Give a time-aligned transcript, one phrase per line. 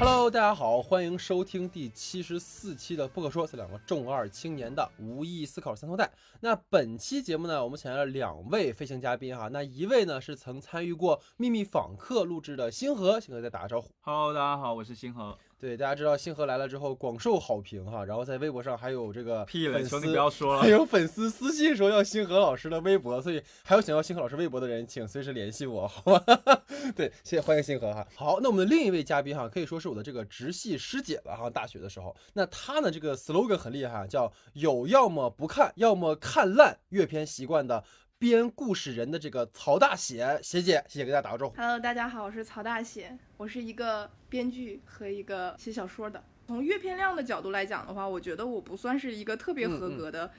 [0.00, 6.10] Hello，大家好，欢迎收听第七十四期的不可说，这两个重二青年的无意思考三头带。
[6.40, 9.48] 那本期节目呢，我们请来了两位飞行嘉宾哈。
[9.48, 13.90] 那一位呢是曾参与过《秘密访客》录制的星河，星河再打个招呼。
[14.00, 15.36] Hello，大家好，我是星河。
[15.60, 20.68] 对，大家知道星河来了之后广受好评哈，然后在微博上还有这个屁了，粉丝求你不要说了还。
[20.68, 26.22] 有粉丝私信说要星河老师的微博，所以还有想要星河老师微博的人，请随时联系我，好吗？
[26.96, 28.06] 对，谢谢欢迎星河哈。
[28.14, 37.84] 好，那我们的另一位嘉宾哈，可以说是我的这个直系师姐了哈，大学的时候，那她呢这个 slogan 很厉害，叫有要么不看，要么看烂阅片习惯的。
[38.20, 41.56] 编故事人的这个曹大写写姐，谢谢给大家打个招呼。
[41.56, 46.22] Hello，大家好，我是曹大写，我是一个编剧和一个写小说的。
[46.46, 50.30] 从阅片量的角度来讲的话，我觉得我不算是一个特别合格的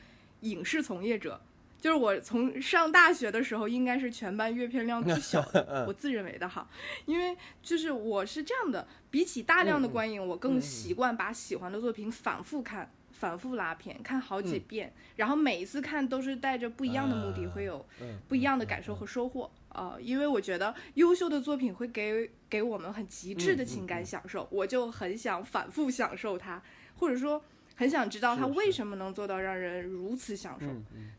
[0.42, 1.42] 影视从业者。
[1.80, 6.70] 就是我从上大学的时候，应该是全班阅片量最小的， 我自认为的哈。
[7.08, 12.92] 因为就是我是这样的，比起大量的观影，我更习惯把喜欢的作品反复看。
[13.22, 17.86] 反复拉片，看好几遍，然后每一次看都是带着不一样的目的，会有
[18.28, 19.52] 不一样的感受和收获。
[19.70, 26.60] 呃，因为我觉得优秀的作品会给给我们很极致的情感享受，我就很想反复享受它，
[26.98, 27.40] 或者说
[27.76, 30.66] 很想知道它为什么能做到让人如此享受。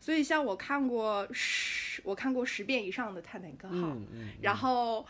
[0.01, 3.75] 所以像我看过十，我看过十遍以上的《泰坦尼克号》，
[4.41, 4.99] 然后《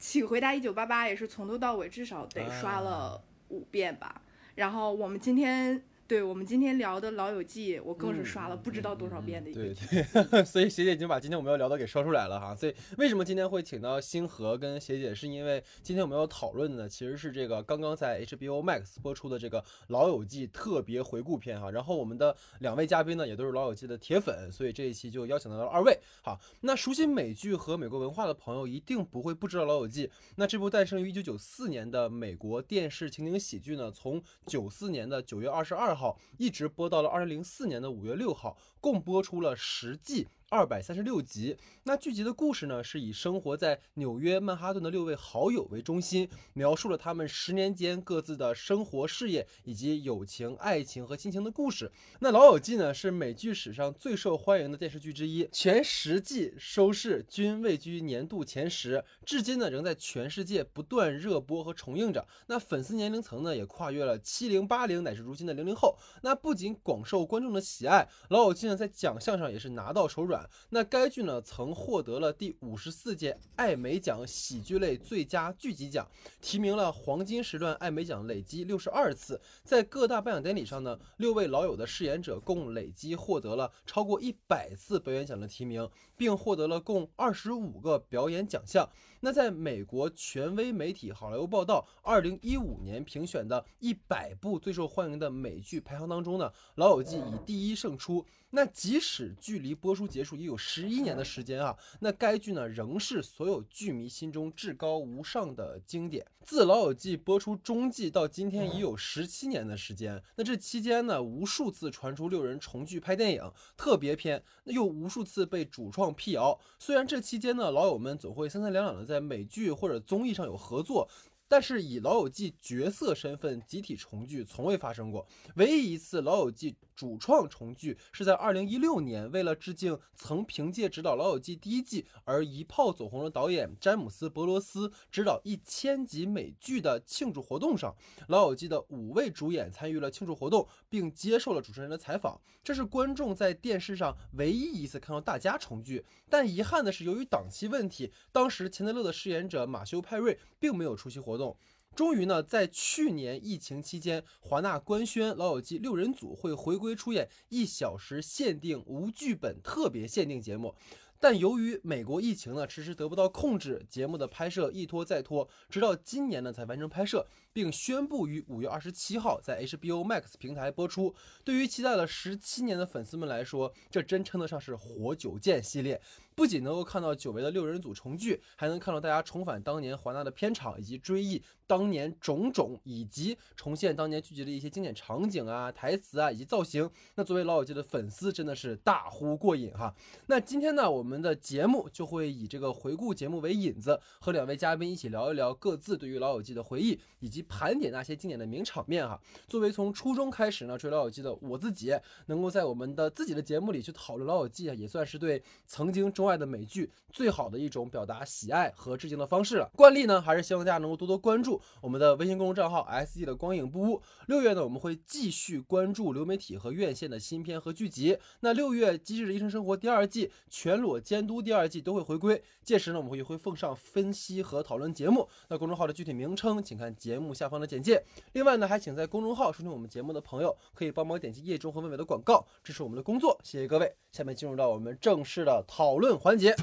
[0.00, 4.20] 请回答一九八八》也是从头到尾至少得刷了五遍吧。
[4.56, 5.80] 然后我们今天。
[6.06, 10.12] 对我们今天聊的《老友记》，我更是刷了不知道多少遍的一个剧、嗯嗯。
[10.12, 12.54] 对对， 所以学姐已经把今天我们要聊的给说出来了哈。
[12.54, 21.70] 所以为什么今天会请到星河跟学姐，是因为今天我们要讨论的，其实是这个刚刚在 HBO Max 播出的这个《老友记》特别回顾片哈。
[21.70, 25.98] 然后我们的两位嘉宾呢，也都是《老友记》的铁粉，所以这一期就邀请到了二位。
[26.22, 30.06] 好，那熟悉美剧和美国文化的朋友一定不会不知道《老友记》。
[30.36, 40.26] 那这部诞生于一九九四年的美国电视情景喜剧呢，从九四年的九月二十二号一直播到了二零零四年的五月六号，共播出了十季。
[40.52, 41.56] 二百三十六集。
[41.84, 51.90] 那剧集的故事呢，是以生活在纽约曼哈顿的六位好友为中心，描述了他们十年间各自的生活、事业以及友情、爱情和亲情的故事。
[52.20, 62.28] 那《老友记》呢，是美剧史上最受欢迎的电视剧之一，全十季收视均位居年度前十，至今呢仍在全世界不断热播和重映着。
[62.48, 65.96] 那粉丝年龄层呢，也跨越了七零、八零乃至如今的零零后。
[66.20, 70.41] 那不仅广受观众的喜爱，《老友记》呢在奖项上也是拿到手软。
[70.70, 76.06] 那该剧呢，曾获得了第五十四届艾美奖喜剧类最佳剧集奖，
[76.40, 79.40] 提名了黄金时段艾美奖累计六十二次。
[79.64, 88.88] 在各大颁奖典礼上呢，六位老友的饰演者共累计获得了超过一百次表演奖的提名，并获得了共二十五个表演奖项。
[89.24, 98.26] 那在美国权威媒体《好莱坞报道》二零一五年评选的一百部最受欢迎的美剧排行当中呢，《老友记》以第一胜出。
[98.54, 106.26] 那即使距离播出结束也有十一年的时间啊，那该剧呢仍是所有剧迷心中至高无上的经典。
[106.44, 116.58] 自《老友记》播出中季到今天已有十七年的时间，那这期间呢，无数次传出六人重聚拍电影特别篇，那又无数次被主创辟谣。
[116.78, 121.08] 虽然这期间呢，老友们总会三三两两的在在美剧或者综艺上有合作。
[121.48, 137.94] 但是以《老友记》角色身份集体重聚从未发生过，唯一一次《老友记》主创重聚是在二零一六年，为了致敬曾凭借执导《老友记》第一季而一炮走红的导演詹姆斯·伯罗斯执导一千集美剧的庆祝活动上，
[138.28, 142.40] 《老友记》的五位主演参与了庆祝活动，并接受了主持人的采访。
[142.62, 146.04] 这是观众在电视上唯一一次看到大家重聚。
[146.28, 151.56] 但遗憾的是，由于档期问题，当时钱德勒的饰演者马修·派瑞并没有出席活动。
[151.94, 160.74] 终于呢，在去年疫情期间，华纳官宣《老友记》六人组会回归出演一小时限定无剧本特别限定节目。
[161.20, 171.14] 但由于美国疫情呢迟迟得不到控制，节目的拍摄一拖再拖，直到今年呢才完成拍摄，并宣布于五月二十七号在 HBO Max 平台播出。
[171.44, 176.00] 对于期待了十七年的粉丝们来说，这真称得上是活久见系列。
[176.34, 186.90] 不仅能够看到久违的六人组重聚，还能看到大家重返当年华纳的片场，以及追忆当年种种，以及重现当年剧集的一些经典场景啊、台词啊以及造型。
[187.14, 189.94] 那作为老友记的粉丝，真的是大呼过瘾哈。
[190.26, 199.20] 那今天呢，我们的节目就会以这个回顾节目为引子，和两位嘉宾一起聊一聊各自对于老友记的回忆，以及盘点那些经典的名场面哈。
[199.46, 201.96] 作为从初中开始呢追老友记的我自己，
[202.26, 206.31] 能够在我们的自己的节目里去讨论老友记啊，也算是对曾经钟爱。
[206.32, 209.70] 爱的美剧最好的一种表达喜爱和致敬的方式了。
[209.76, 214.00] 惯例呢，还是希望大家能够多多关注我们的微信公众账号 S E 的光影不污。
[214.26, 218.18] 六月呢，我们会继续关注流媒体和院线的新片和剧集。
[218.40, 225.28] 那六月《机智的医生生活》第二季、全裸监督第二季都会回归，届时呢，我们会会奉上分析和讨论节目。
[225.48, 228.02] 那公众号的具体名称，请看节目下方的简介。
[228.32, 233.94] 另外呢，还请在公众号收听我们节目的朋友，可以帮忙点击页中和文尾的广告，支持我们的工作，谢谢各位。
[234.12, 236.54] 下面进入到我们正式的讨论环节。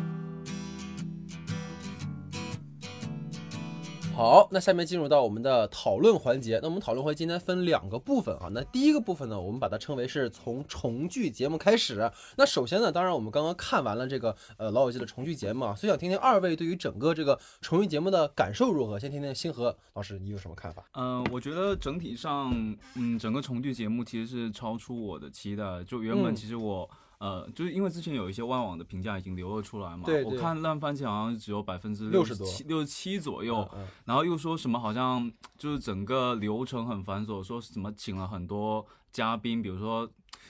[4.15, 6.59] 好，那下面进入到我们的讨论环节。
[6.61, 8.49] 那我们讨论会今天分两个部分啊。
[8.51, 12.11] 那第一个部分呢，我们把它称为是从重聚节目开始。
[12.35, 18.99] 那首先呢，当然我们刚刚看完了这个呃老友记的重聚节目啊，所以想听听二位对于整个这个重聚节目的感受如何？
[18.99, 20.83] 先听听星河老师，你有什么看法？
[20.95, 22.53] 嗯，我觉得整体上，
[22.95, 25.81] 嗯，整个重聚节目其实是超出我的期待。
[25.85, 26.89] 就原本其实我。
[27.19, 33.69] 呃，就是因为之前有一些外网的评价已经流了出来嘛，我看烂番茄好像只有百分之六十七六十七左右，
[34.05, 40.09] 然后又说什么好像就是整个流程很繁琐，说什么请了很多嘉宾，比如说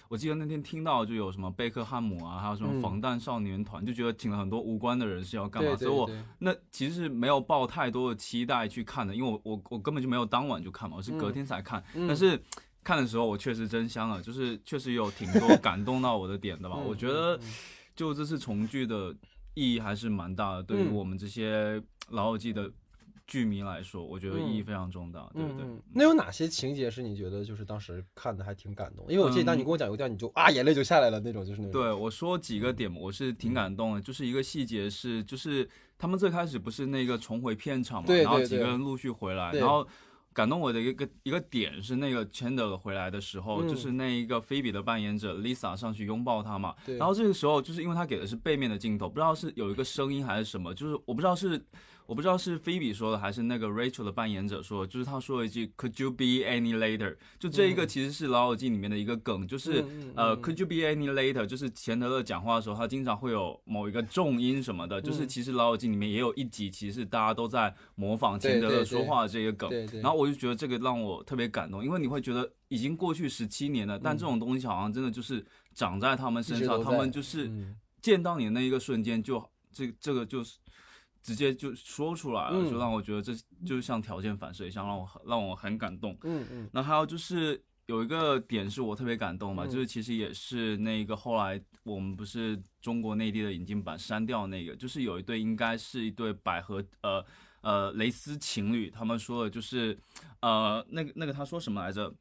[0.09, 6.07] 我记得那天听到就有什么贝克汉姆啊，还有什么防弹少年团，就觉得请了很多无关的人是要干嘛，所以我
[6.37, 12.39] 那其实是没有抱太多的期待去看的，因为我我我根本就没有当晚就看嘛，我是隔天才看，但是。
[12.89, 16.75] 看的时候我确实真香了， 就是确实有挺多感动到我的点的吧。
[16.75, 17.39] 我觉得
[17.95, 19.15] 就这次重聚的
[19.53, 22.67] 意义还是蛮大的，对于我们这些老友记的
[23.27, 25.67] 剧迷来说，我觉得意义非常重大，对不对？
[25.93, 29.05] 那有哪些情节是你觉得就是当时看的还挺感动？
[29.07, 31.71] 因为我记得当你跟我讲有段，你就啊眼泪就下来了那种，就是那种。
[31.71, 39.87] 对，我说几个点，我是挺感动的，就是一个细节是，就是他们最开始不是那个重回片场嘛，然后几个人陆续回来，然后。
[40.33, 51.61] 感动我的一个一个点是那个 Chandler 回来的时候，就是那一个菲比的扮演者 Lisa 上去拥抱他嘛，然后这个时候就是因为他给的是背面的镜头，不知道是有一个声音还是什么，就是我不知道是。
[52.09, 57.15] 我不知道是菲比说的还是那个 Rachel 的扮演者说，就是他说了一句 Could you be any later？
[57.37, 59.85] 就这一个其实是老友记里面的一个梗，就是
[60.15, 61.45] 呃 Could you be any later？
[61.45, 69.69] 就是钱德勒讲话的时候，他经常会有某一个重音什么的，就是其实老友记里面也有一集，其实大家都在模仿钱德勒说话的这个梗。
[70.01, 75.45] 然后我就觉得这个让我特别感动，因为你会觉得已经过去十七年了，但这种东西好像真的就是
[75.75, 77.51] 长在他们身上，他们就是
[78.01, 80.57] 见到你的那一个瞬间，就这这个就是。
[81.21, 83.33] 直接就说出来了，就让我觉得这
[83.65, 86.17] 就像条件反射一样，让我让我很感动。
[86.23, 86.69] 嗯嗯。
[86.73, 97.25] 那还有就是有一个点是我特别感动嘛，就是其实也是那个后来我们不是中国内地的引进版删掉那个，就是有一对应该是一对百合呃
[97.61, 99.97] 呃蕾丝情侣，他们说的就是
[100.41, 102.13] 呃那个那个他说什么来着？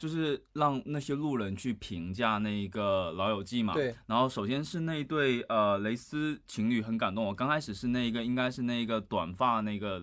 [0.00, 3.74] 就是让那些路人去评价那个老友记嘛。
[3.74, 3.94] 对。
[4.06, 7.22] 然后首先是那一对呃蕾丝情侣很感动。
[7.22, 10.02] 我刚开始是那一个应该是那一个短发那个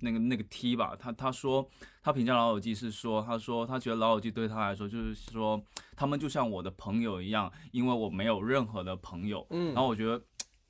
[0.00, 0.94] 那个那个 T 吧。
[0.94, 1.66] 他他说
[2.02, 5.58] 他评价老友记是说他说他觉得老友记对他来说就是说
[5.96, 9.46] 他们就像我的朋友一样，因为我没有任何的朋友。
[9.48, 9.68] 嗯。
[9.68, 10.22] 然后我觉得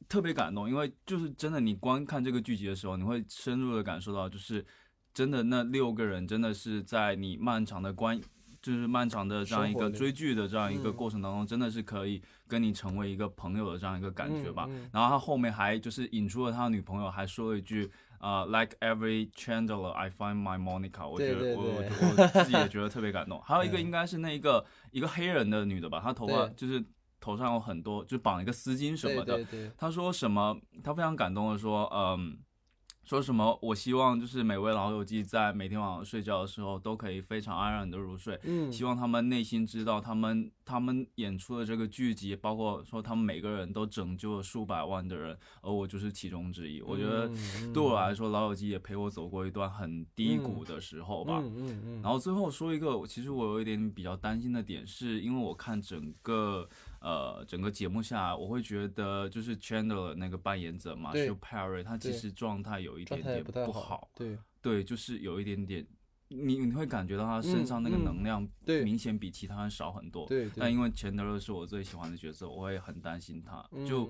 [0.09, 4.65] 特别感动，因为就是真的，你观看这个剧集的时候，你会深入的感受到，就是
[5.13, 8.21] 真的那六个人真的是在你漫长的观。
[8.69, 14.69] 就是漫长的这样一个追剧的这样一个过程当中，真的是可以跟你成为一个朋友的这样一个感觉吧。
[14.93, 21.09] 然后他后面还就是引出了他的女朋友，还说了一句啊，Like every Chandler, I find my Monica。
[21.09, 23.41] 我觉得我我我自己也觉得特别感动。
[23.49, 26.85] 还有一个应该是那一个一个黑人的女的吧，她头发就是
[27.19, 29.43] 头上有很多，就绑一个丝巾什么的。
[29.79, 30.55] 她说什么？
[30.85, 32.37] 她非常感动的说，嗯。
[33.09, 33.59] 说什么？
[33.63, 38.39] 我希望就是每位老友记在每天晚上睡觉的时候都可以非常安然的入睡。
[38.43, 46.83] 嗯，希望他们内心知道，他们他们演出的这个剧集，包括说他们每个人都拯救了数百万的人，而我就是其中之一。
[46.83, 47.31] 我觉得
[47.73, 51.41] 对我来说，老友记也陪我走过一段很低谷的时候吧。
[51.43, 52.03] 嗯嗯嗯。
[52.03, 56.69] 然后最后说一个，其实我有一点比较担心的点，是因为我看整个。
[57.01, 64.11] 呃，整个节目下来，我会觉得就是 Chandler 那个扮演者嘛 s h Perry，他其实状态有一点点不好。
[64.15, 65.87] 对对，就是有一点点，
[66.27, 70.27] 你你会感觉到他身上那个能量，对，明显比其他人少很多。
[70.27, 70.51] 对。
[70.57, 73.65] 但因为 Chandler 是我最喜欢的角色，我也很担心他。
[73.87, 74.09] 就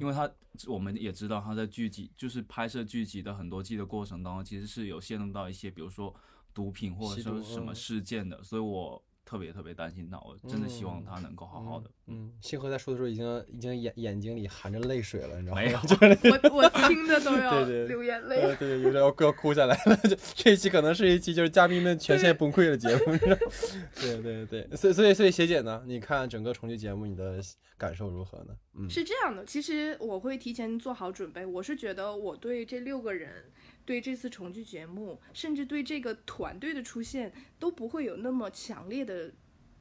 [0.00, 0.28] 因为他，
[0.66, 6.12] 我们也知道他在剧集，就是拍摄剧集的很多季的过程当中，其实是有陷入到一些，比如说
[6.52, 9.00] 毒品或者说什么事件的，所以我。
[9.34, 11.90] 特别特别担心他，我真的希望他能够好好的。
[12.06, 15.62] 嗯，星河在说的时候已经已经眼眼睛里含着泪水了，你知道吗？
[15.62, 15.78] 没有，
[16.54, 19.96] 我我听着都要流眼泪，对对，有点要要哭下来了。
[20.08, 23.18] 就这一期可能是一期就是嘉宾们全线崩溃的节目，
[24.00, 24.68] 对对对。
[24.76, 25.82] 所以所以所以，学姐呢？
[25.84, 27.40] 你看整个重聚节目，你的
[27.76, 28.54] 感受如何呢？
[28.78, 31.44] 嗯，是这样的，其实我会提前做好准备。
[31.44, 33.50] 我是觉得我对这六个人，
[33.84, 39.30] 对这次重聚节目，甚至对这个团队的出现，都不会有那么强烈的，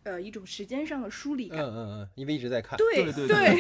[0.04, 1.60] 呃，一种时间上的疏离嗯感。
[1.62, 2.78] 嗯嗯嗯，因为一直在看。
[2.78, 3.56] 对对对，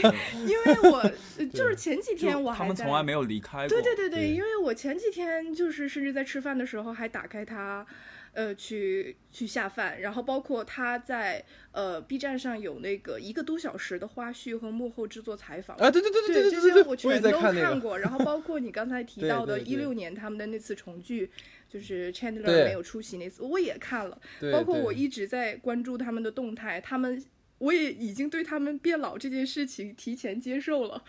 [0.46, 0.98] 因为我
[1.38, 3.70] 呃 就是前几天我还在他们从来没有离开过。
[3.70, 7.86] 对对对对因为我前几天就是甚至在吃饭的时候还打开它，
[8.34, 15.78] 呃，去去下饭，然后包括他在呃 B 站上有那个一个多小时的花絮和幕后制作采访。
[15.78, 17.80] 啊，对对对对对，这些对对对，我全都在看那个。
[17.80, 21.30] 过，然后包括你刚才提到的一六年他们的那次重聚，
[21.70, 27.24] 就是 Chandler 没有出席那次，我也看了，对包括我一直在关注他们的动态，他们
[27.60, 31.04] 我也已经对他们变老这件事情提前接受了，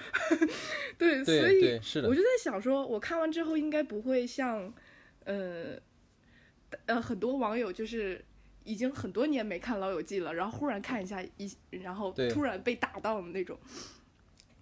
[0.99, 4.73] 对，对所以我就在想说，我看完之后应该不会像，
[5.25, 5.79] 呃，
[6.87, 8.25] 呃，很多网友就是。
[8.67, 13.59] 已经很多年没看《老友记》了，然后忽然看一下一，然后突然被打到的那种。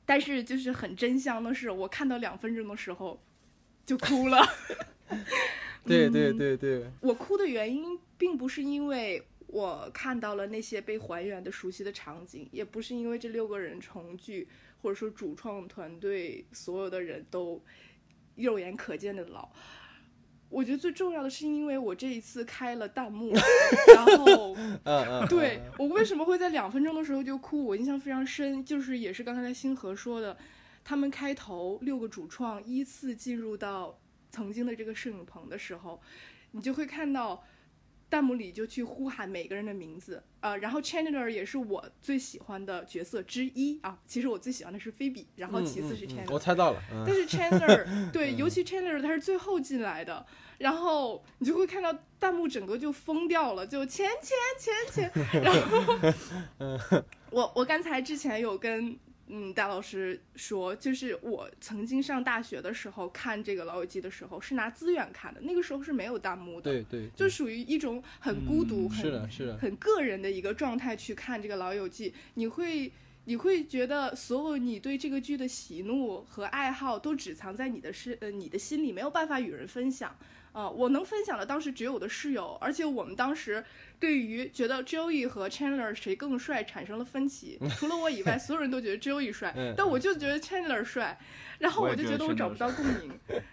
[0.04, 3.22] 但是就是很真香的是，我看到两分钟的时候
[3.86, 4.44] 就哭了。
[5.84, 14.48] 对 对嗯对对，我哭的原因并不是因为我看到了那些被还原的熟悉的场景，也不是因为这六个人重聚，
[14.82, 17.62] 或者说主创团队所有的人都
[18.34, 19.48] 肉眼可见的老。
[20.52, 23.32] 我觉得最重要的是，因为我这一次开了弹幕，
[23.96, 24.54] 然后
[25.26, 27.64] 对嗯我为什么会在两分钟的时候就哭？
[27.64, 30.36] 我印象非常深，就是也是刚才星河说的，
[30.84, 33.98] 他们开头六个主创依次进入到
[34.30, 36.00] 曾经的这个摄影棚的时候，
[36.50, 37.42] 你就会看到
[38.12, 43.98] 弹幕里就去呼喊每个人的名字，呃，然后 Chandler 也是我最喜欢的角色之一啊。
[44.06, 47.04] 其实我最喜欢的是菲比，然后其次是嗯嗯 Chandler，、嗯我猜到了，嗯。
[47.06, 50.26] 但是 Chandler 对，尤其 Chandler 他是最后进来的，
[50.58, 51.90] 然后你就会看到
[52.20, 54.36] 弹幕整个就疯掉了，就钱钱
[54.92, 57.02] 钱钱， 然后
[57.32, 58.94] 我我刚才之前有跟
[59.34, 72.92] 嗯大老师说，就是我曾经上大学的时候看这个老友记的时候是拿资源看的，那个时候是没有弹幕的，对对，就属于一种很孤独、嗯很是的是的，很个人的一个状态去看这个《老友记》，你会
[73.24, 80.14] 你会觉得所有你对这个剧的喜怒和爱好都只藏在你的是呃你的心里，没有办法与人分享。
[80.52, 83.64] 啊、我能分享的当时只有我的室友，而且我们当时
[84.02, 87.56] 对于觉得 Joey 和 Chandler 谁更帅产生了分歧。
[87.78, 91.16] 除了我以外，所有人都觉得 Joey 帅嗯，但我就觉得 Chandler 帅，
[91.60, 93.12] 然后我就觉得我找不到共鸣。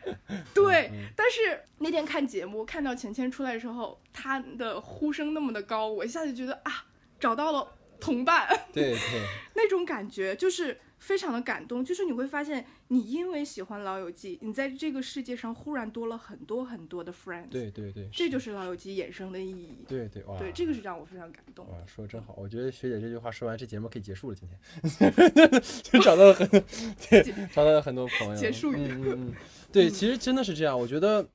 [0.56, 6.86] 对，嗯但是那天看节目，看到钱谦出来的时候，他的呼声那么的高，我一下就觉得啊，
[7.20, 9.22] 找到了同伴，对对
[9.54, 11.84] 那种感觉就是非常的感动。
[11.84, 19.86] 就是你会发现，你因为喜欢《老友记》，你在这个世界上忽然多了很多很多的 friends，对对对，这就是《老友记》衍生的意义。
[19.88, 21.66] 对对哇，对，这个是让我非常感动。
[21.68, 22.36] 哇，说的真好！
[22.38, 24.36] 我觉得学姐这句话说完，这节目可以结束了。
[24.36, 26.60] 今天 就找到了很多，
[27.10, 28.36] 对，找到了很多朋友。
[28.36, 29.34] 结束语嗯嗯嗯，
[29.72, 30.78] 对， 其实真的是这样。
[30.78, 31.28] 我觉得，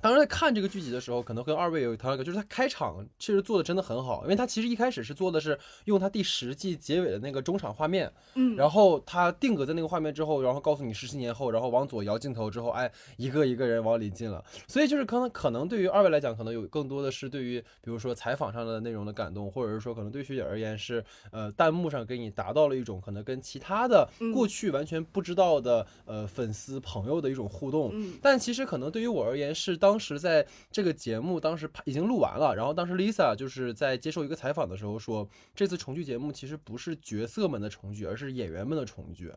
[0.00, 14.44] 当时在看这个剧集的时候，可能跟二位有同样一个，就是他开场其实做的真的很好，因为他其实一开始是做的是用他第十季结尾的那个中场画面，嗯，然后他定格在那个画面之后，然后告诉你十七年后，然后往左摇镜头之后，哎，一个一个人往里进了。
[14.66, 27.90] 所以就是可能可能对于二位来讲，可能有更多的是对于比如说采访上的内容的感动，或者是说可能对学姐而言是呃弹幕上给你达到了一种可能跟其他的嗯过去完全不知道的呃粉丝朋友的一种互动。
[27.92, 39.32] 嗯但其实可能对于我而言，是当当时在这个节目当时已经录完了，然后当时 Lisa 就是在接受一个采访的时候说，这次重聚节目其实不是角色们的重聚，而是演员们的重聚。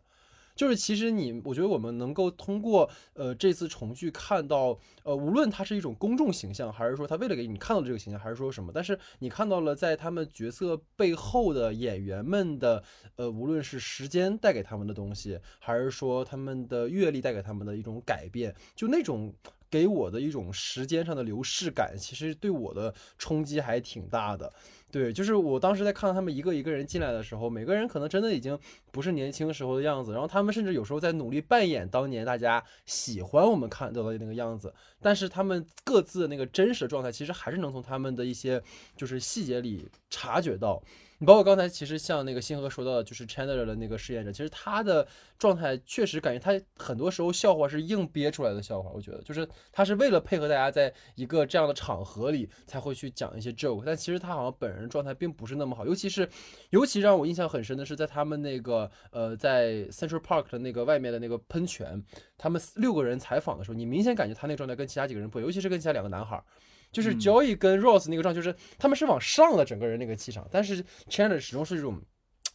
[0.54, 12.84] 就是其实你，我觉得我们能够通过呃这次重聚看到，呃，无论它是一种公众形象，还是说他为了给你看到这个形象，还是说什么，但是你看到了在他们角色背后的演员们的，
[13.16, 19.34] 呃，无论是时间带给他们的东西，还是说他们的阅历带给他们的一种改变，就那种
[19.72, 24.54] 给我的一种时间上的流逝感，其实对我的冲击还挺大的。
[24.92, 28.58] 对，就是我当时在看到他们一个一个人进来的时候，每个人可能真的已经
[28.92, 38.62] 不是年轻时候的样子，然后他们甚至有时候在努力扮演当年大家喜欢我们看到的那个样子，但是他们各自的那个真实的状态，其实还是能从他们的一些
[38.98, 40.84] 就是细节里察觉到。
[41.20, 45.08] 你包括刚才其实像那个星河说到的，就是 Chandler 的那个饰演者，其实他的
[45.38, 56.28] 状态确实感觉他很多时候笑话是硬憋出来的笑话，我觉得就是他是为了配合大家在一个这样的场合里才会去讲一些 joke，但其实他好像本人状态并不是那么好，尤其是
[56.70, 62.04] 尤其让我印象很深的是在他们那个呃在 Central Park 的那个外面的那个喷泉，
[62.38, 66.44] 他们六个人采访的时候，你明显感觉他那个状态跟其他几个人不一样，尤其是跟其他两个男孩儿。
[66.92, 72.02] 就是嗯 Joey 跟 Rose 那个状态，就是他们是往上的整个人那个气场，但是 Chandler 始终是这种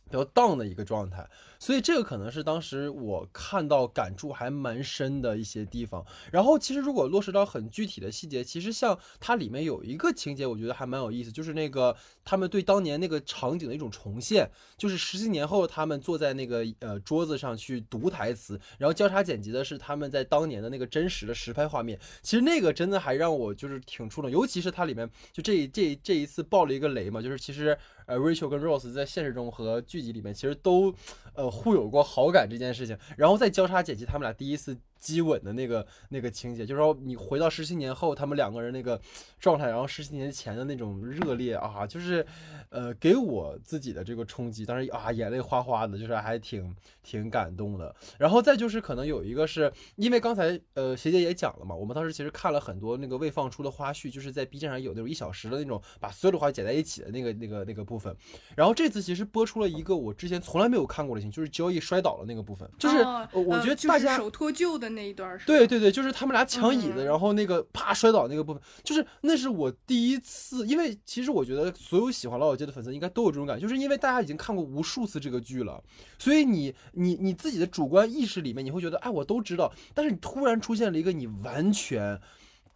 [0.08, 6.04] 比较 down 的一个状态，所以这个可能是当时我看到感触还蛮深的一些地方。
[6.30, 14.48] 然后其实如果落实到很具体的细节，其实像它里面有一个情节，我觉得还蛮有意思，就是那个他们对当年那个场景的一种重现，
[14.78, 21.98] 就是十几年后他们坐在那个呃桌子上去读台词，然后交叉剪辑的是他们在当年的那个真实的实拍画面。
[22.22, 27.76] 其实那个真的还让我就是挺触动，尤其是它里面就这这这一次爆了一个雷嘛，就是其实。
[28.06, 30.94] 呃，Rachel 跟 Rose 在现实中和剧集里面其实都，
[31.34, 34.76] 呃，互有过好感这件事情，然后再交叉剪辑他们俩第一次。
[34.98, 39.00] 激吻的那个那个情节，就是说你回到十七年后，他们两个人那个
[39.38, 42.26] 状态，然后十七年前的那种热烈啊，就是，
[42.70, 47.94] 呃，给我自己的这个冲击，当时啊，眼泪哗哗的，就是还挺挺感动的。
[48.18, 58.16] 然后再就是可能有一个是因为刚才呃学姐也讲了嘛，我们当时其实看了很多那个未放出的花絮，就是在 B 站上有那种一小时的那种把所有的话剪在一起的那个那个那个部分。
[58.56, 62.96] 然后这次其实播出了一个我之前从来没有看过的情，就是交易摔倒了那个部分，就是
[63.32, 64.85] 我觉得大家手脱臼的。
[64.94, 75.82] 那一段是对对对，就是他们俩抢椅子，然后那个啪摔倒那个部分，就是那是我第一次，因为其实我觉得所有喜欢老友记的粉丝应该都有这种感觉，就是因为大家已经看过无数次这个剧了，
[76.18, 82.20] 所以你你你自己的主观意识里面你会觉得，哎，我都知道，但是你突然出现了一个你完全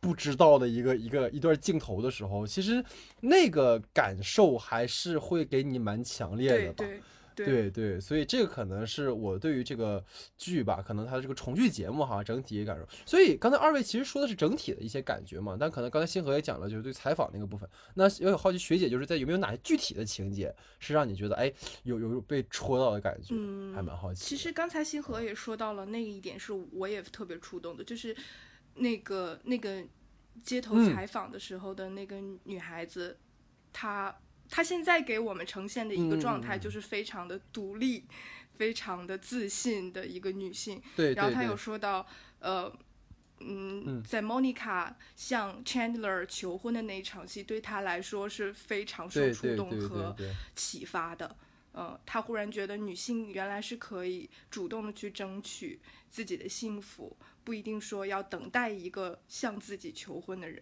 [0.01, 2.83] 不知道的一个一个一段镜头的时候，其实
[3.21, 6.75] 那个感受还是会给你蛮强烈的吧。
[6.79, 7.01] 对对，
[8.01, 10.05] 所以这个可能是我对于这个
[10.37, 12.87] 剧吧，可能它的这个重聚节目哈，整体感受。
[13.07, 17.69] 所以刚才二位其实说的是整体的一些感觉嘛，但可能刚才星河也讲了，就是对采访那个部分。
[17.95, 21.53] 那有好奇学姐就是在有没有哪些具体的情节是让你觉得哎
[21.85, 23.35] 有有被戳到的感觉？
[23.37, 24.25] 嗯，还蛮好奇。
[24.25, 28.17] 其实刚才星河也说到了那一点，是我也特别触动的，就是
[28.75, 29.83] 那个那个
[30.43, 33.19] 街头采访的时候的那个女孩子，
[33.73, 34.15] 她。
[34.51, 38.05] 她现在给我们呈现的一个状态就是非常的独立，
[38.57, 40.83] 非常的自信的一个女性。
[40.97, 41.15] 对。
[41.15, 42.05] 然后她有说到，
[42.41, 42.71] 呃，
[43.39, 50.15] 嗯，在 Monica 向 Chandler 求婚的那一场戏，对她来说是非常受触动和
[50.55, 51.37] 启发的。
[51.73, 60.61] 呃，她忽然觉得女性原来是可以主动的去争取自己的幸福，不一定说要等待一个向自己求婚的人。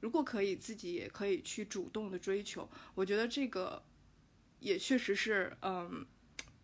[0.00, 2.68] 如果可以，自己也可以去主动的追求。
[2.94, 3.82] 我觉得这个
[4.60, 6.06] 也确实是，嗯，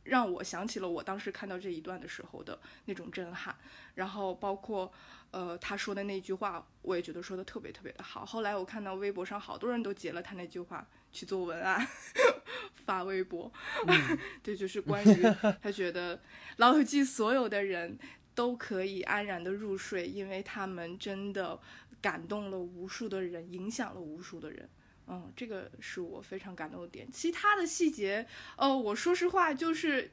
[0.05, 3.57] 让我想起了我当时看到这一段的时候的那种震撼。
[3.97, 4.92] 然后包括，
[5.33, 8.25] 呃，他说的那句话，我也觉得说的特别特别的好。
[8.25, 11.85] 后来我看到微博上好多人都截了他那句话去做文案，
[12.87, 13.53] 发微博。
[14.44, 15.23] 这就是关于
[15.61, 16.16] 他觉得
[16.59, 17.99] 《老友记》所有的人
[18.33, 21.61] 都可以安然的入睡，因为他们真的。
[22.04, 24.68] 感动了无数的人，影响了无数的人，
[25.06, 27.10] 嗯，这个是我非常感动的点。
[27.10, 28.26] 其他的细节，
[28.58, 30.10] 呃，我说实话，就是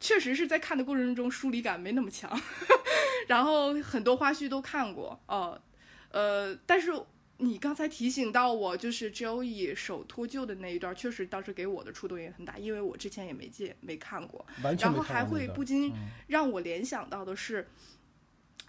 [0.00, 2.34] 确实是在看的过程中疏离感没那么强，
[3.28, 5.60] 然后很多花絮都看过，哦，
[6.12, 6.90] 呃，但是
[7.36, 14.46] 你刚才提醒到我，就是 Joey 手脱臼的那一段，确实当时给我的触动也很大，因为我之前也没见没看过，
[14.78, 15.92] 然后还会不禁
[16.28, 17.68] 让我联想到的是，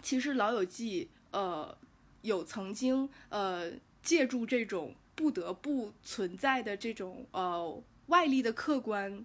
[0.02, 1.74] 其实《老友记》呃。
[2.22, 3.70] 有曾经呃
[4.02, 9.24] 借助这种不得不存在的这种呃外力的客观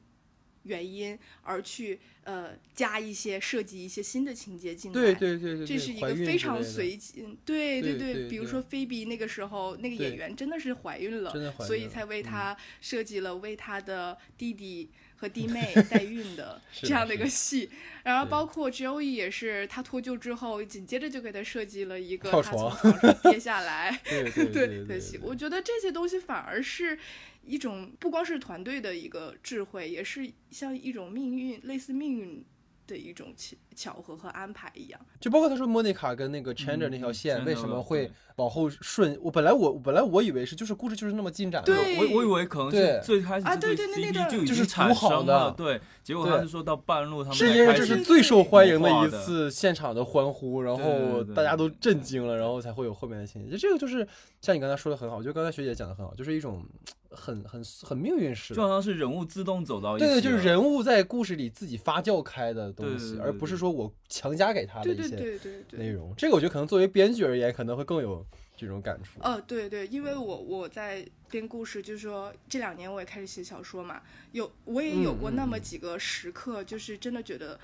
[0.64, 14.92] 原因而去呃加一些设计一些新的情节进来，对对对对，这是一个非常随机，对对对，比如说菲比那个时候那个演员真的是怀孕了，所以才为他设计了为他的弟弟。
[15.18, 17.70] 和弟妹 代孕的这样的一个戏，
[18.04, 25.20] 然后包括 Joey 也是，他脱臼之后，紧接着就给他设计了一个他从床上 跌下来， 对对的戏。
[25.22, 26.98] 我觉得这些东西反而是
[27.44, 32.46] 一种不光是团队的一个智慧，也是像一种命运，类似命运。
[32.88, 39.15] 的一种巧巧合和安排一样，就包括他说莫妮卡跟那个 Chandler 那条线为什么会往后顺？
[39.21, 53.52] 我本来我本来我以为是就是故事就是那么进展的，我我以为可能是最开始啊对对那那就已经产生了，对，结果他是说到半路他们是因为这是最受欢迎的一次现场的欢呼，然后大家都震惊了，然后才会有后面的情节。
[53.52, 54.08] 就这个就是
[54.41, 56.63] 像你刚才说的很好，我觉得刚才学姐讲的很好，就是一种。
[57.12, 65.39] 很很很命运式，就好像是人物自动走到一起，对对，就是人物在故事里自己发酵开的东西，而不是说我强加给他的一些
[65.72, 66.13] 内容。
[66.17, 69.20] 这个我觉得可能作为编剧而言，可能会更有这种感触。
[69.22, 77.60] 呃，对对，因为我我在编故事，就是说这两年我也开始写小说嘛，有我也有过那么几个时刻，就是真的觉得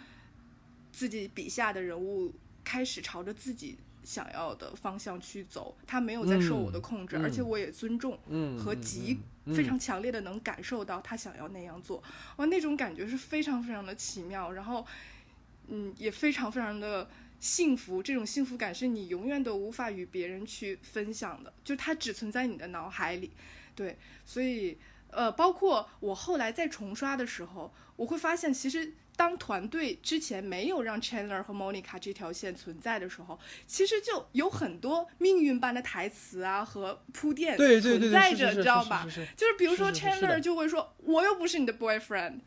[0.92, 3.78] 自己笔下的人物开始朝着自己。
[4.04, 8.18] 想要的方向去走，他没有在受我的控制，嗯而且我也尊重
[8.58, 9.14] 和极
[9.46, 9.54] 嗯。
[9.54, 12.02] 非常强烈的能感受到他想要那样做，
[12.38, 14.86] 哇，那种感觉是非常非常的奇妙，然后，
[15.68, 17.10] 嗯，也非常非常的
[17.42, 23.32] 幸福，这种幸福感是你永远都无法与别人去分享的，就它只存在你的脑海里，
[23.76, 24.78] 对，所以，
[25.10, 28.94] 呃，包括我后来在重刷的时候，我会发现其实。
[29.16, 39.06] 当团队之前没有让 Chandler 和 Monica 这条线存在的时候，其实就有很多命运般的台词啊和铺垫存在着，你知道吧？
[39.38, 42.40] 就是比如说 Chandler 就会说，我又不是你的 boyfriend，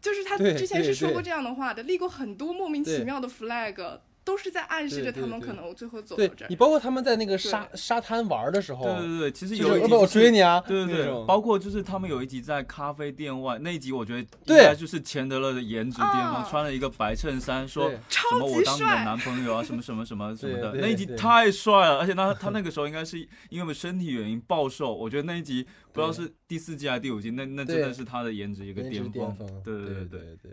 [0.00, 6.48] 就是他之前是说过这样的话的，立过很多莫名其妙的 flag，都是在暗示着他们可能最后走对到这儿。
[6.48, 6.56] 你。
[6.56, 14.64] 包括他们在那个沙沙滩玩的时候，对对对，其实有一集我追你啊，对对对，包括就是他们有一集在咖啡店外那一集，我觉得应对。
[14.64, 29.94] 该就是钱德勒的颜值巅峰，啊穿了一个白衬衫，说什么超我当你的男朋友啊，什么什么什么什么的，那一集太帅了，而且他 他那个时候应该是因为身体原因暴瘦，我觉得那一集不知道是第四季还是第五季，那那真的是他的颜值一个巅巅峰，对对。
[29.94, 30.52] 对对对。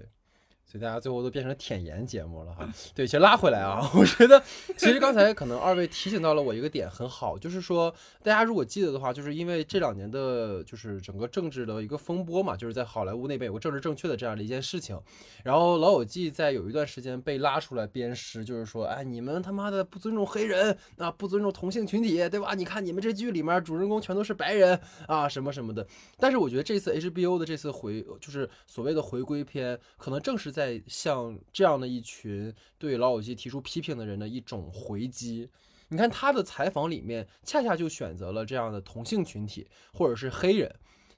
[0.72, 2.66] 所以大家最后都变成舔颜节目了哈。
[2.96, 4.42] 对，其实拉回来啊，我觉得
[4.78, 14.98] 其实刚才可能二位提醒到了我一个点很好，就是说大家如果记得的话，就是因为这两年的就是整个政治的一个风波嘛，就是在好莱坞那边有个政治正确的这样的一件事情，
[15.44, 22.54] 然后老友记在有一段时间被拉出来鞭尸，就是说，哎，你们他妈的不尊重黑人啊，不尊重同性群体，对吧？
[22.54, 25.86] 你看你们这剧里面主人公全都是白人啊，什么什么的。
[26.18, 35.50] 但是我觉得这次 HBO 的这次回就是所谓的回归篇，可能正是在在向这样的一群对老友记提出批评的人的一种回击。
[35.90, 40.72] 你看他的采访里面，恰恰就选择了这样的同性群体或者是黑人。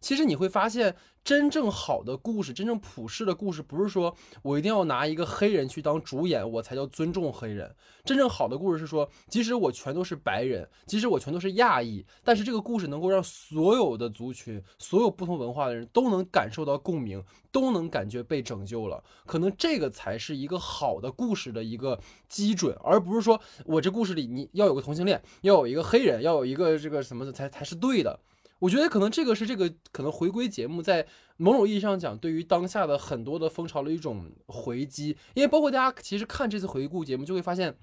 [0.03, 7.73] 其实你会发现，真正好的故事，真正普世的故事，不是说我一定要拿一个黑人去当主演，我才叫尊重黑人。
[8.03, 19.01] 真正好的故事是说，即使我全都是白人，即使我全都是亚裔，但是这个故事能够让所有的族群、所有不同文化的人都能感受到共鸣，都能感觉被拯救了。
[19.25, 28.19] 可能这个才是一个好的故事的一个基准，而不是说我这故事里你要有个同性恋，要有一个黑人，要有一个这个什么的才才是对的。
[28.63, 37.75] 我觉得可能这个是这个可能回归节目在某种意义上讲，对于当下的很多的风潮的一种回击，因为包括大家其实看这次回顾节目就会发现，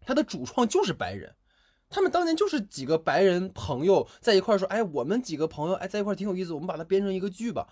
[0.00, 1.32] 它的主创就是白人。
[1.88, 7.68] 他们当年就是几个白人朋友在一块儿说，哎，我们几个朋友哎在一块儿挺有意思，我们把它编成一个剧吧。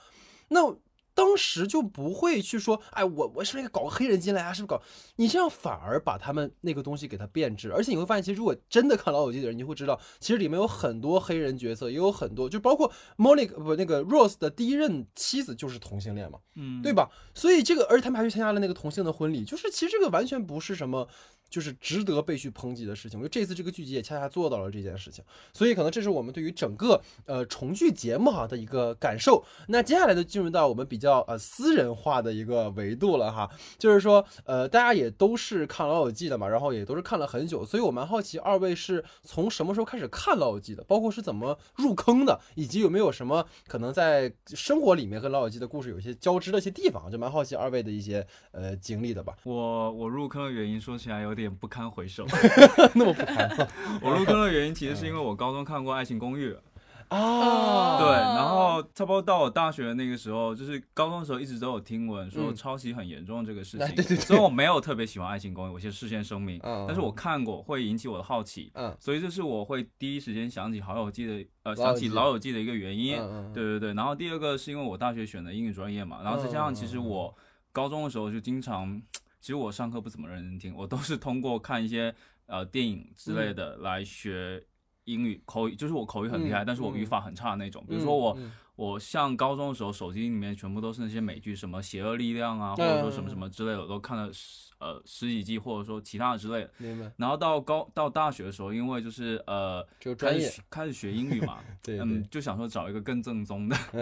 [0.47, 0.73] 那
[1.15, 4.53] 当时就不会去说，哎，我我是不是搞个黑人进来啊？
[4.53, 4.83] 是不是搞？
[5.17, 17.09] 你这样反而把他们那个东西给它变质，而且你会发现，其实如果真的看老友记的人，你就会知道，其实里面有很多黑人角色，也有很多，就包括 Monica 不那个 Rose 的第一任妻子就是同性恋嘛，嗯，对吧？
[17.33, 21.09] 所以这个，而且他们还去参加了那个同性的婚礼，就是其实这个完全不是什么。
[21.55, 29.45] 就是值得被去抨击的事情，我觉得这次这个剧集也恰恰做到了这件事情，所以可能这是我们对于整个呃重聚节目哈的一个感受。
[29.69, 49.37] 那接下来就进入到我们比较呃私人化的一个维度了哈，就是说呃大家也都是看老友记的嘛，然后也都是看了很久，所以我蛮好奇二位是从什么时候开始看老友记的，包括是怎么入坑的，以及有没有什么可能在生活里面和老友记的故事有一些交织的一些地方，就蛮好奇二位的一些呃经历的吧。
[49.45, 52.25] 我我入坑的原因说起来有点不堪回首。
[52.95, 53.49] 那么不堪
[54.03, 56.53] 我入坑的原因其实是因为我高中看过《爱情公寓》，
[57.09, 64.25] 啊，对，哦然后差不多到我大学的那个时候，就是高中的时候一直都有听闻说嗯抄袭很严重这个事情，哎对对对。
[64.25, 68.97] 所以我没有特别喜欢《爱情公寓》，我先事先声明，嗯但是我看过会引起我的好奇，嗯。
[68.99, 77.33] 所以这是我会第一时间想起好友记的呃想起老友记的一个原因，嗯嗯对对对，然后第二个是因为我大学选的英语专业嘛，然后再加上其实我
[77.71, 79.01] 高中的时候就经常，
[79.45, 82.15] 其实我上课不怎么认真听，我都是通过看一些
[82.47, 84.65] 呃电影之类的来学
[85.05, 87.85] 英语口语，就是我口语很厉害，嗯但是我语嗯法很差的那种。
[87.87, 96.71] 比如说我嗯我像高中的时候，手机里面全部都是那些美剧，什么《邪恶力量》啊，或者说什么什么之类的，我都看了十呃十几季，或者说其他的之类的。
[96.79, 99.87] 明白然后到高到大学的时候，因为就是呃
[100.19, 103.77] 开始学开始学英语嘛， 对嗯，就想说找一个更正宗的。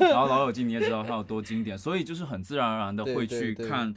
[0.00, 3.94] 然后《老友记》你也知道它有多经典，所以就是很自然而然的对会去看，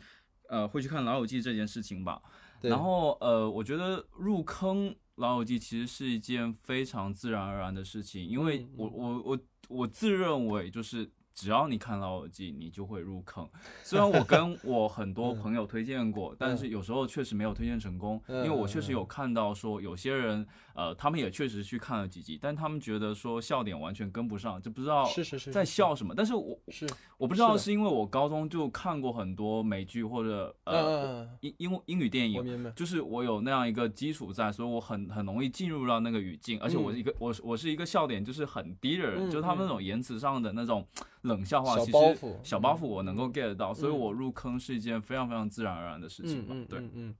[0.49, 2.21] 呃，会去看《老友记》这件事情吧。
[2.62, 13.47] 然后呃，我觉得入坑《老友记》其实是一件非常自然而然的事情，因为嗯我我我我自认为就是只要你看《老友记》，你就会入坑。
[13.83, 26.13] 虽然我跟 我很多嗯朋友推荐过，但是有时候确实没有推荐成功，嗯因为我确实有看到说有些人，呃，他们也确实去看了几集，但他们觉得说笑点完全跟不上，就不知道是是是在笑什么。
[26.15, 26.87] 但是我是，
[27.17, 31.37] 我不知道是因为我高中就看过很多美剧或者嗯呃嗯。
[31.41, 40.87] 英英英语电影，就是我有那样一个基础在，所以我很很容易进入到那个语境，而且我是一个、我是我是一个笑点就是很低的人，嗯就是他们那种言辞上的那种
[41.23, 43.97] 冷笑话，小其实小包袱我能够 get 到，所以嗯。
[43.97, 46.53] 我入坑是一件非常非常自然而然的事情吧。
[46.53, 47.15] 嗯嗯对，嗯嗯，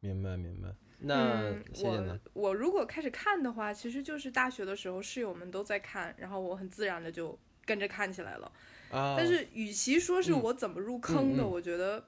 [0.00, 0.74] 明白明白。
[0.98, 2.48] 那嗯，谢谢呢我？
[2.48, 8.50] 我如果开始看的话，其实就是大学的时候室友们都在看，然后我很自然的就跟着看起来了。
[8.90, 12.04] 啊，但是与其说是嗯我怎么入坑的，我觉得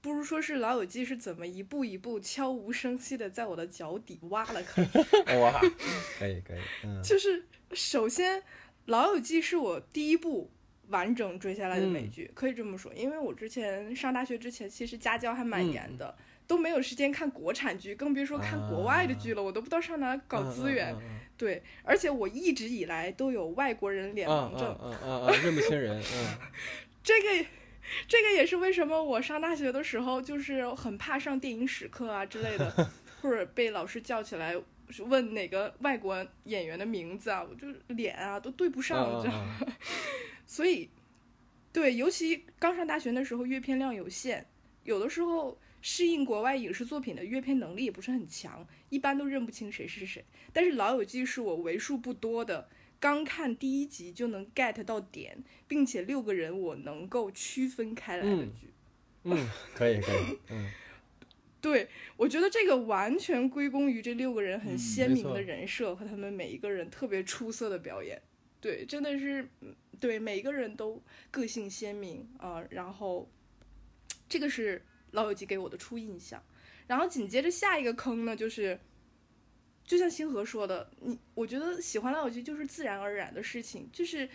[0.00, 4.84] 不如说是《老友记》是怎么一步一步悄无声息的在我的脚底挖了坑。
[5.40, 5.60] 哇，
[6.18, 8.40] 可以可以，嗯就是首先，
[8.86, 10.50] 《老友记》是我第一部
[10.88, 16.16] 完整追下来的美嗯剧，可以这么说，因为我之前上大学之前，其实家教还蛮嗯严的。
[16.52, 19.42] 都没有时间看国产剧，更别说看国外的剧了。
[19.42, 20.94] 我都不知道上哪搞资源。
[21.38, 26.36] 对，而且我一直以来都有外国人脸盲症，嗯嗯嗯嗯，认不清人，嗯
[27.02, 27.46] 这个，
[28.06, 32.90] 这个也是为什么我上大学的时候就是很怕上电影史课啊之类的，
[33.22, 34.54] 或者被老师叫起来
[34.98, 39.56] 问哪个外国演员的名字啊，我就脸啊都对不上，你知道吗？
[39.62, 39.72] 嗯
[40.46, 40.90] 所以，
[41.72, 44.46] 对，尤其刚上大学的时候，阅片量有限，
[44.84, 50.24] 有的时候适应国外影视作品的阅片能力也不是很强，一般都认不清谁是谁。
[50.52, 58.70] 但是《老友记》是我为数不多的刚看第一集就能 get 到点，并且六个人我能够区分开来的嗯剧。
[59.24, 60.70] 嗯，可以可以，嗯
[61.60, 68.20] 对，我觉得这个完全归功于这六个人很鲜明的人设和他们每一个人特别出色的表演。
[68.60, 73.30] 对，真的是，嗯对每一个人都个性鲜明啊、然后
[74.28, 74.78] 这个是
[75.12, 76.42] 《老友记》给我的初印象。
[76.86, 78.78] 然后紧接着下一个坑呢，就是
[79.84, 84.28] 就像星河说的，你我觉得喜欢《老友记》就是自然而然的事情，就是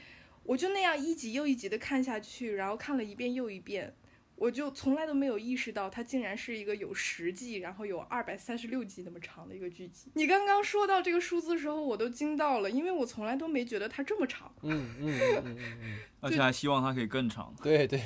[0.44, 3.94] 我就那样一集又一集的看下去，然后看了一遍又一遍。
[4.38, 10.12] 我就从来都没有意识到，它竟然是一个有十季，然后有二百三十六集那么长的一个剧集。
[10.14, 14.54] 你刚刚说到这个数字的时候，我都惊到了，因为我从来都没觉得它这么长。
[14.62, 17.52] 嗯嗯嗯嗯嗯， 而且还希望它可以更长。
[17.64, 18.00] 对对，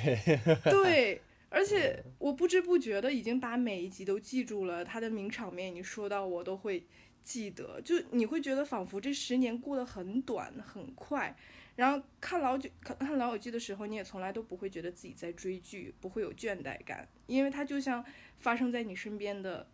[0.64, 1.20] 对，
[1.54, 6.86] 而且我不知不觉的已经把每一集都记住了，它的名场面你说到我都会
[7.22, 11.36] 记得，就你会觉得仿佛这十年过得很短很快。
[11.76, 18.02] 然后看老剧看看老友记的时候，你也从来都不会觉得自己在追剧，不会有倦怠感，因为它就像
[18.38, 19.68] 发生在你身边的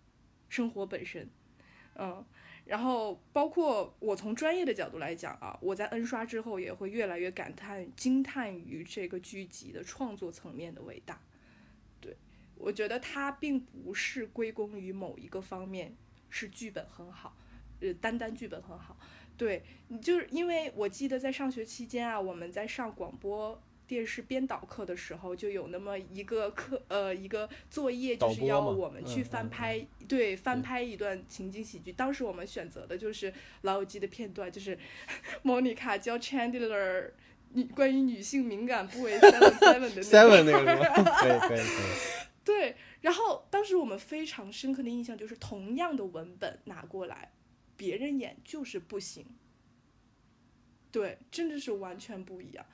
[0.49, 1.31] 生活本身，
[1.95, 2.25] 嗯。
[2.65, 11.19] 然后包括我从专业的角度来讲啊，我在 N 刷之后也会越来越感叹惊叹于这个剧集的创作层面的伟大。
[12.59, 15.95] 对我觉得它并不是归功于某一个方面，
[16.29, 17.37] 是剧本很好，
[17.81, 18.97] 呃，单单剧本很好。
[19.37, 31.93] 对，你就是因为我记得在上学期间啊，我们在上广播电视编导课的时候，就有那么一个课，呃，一个作业，就是要我们去翻拍，对，翻拍一段情景喜剧。
[31.93, 33.31] 当时我们选择的就是
[33.63, 34.77] 《老友记》的片段，就是
[35.43, 37.13] 莫妮卡教 Chandler
[37.53, 41.21] 女关于女性敏感部位 seven seven 的那个 seven 那个是吧？
[41.21, 41.67] 可以可以可以，
[42.45, 47.33] 对，然后当时我们非常深刻的印象就是，同样的文本拿过来，
[47.77, 49.27] 别人演就是不行。
[50.91, 52.65] 对，真的是完全不一样。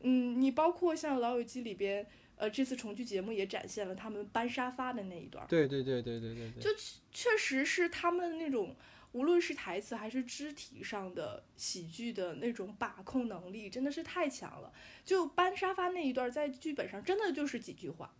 [0.00, 6.70] 嗯，你包括像《老友记》里边，呃，这次重聚节目也展现了他们搬沙发的那一段，对对对对对对对，就
[7.10, 8.76] 确实是他们那种，
[9.18, 14.72] 无论是台词还是肢体上的喜剧的那种把控能力，真的是太强了。
[15.04, 18.14] 就搬沙发那一段，在剧本上真的就是几句话，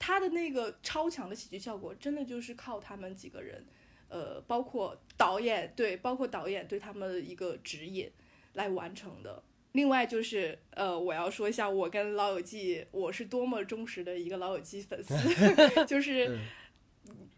[0.00, 3.64] 他的那个超强的喜剧效果，真的就是靠他们几个人，
[4.08, 8.10] 呃，包括导演对，包括导演对他们的一个指引
[8.54, 9.40] 来完成的。
[9.72, 15.14] 另外就是，呃，我要说一下，我跟老友记，我是多么忠实的一个老友记粉丝，
[15.86, 16.38] 就是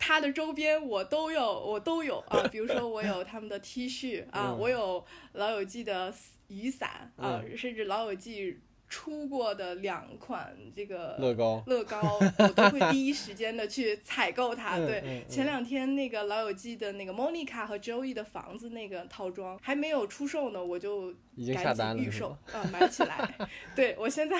[0.07, 2.47] 它的周边我都有，我都有啊。
[2.53, 6.13] 比如说我有他们的 T 恤啊，嗯我有老友记的
[6.49, 14.77] 雨伞啊，甚至老友记出过的两款这个乐高，乐高，我都会第一时间的去采购它。
[14.77, 22.37] 对，嗯嗯嗯前两天那个老友记的那个 Monica 和 Joey 的房子那个套装还没有出售呢，我就已经赶下单紧预售？
[22.53, 23.35] 啊，买起来。
[23.75, 24.37] 对我现在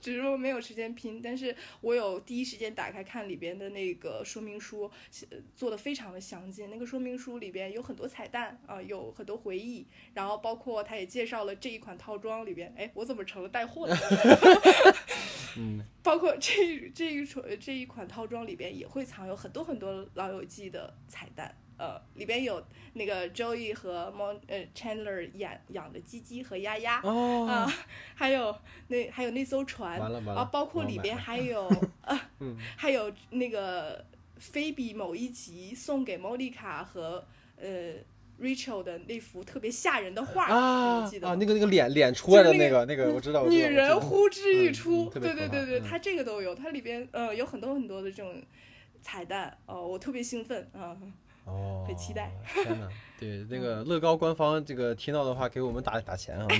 [0.00, 4.90] 只是说没有时间拼，但是我有第一时间打开看里边的那个说明书，
[5.30, 6.70] 呃做的非常的详尽。
[6.70, 13.96] 那个说明书里边有很多彩蛋啊、有很多回忆，然后包括他也介绍了这一款套装里边，哎，我怎么成了带货的？
[15.56, 22.62] 嗯， 包括这这一款这一款套装里边也会藏有很多很多老友记的彩蛋，呃，里边有
[22.92, 27.00] 那个 Joey 和 Mon 呃 Chandler 养养的鸡鸡和鸭鸭。
[27.00, 27.72] 哦，啊，
[28.14, 28.54] 还有
[28.88, 31.66] 那还有那艘船，啊，包括里边 还有
[32.02, 34.04] 啊，嗯还有那个
[34.36, 37.24] 菲比某一集送给莫妮卡和
[37.56, 37.94] 呃
[38.38, 48.34] Rachel 的那幅特别吓人的画，啊记得啊那个那个脸脸出来的那个那个那个，我知道，我知女人呼之欲嗯出，对对对对，嗯它这个都有，它里边呃有很多很多的这种
[49.00, 50.94] 彩蛋，哦、我特别兴奋啊。
[51.50, 52.30] 哦，很期待。
[52.62, 56.46] 天呐，对那个乐高官方这个听到的话，给我们打打钱啊！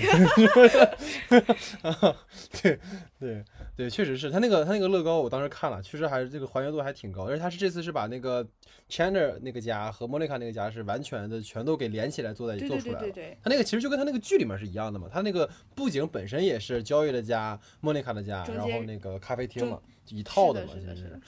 [2.62, 2.78] 对
[3.18, 3.44] 对
[3.76, 8.46] 对，确实是他那个他那个乐高，我当时看了，确实还是这个还原度还挺高，而且他是这次是把那个
[8.88, 13.00] Chandler 那个家和莫妮卡那个家是完全的全都给连起来做在对对做出来了。
[13.00, 21.18] 对对对，他那个其实就跟他那个剧里面是一样的嘛，他那个布景本身也是交易的家、莫妮卡的家，然后那个咖啡厅嘛，一套的嘛，其实。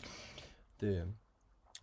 [0.78, 1.04] 对，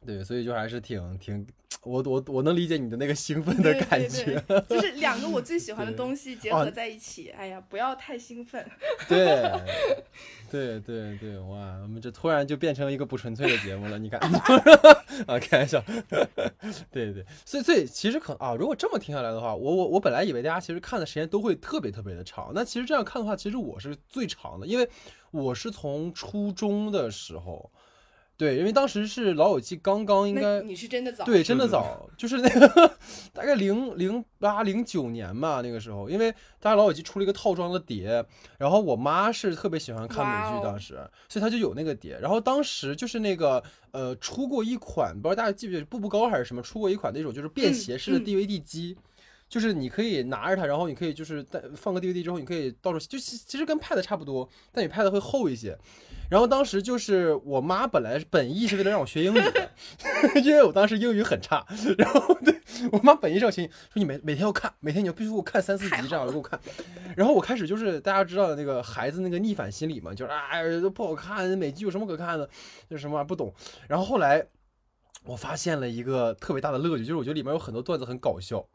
[0.05, 1.45] 对，所以就还是挺挺，
[1.83, 4.89] 我我我能理解你的那个兴奋的感觉，对，就是。
[4.99, 8.63] 两个我最喜欢的东西结哦合在一起，哎呀，不要太兴奋。
[9.07, 9.49] 对，
[10.51, 14.19] 对对对，哇，我们这突然就变成一个不纯粹的节目了，你看，
[15.25, 15.81] 啊，开玩笑，
[16.91, 24.87] 对对，所以所以其实可啊，如果这么听下来的话，我我我本来以为大家其实看的时间都会特别特别的长，那其实这样看的话，其实我是最长的，因为
[25.31, 27.71] 我是从初中的时候，
[28.39, 32.89] 对，因为当时是老友记刚刚应该你是真的早，对，真的是早，就是那个
[33.33, 38.23] 大概零零八零九年吧，那个时候，因为大家老友记出了一个套装的碟，
[38.57, 40.93] 然后我妈是特别喜欢看美剧，当时，
[41.27, 48.95] 所以她就有那个碟，然后当时就是那个呃出过一款，不知道大家记不记得，步步高还是什么，出过一款那种就是便嗯携式的嗯 DVD 机。
[49.49, 55.75] 就是你可以拿着它，然后你可以就是带放个 DVD 之后，你可以到处就其其实跟 Pad 差不多，但比 Pad 会厚一些。
[56.29, 59.71] 然后当时就是我妈本来本意是为了让我学英语的，
[60.43, 61.65] 因为我当时英语很差，
[61.97, 62.61] 然后对
[62.91, 66.59] 我妈本意是要学，说你每每天要看，每天你要必须给我看三四集这样的给我看。
[67.15, 72.47] 然后我开始就是大家知道的那个孩子那个逆反心理嘛，就是哎都不好看，美剧有什么可看的，
[72.89, 73.53] 就是什么玩意不懂。
[73.87, 74.45] 然后后来
[75.25, 78.65] 我发现了一个特别大的乐趣，就是我觉得里面有很多段子很搞笑。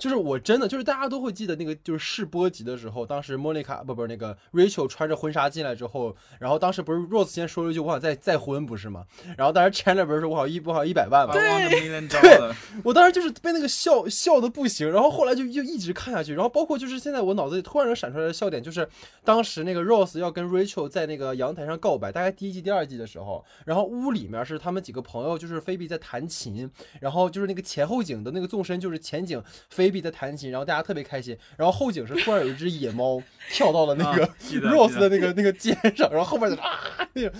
[0.00, 9.04] 就是我真的就是大家都会记得那个就是试播集的时候，当时莫妮卡不不是那个 Rachel 穿着婚纱进来之后，然后当时不是 Rose 先说了一句我想再再婚不是吗？
[9.36, 12.54] 然后当时 Chandler 不是说我好一我好一百万嘛 I，want a million dollar。
[12.82, 18.88] 我当时就是被那个笑笑的不行，然后后来就就一直看下去，然后包括就是现在我脑子里突然能闪出来的笑点，就是
[19.22, 34.26] 当时那个 Rose 要跟 Rachel 在那个阳台上告白，大概第一季、第二季的时候，然后屋里面是他们几个朋友，就是菲比在弹琴，然后就是那个前后景的那个纵深，就是前景菲比在弹琴，然后大家特别开心，然后后景是突然有一只野猫 跳到了那个
[34.70, 36.78] Rose 的那个那个肩上，然后后面就啊
[37.14, 37.30] 那个，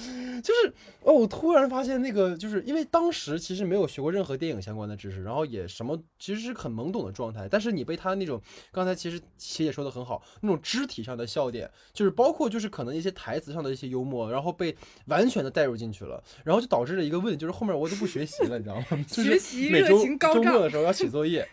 [0.40, 8.40] 就是哦，我突然发现那个就是因为当时其实没有学过任何电影相关的知识，然后也什么其实是很懵懂的状态，但是你被他那种
[8.72, 14.74] 刚才其实琪姐说的很好，那种肢体上的笑点，就是包括就是可能一些台词上的一些幽默，然后被
[15.06, 18.84] 完全的带入进去了，然后就导致了一个问题，就是后面我都不学习了，你知道吗？
[19.06, 21.46] 就是学习热每周情高涨周末的时候要写作业，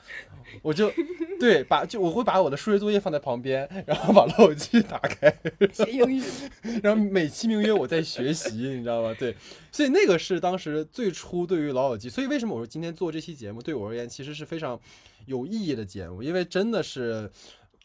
[0.62, 0.87] 我就
[1.40, 5.34] 对把就我会把我的数学作业放在旁边，然后把老友记打开，
[5.72, 6.24] 学英语，
[6.82, 9.16] 然后美其名曰我在学习，你知道吗？
[9.20, 9.36] 对，
[9.72, 14.80] 所以那个是当时最初对于老友记，所以为什么我说今天做这期节目对我而言其实是非常
[15.26, 17.30] 有意义的节目，因为真的是。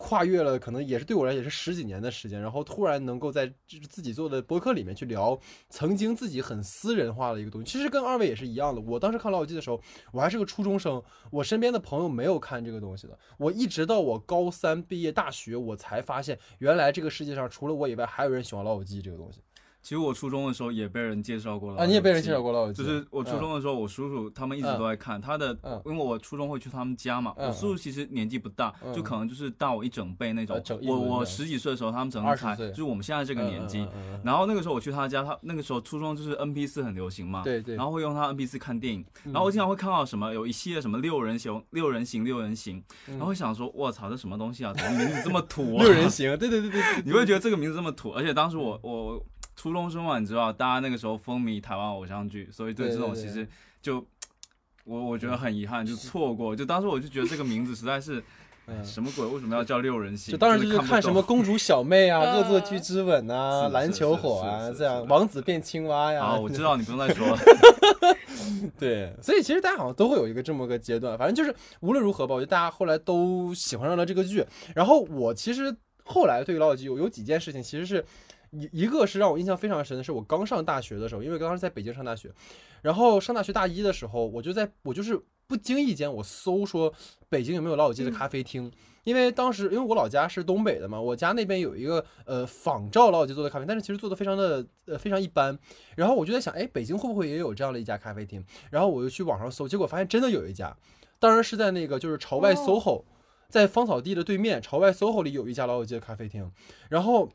[0.03, 3.47] 跨越了可能也是对我来也是十几年的时间，然后突然能够在
[3.89, 5.39] 自己做的博客里面去聊
[5.71, 8.81] 曾经自己很私人化的一个东西，其实跟二位也是一样的。
[8.81, 9.81] 我当时看老友记的时候，
[10.13, 13.17] 我还是个初中生，我身边的朋友没有看这个东西的。
[13.39, 19.41] 我一直到我高三毕业大学，我才发现原来这个世界上除了我以外，还有人喜欢老友记这个东西
[19.83, 21.85] 其实我初中的时候也被人介绍过了啊！
[21.87, 27.35] 你也被人介绍过了，就是我初中的时候，我叔叔他们一直都在看他的嗯，因为我初中会去他们家嘛。
[27.37, 33.85] 嗯我叔叔其实年纪不大，嗯就可能就是大我一整辈那种我我十几岁的时候，他们整20才岁就是我们现在这个年纪
[34.23, 44.73] 然后那个时候我去他家，他那个时候初中就是 N P 四很流行嘛，对对，然后会用他 N P 四看电影，嗯然后我经常会看到什么有一系列什么六人行、六人行、六人行，嗯然后会想说，我操，这什么东西啊？
[44.73, 45.83] 怎么名字这么土、啊？
[45.85, 53.47] 六人行，对对对对对，你会觉得这个名字这么土，而且当时嗯我我初中生嘛，你知道，大家那个时候风靡台湾偶像剧，所以对这种其实
[53.81, 54.05] 就
[54.85, 56.55] 我我觉得很遗憾，就 错过。
[56.57, 58.23] 就当时我就觉得这个名字实在是
[58.67, 59.25] 嗯，什么鬼？
[59.27, 60.33] 为什么要叫六人行？
[60.33, 66.25] 就当时就是看什么公主小妹啊、呃 恶作剧之吻啊、 篮球火啊这样，王子变青蛙呀。
[66.25, 67.39] 啊，我知道你不用再说了。
[68.79, 74.45] 对，所以其实大家好像都会有一个这么个阶段，反正就是无论如何吧，我觉得大家后来都喜欢上了这个剧。
[74.75, 75.75] 然后我其实
[76.05, 78.05] 后来对于老友记有有几件事情，其实是
[78.53, 82.31] 一一个是让我印象非常深的，是我刚上大学的时候，因为刚刚是在北京上大学，
[82.81, 86.93] 然后上大学大一的时候，我就在我就是不经意间我搜说
[87.29, 88.71] 北京有没有老友记的咖啡厅。
[89.05, 95.59] 因为当时，因为我老家是东北的嘛，我家那边有一个呃仿照老友记做的咖啡，但是其实做的非常的呃非常一般。
[95.97, 98.45] 然后我就在想，哎，北京会不会也有这样的一家咖啡厅？
[98.71, 100.77] 然后我就去网上搜，结果发现真的有一家，
[101.19, 103.05] 当然是在那个就是朝外哦 SOHO，、
[103.49, 106.49] 在芳草地的对面，朝外 SOHO 里有一家老友记的咖啡厅，
[106.89, 107.29] 然后。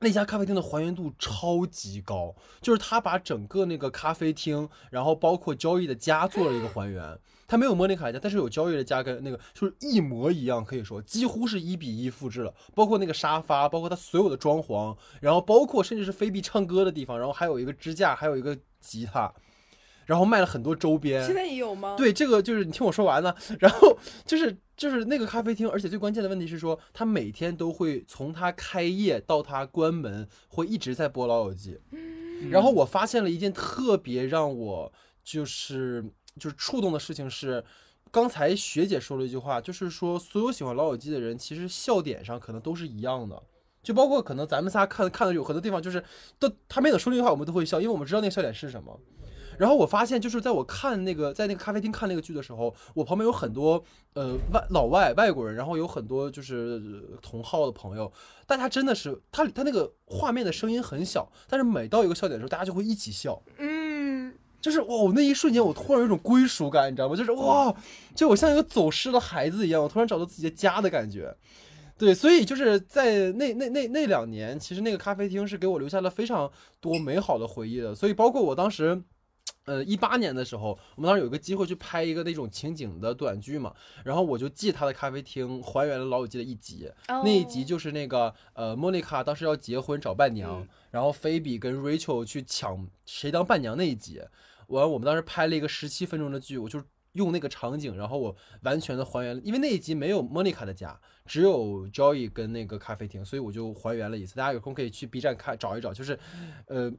[0.00, 7.18] 那家咖啡厅的还原度超级高，就是他把整个那个咖啡厅，然后包括交易的家做了一个还原。
[7.46, 19.30] 他没有莫妮卡的家，但是有交易的家跟那个就是一模一样，可以说几乎是一比一复制了，包括那个沙发，包括他所有的装潢，然后包括甚至是菲比唱歌的地方，然后还有一个支架，还有一个吉他，
[20.06, 21.26] 然后卖了很多周边。
[21.26, 31.78] 现在也有吗？，对，这个就是你听我说完呢， 然后就是就是那个咖啡厅，而且最关键的问题是说，它每天都会从它开业到它关门，会一直在播《老友记》。
[32.50, 34.90] 然后我发现了一件特别让我
[35.22, 36.02] 就是
[36.38, 37.62] 就是触动的事情是，
[38.10, 43.42] 刚才学姐说了一句话，就是说所有喜欢《老友记》的人，其实笑点上可能都是一样的。
[43.82, 46.02] 就包括可能咱们仨看看的有很多地方，就是
[46.38, 48.98] 都他没等说那句话，我们都会笑，因为我们知道那个笑点是什么。
[49.60, 53.84] 然后我发现，就是在我看那个在那个咖啡厅看那个剧的时候，我旁边有很多
[54.14, 56.82] 呃外老外外国人，然后有很多就是
[57.12, 58.10] 呃同号的朋友，
[58.46, 63.38] 大家真的是他他那个画面的声音很小，但是每到一个笑点的时候，大家就会一起笑。
[63.58, 64.32] 嗯，
[64.62, 67.14] 就是哇，我那一瞬间我突然有一种归属感，你知道吗？
[67.14, 67.74] 就是哇，
[68.14, 71.36] 就我像一个走失的孩子一样，我突然找到自己的家的感觉。
[71.98, 76.50] 对，所以就是在那那那那两年，其实那个咖啡厅是给我留下了非常
[76.80, 77.94] 多美好的回忆的。
[77.94, 79.02] 所以包括我当时。
[79.70, 83.72] 呃，一八年的时候，我们当时有一个机会去拍一个那种情景的短剧嘛，
[84.04, 94.20] 然后我就借他的咖啡厅还原了《老友记》的一集，那一集哦就是那个呃，莫妮卡当时要结婚找伴娘，嗯然后菲比跟 Rachel 去抢谁当伴娘那一集。
[94.66, 104.34] 完，我们当时拍了一个十七分钟的剧，我就用那个场景，然后我完全的还原了，因为那一集没有莫妮卡的家，只有 Joey 跟那个咖啡厅，所以我就还原了一次。
[104.34, 106.18] 大家有空可以去 B 站看找一找，就是，
[106.66, 106.92] 呃。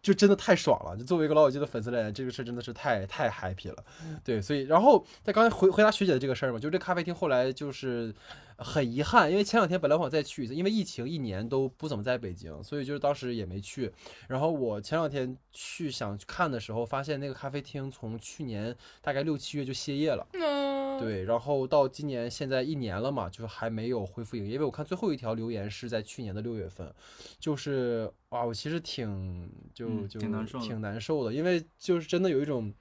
[0.00, 0.96] 就真的太爽了！
[0.96, 3.84] 就作为一个老友记的粉丝来讲，这个事真的是太太 happy 了，
[4.24, 8.14] 对，所以然后在刚才回回答学姐的这个事儿嘛，就这咖啡厅后来就是
[8.56, 13.92] 很遗憾，因为前两天本来我想再去一次，因为疫情一年都不怎么在北京，所以就是当时也没去。
[14.28, 24.54] 然后我前两天去想去看的时候，发现那个咖啡厅从去年大概六七月就歇业了，嗯，对，然后到今年现在一年了嘛，就是还没有恢复营业。
[24.54, 26.92] 因为我看最后一条留言是在去年的六月份，
[27.38, 32.72] 就是啊，我其实挺就嗯就挺难受的挺难受的，因为就是真的有一种。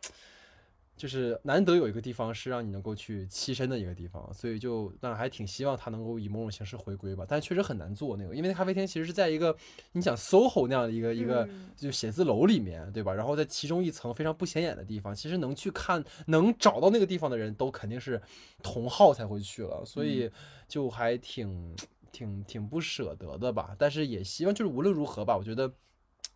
[0.97, 7.23] 就是难得有一个地方是让你能够去栖身的一个地方，所以就但还挺希望它能够以某种形式回归吧。
[7.27, 9.55] 但确实很难做那个，因为那咖啡厅其实是在一个
[9.91, 13.13] 你想 SOHO 那样的一个一个嗯就写字楼里面，对吧？
[13.13, 18.19] 然后在其中一层非常不显眼的地方，其实能去看、能找到那个地方的人都肯定是
[18.63, 20.29] 同好才会去了，所以
[20.67, 21.75] 就还挺、
[22.11, 23.75] 挺、挺不舍得的吧。
[23.77, 25.71] 但是也希望就是无论如何吧，我觉得。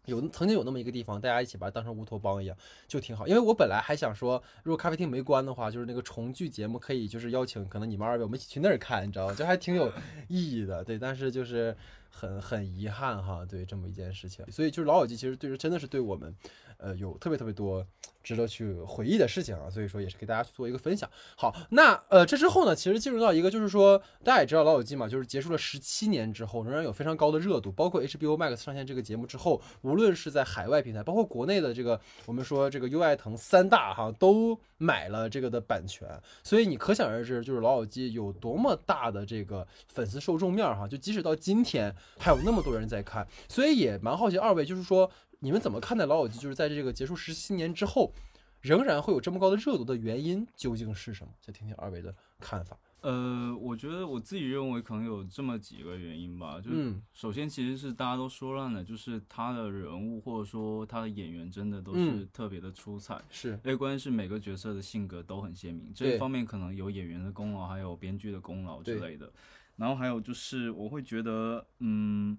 [0.06, 3.28] 有曾经有那么一个地方，大家一起把它当成乌托邦一样，就挺好。
[3.28, 9.36] 因为我本来还想说，如果咖啡厅没关的话，就是那个重聚节目可以就是邀请可能你们二位我们一起去那儿看，你知道吗？
[9.36, 9.92] 就还挺有
[10.28, 10.84] 意义的。
[10.84, 11.76] 对，但是就是
[12.12, 14.46] 很很遗憾哈，对这么一件事情。
[14.52, 16.36] 所以就是老友记其实对真的是对我们，
[16.78, 17.84] 呃，有特别特别多
[18.22, 19.70] 值得去回忆的事情啊。
[19.70, 21.10] 所以说也是给大家去做一个分享。
[21.36, 36.08] 好，那呃这之后呢，其实进入到一个就是说大家也知道老友记嘛，就是结束了十七年之后，仍然有非常高的热度，包括 HBO Max 上线这个节目之后，无论是在海外平台，包括国内的这个我们说这个优爱腾三大哈都买了这个的版权，
[36.44, 48.14] 所以你可想而知，就是老友记有多么大的这个粉丝受众面哈，就即使到今天还有那么多人在看，所以也蛮好奇二位，就是说你们怎么看待老友记，就是在这个结束十七年之后，
[48.62, 51.34] 仍然会有这么高的热度的原因究竟是什么？
[51.42, 52.78] 想听听二位的看法。
[53.02, 56.62] 呃，我觉得我自己认为可能有这么几个原因吧。
[56.62, 63.20] 就是嗯首先其实是大家都说烂了，就是他的人物或者说他的演员真的都嗯是特别的出彩。
[63.32, 69.34] 是，另外关键是每个角色的性格都很鲜明，这一方面可能有演员的功劳，还有编剧的功劳之类的。
[69.82, 72.38] 然后还有就是我会觉得，嗯，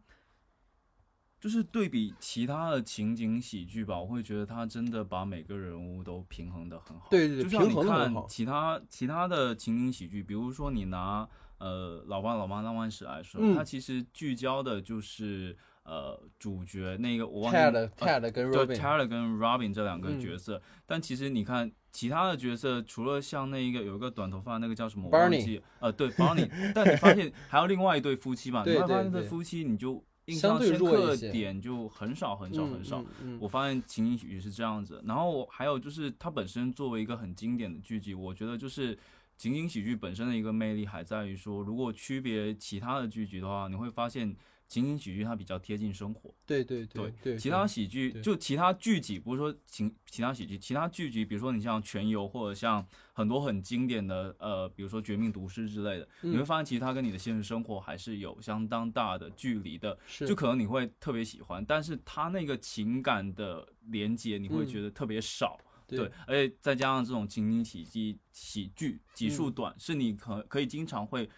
[1.40, 7.08] 就是对比其他的情景喜剧吧，我会觉得他真的把每个人物都平衡的很好。
[7.10, 11.28] 对对对就像你看其他其他的情景喜剧，比如说你拿
[11.62, 13.54] 呃《老爸老妈浪漫史》来说，嗯。
[13.54, 20.20] 它其实聚焦的就是呃主角那个我忘记 Ted 呃 Ted 跟对 Robin，Tyler 跟 Robin 这两个嗯。
[20.20, 33.04] 角色，但其实你看其他的角色，除了像那一个有一个短头发那个叫什么我忘 Barney 记，呃，对 Barney，但你发现 还有另外一对夫妻嘛， 对你会发对对现这夫妻你就印象深刻的点就很少很少嗯很少。
[33.40, 38.96] 我发现情景喜剧是这样子，然后还有就是它本身作为一个很经典的剧集，我觉得就是
[39.42, 44.36] 情景喜剧本身的一个魅力还在于说，如果区别其他的剧集的话，你会发现
[44.68, 46.32] 情景喜剧它比较贴近生活。
[46.46, 65.58] 对对对对，其他喜剧就其他剧集，不是说情其他喜剧，其他剧集，比如说你像《全游》或者像很多很经典的呃，比如说《绝命毒师》之类的，你会嗯发现其实它跟你的现实生活还是有相当大的距离的，是就可能你会特别喜欢，但是它那个情感的连接你会嗯觉得特别少。
[65.58, 71.28] 对对，而且再加上这种情景喜剧喜剧集数嗯短，是你可可以经常会，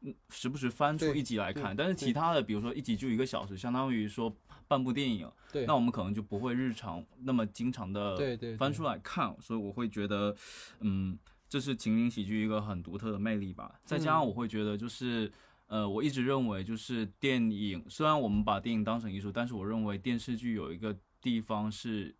[0.00, 1.74] 嗯，时不时翻出一集来看。
[1.76, 4.34] 但是其他的，比如说一集就一个小时，相当于说
[4.66, 10.34] 半部电影，对那我们可能就不会日常那么经常的对对对翻出来看，所以我会觉得，
[10.80, 13.80] 嗯，这是情景喜剧一个很独特的魅力吧。
[13.84, 15.32] 再加上嗯我会觉得就是。
[15.70, 22.16] 呃，我一直认为就是电影，虽然我们把电影当成艺术，但是我认为电视剧有一个地方是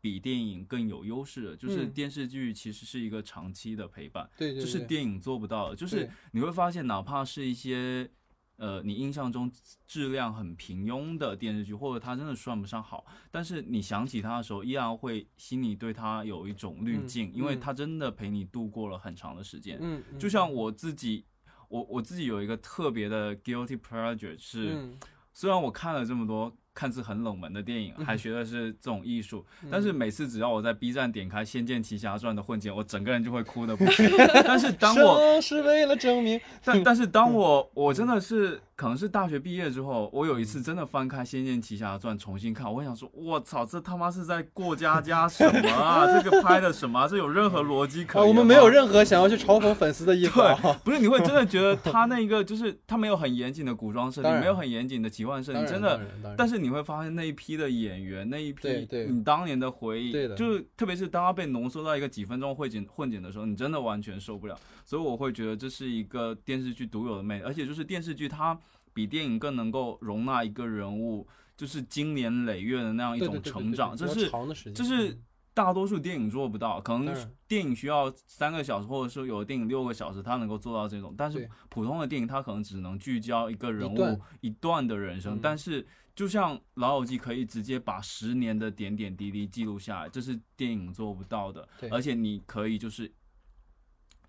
[0.00, 5.76] 比电影更有优势的，就是嗯电视剧其实是一个长期的陪伴，对对，这是电影做不到的。
[5.76, 8.10] 就是你会发现，哪怕是一些
[8.56, 9.50] 呃你印象中
[9.86, 19.78] 质量很平庸的电视剧，或者它真的算不上好，但是你想起它的时候，依然会心里对它有一种滤嗯镜，因为嗯它真的陪你度过了很长的时间。
[19.80, 21.24] 嗯，嗯就像我自己，
[21.68, 24.74] 我我自己有一个特别的 guilty pleasure 是。
[24.74, 24.98] 嗯
[25.32, 34.08] 虽然我看了这么多看似很冷门的电影，还学的是这种艺术，但是每次只要我在 B 站点开《仙剑奇侠传》的混剪，我整个人就会哭的不行。
[34.46, 46.06] 但是当我是为了证明，但但是当我我真的是可能是大学毕业之后，我有一次真的翻开《仙剑奇侠传》重新看，我想说，我操，这他妈是在过家 家什么啊？
[46.18, 47.06] 这个拍的什么啊？
[47.06, 48.24] 这有任何逻辑可？
[48.24, 50.58] 我们没有任何想要去嘲讽粉丝的意思啊。
[50.62, 56.00] 对，不是你会真的觉得 他那个就是他没有很严谨的古装设定，没有很严谨的奇幻设定，真的
[56.34, 64.58] 但是你会发现那一批的演员，那一批你当年的回忆，对的就是特别是当他被浓缩到一个几分钟混剪混剪的时候，你真的完全受不了。
[64.90, 68.58] 所以我会觉得这是一个电视剧独有的魅力，而且就是电视剧它
[68.92, 71.24] 比电影更能够容纳一个人物，
[71.56, 74.28] 就是经年累月的那样一种成长，这是
[74.74, 75.16] 这是
[75.54, 81.14] 大多数电影做不到，可能电影需要三个小时，或者说有的电影六个小时，它能够做到这种。
[81.16, 85.36] 但是普通的电影，它可能只能聚焦一个人物一段的人生。
[85.36, 85.86] 嗯但是
[86.16, 91.68] 就像《老友记》可以直接把十年的点点滴滴记录下来，这是电影做不到的。
[91.92, 93.08] 而且你可以就是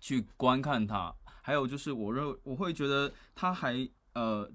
[0.02, 4.50] 去观看它，还有就是我认我会觉得它还呃，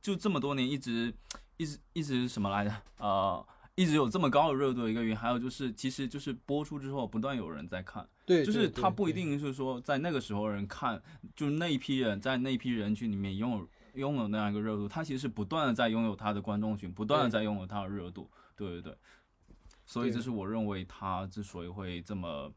[0.00, 1.12] 就这么多年一直
[1.58, 2.74] 一直一直什么来着？
[2.98, 3.46] 呃。
[3.74, 9.14] 一直有这么高的热度的一个原因，还有就是，其实就是播出之后，不断有人在看，对，就是对他不一。
[9.14, 11.02] 定是说在那个时候人看，
[11.34, 18.96] 就那一批人在那一批人群里面拥有拥有那样一个热度，他其实是不断的在拥有他的观众群，不断的在拥有他的热度，对对对，
[19.86, 22.52] 所以这是我认为他之所以会这么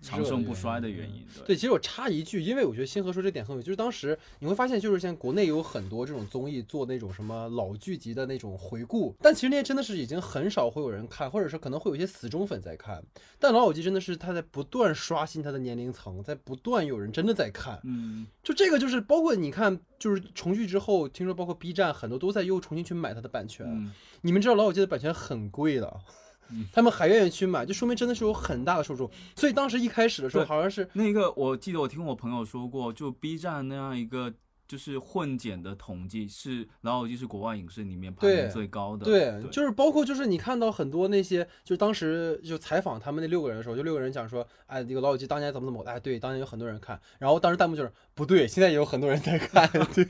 [0.00, 13.02] 长盛不衰的原因，对，其实我插一句，因为我觉得星河说这点很有，就是当时你会发现，就是现在国内有很多这种综艺做那种什么老剧集的那种回顾，但其实那些真的是已经很少会有人看，或者是可能会有一些死忠粉在看。
[13.38, 17.78] 但老友记真的是他在不断刷新他的年龄层，在不断有人真的在看。
[17.84, 23.66] 嗯，就这个就是包括你看，就是重聚之后，听说包括 B 站很多都在又重新去买它的版权。
[23.68, 23.92] 嗯
[24.22, 26.00] 你们知道老友记的版权很贵的。
[26.72, 29.10] 他们还愿意去买，就说明真的是有很大的受众。
[29.36, 34.32] 所以当时一开始的时候，好像是那个我记得我听我朋友说过，就 B 站那样一个。
[34.70, 50.04] 就是混剪的统计是《老友记》是国外影视里面排名最高的，对，就是包括就是你看到很多那些，就当时就采访他们那六个人的时候，就六个人讲说，哎，那个老友记当年怎么怎么，哎，对，当年有很多人看，然后当时弹幕就是不对，现在也有很多人在看， 对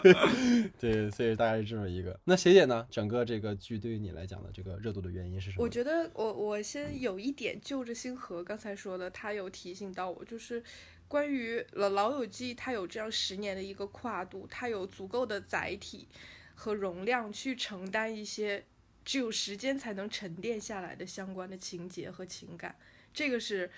[0.78, 2.20] 对，所以大概是这么一个。
[2.24, 2.86] 那学姐呢？
[2.90, 5.64] 整个这个剧对于你来讲的这个热度的原因是什么？
[5.64, 10.62] 我觉得我我先有一点就着星河刚才说的，他有提醒到我，就是
[11.10, 16.06] 关于老老友记，它有这样十年的一个跨度，它有足够的载体
[16.54, 18.64] 和容量去承担一些
[19.04, 22.76] 只有时间才能沉淀下来的相关的情节和情感，
[23.12, 23.68] 这个是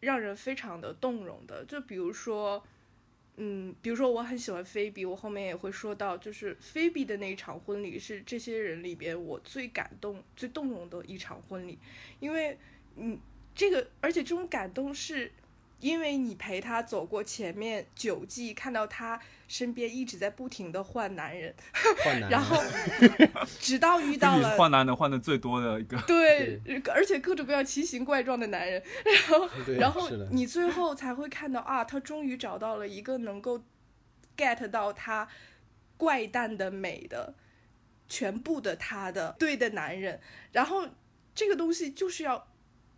[0.00, 1.62] 让人非常的动容的。
[1.66, 2.64] 就比如说，
[3.36, 11.78] 嗯，比如说我很喜欢菲比，我后面也会说到，就是菲比的那一场婚礼是这些人里边我最感动、最动容的一场婚礼，
[12.18, 12.58] 因为，
[12.96, 13.20] 嗯，
[13.54, 15.30] 这个而且这种感动是。
[15.80, 21.54] 因为你陪他走过前面九季，看到他身边一直在不停的换男人，
[22.04, 22.62] 换男人，然后
[23.58, 26.60] 直到遇到了换男人换的最多的一个，对，
[26.92, 33.62] 而且各种各样奇形怪状的男人，然后然后你最后才会看到啊，他终于找到了一个能够
[34.36, 35.26] get 到他
[35.96, 37.34] 怪诞的美的
[38.06, 40.20] 全部的他的对的男人，
[40.52, 40.86] 然后
[41.34, 42.48] 这个东西就是要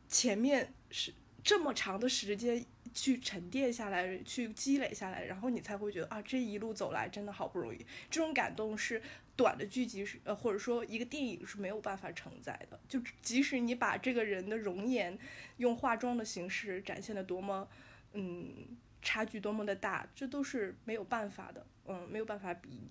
[0.09, 7.78] 前面是这么长的时间去沉淀下来，去积累下来，然后你才会觉得啊，这一路走来真的好不容易。
[8.11, 9.03] 这种感动是
[9.36, 12.78] 短的剧集是呃，或者说一个电影是没有办法承载的。
[12.88, 15.18] 就即使你把这个人的容颜
[15.57, 17.66] 用化妆的形式展现的多么，
[18.12, 18.53] 嗯，
[19.01, 22.90] 差距多么的大，这都是没有办法的，嗯，没有办法比。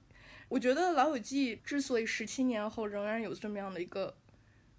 [0.49, 4.13] 我觉得《老友记》之所以十七年后仍然有这么样的一个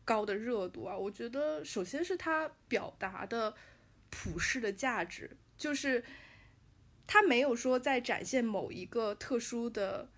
[0.05, 3.55] 高的热度啊，我觉得首先是它表达的
[4.15, 6.05] 普世的价值，就是
[7.07, 10.11] 它没有说在展现某一个特殊的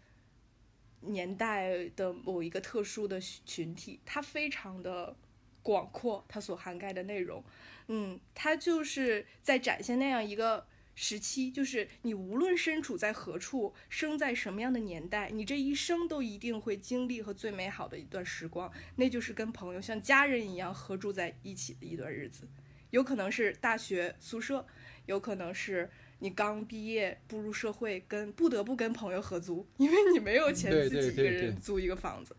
[1.00, 5.16] 年代的某一个特殊的群体，它非常的
[5.62, 7.42] 广阔，它所涵盖的内容，
[7.86, 10.66] 嗯，它就是在展现那样一个
[10.96, 22.48] 时期，就是你无论身处在何处，生在什么样的年代，你这一生都一定会经历和最美好的一段时光，那就是跟朋友像家人一样合住在一起的一段日子，
[22.94, 24.64] 有可能是大学宿舍，
[25.06, 25.90] 有可能是。
[26.20, 32.34] 你刚毕业步入社会，跟不得不跟朋友合租，因为你没有钱自己一个人租一个房子，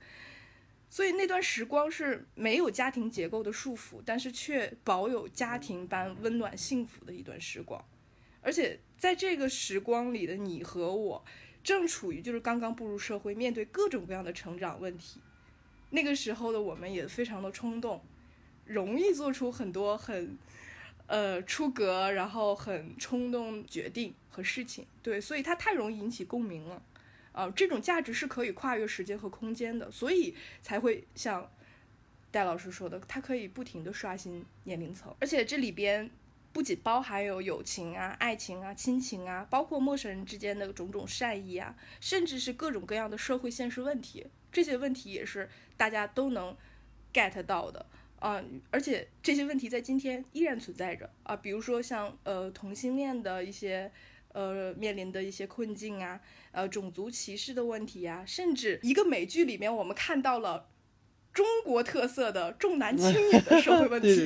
[0.89, 7.84] 所以那段时光是没有家庭结构的束缚，但是却保有家庭般温暖幸福的一段时光。
[8.41, 11.24] 而且在这个时光里的你和我，
[11.62, 15.20] 正处于就是刚刚步入社会，面对各种各样的成长问题。
[15.91, 18.03] 那个时候的我们也非常的冲动，
[18.66, 20.38] 容易做出很多很
[21.07, 24.86] 呃出格，然后很冲动决定和事情。
[25.01, 26.82] 对，所以它太容易引起共鸣了。
[27.32, 31.51] 啊、这种价值是可以跨越时间和空间的，所以才会像
[32.32, 36.09] 戴老师说的，它可以不停的刷新年龄层，而且这里边
[36.53, 46.55] 不仅包含有友情啊、爱情啊、亲情啊，包括陌生人之间的种种善意啊，甚至是各种各样的社会现实问题，这些问题也是大家都能
[47.13, 47.86] get 到的。
[48.26, 53.91] 啊、而且这些问题在今天依然存在着啊，比如说像呃同性恋的一些
[54.34, 56.19] 呃面临的一些困境啊，
[56.51, 60.69] 呃种族歧视的问题啊、甚至一个美剧里面我们看到了
[61.32, 64.26] 中国特色的重男轻女的社会问题，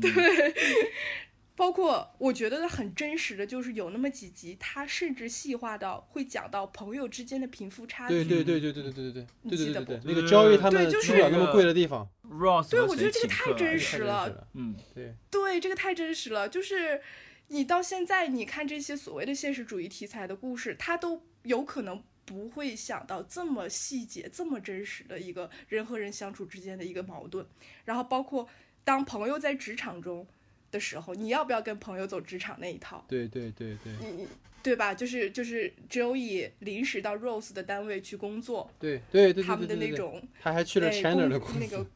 [0.00, 0.54] 对
[1.58, 8.14] 包括我觉得很真实的就是有那么几集，它甚至细化到会讲到朋友之间的贫富差距。
[8.14, 16.48] 对对对对对对对对你对对记得不对对对，那个 Joey 他们对就是住了那么贵的地方，Ross 对我觉得这个太真实了太真实了，嗯，对，对，这个太真实了。
[16.48, 17.02] 就是
[17.48, 27.44] 你到现在，你看这些所谓的现实主义题材的故事，它都有可能不会想到这么细节、这么真实的一个人和人相处之间的一个矛盾。
[27.84, 28.48] 然后包括
[28.84, 30.24] 当朋友在职场中
[30.70, 33.04] 的时候，你要不要跟朋友走职场那一套？
[33.08, 34.28] 对对对对你你
[34.62, 34.92] 对吧？
[34.92, 41.86] 就是就是 Joey 临时到 Rose 的单位去工作，对对对，他们的那种他还去了对 Chandler 的公司， 那个。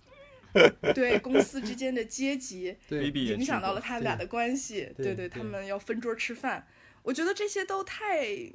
[0.92, 4.80] 对公司之间的阶级，对影响到了他们俩的关系。
[4.94, 6.68] 对对对，对他们要分桌吃饭，
[7.02, 8.52] 我觉得这些都太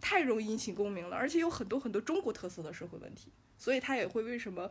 [0.00, 3.32] 太容易引起共鸣了，而且有很多很多中国特色的社会问题，
[3.62, 4.68] 所以他也会为什么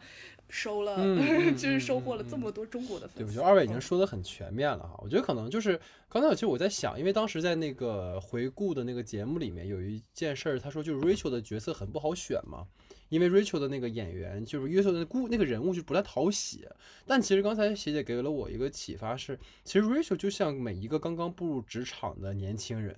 [0.50, 0.98] 收了，
[1.56, 3.32] 就是收获了这么多中国的，粉丝。
[3.32, 5.00] 我觉得二位已经嗯说的很全面了哈。
[5.02, 5.80] 我觉得可能就是
[6.10, 12.68] 刚才其实我在想，因为当时在那个回顾的那个节目里面有一件事儿，他说就是 Rachel 的角色很不好选嘛，
[13.08, 16.68] 因为 Rachel 的那个演员就是 Rachel 的故那个人物就不太讨喜。
[17.08, 22.94] 但其实刚才学姐给了我一个启发是，其实 Rachel 就像每一个刚刚步入职场的年轻人。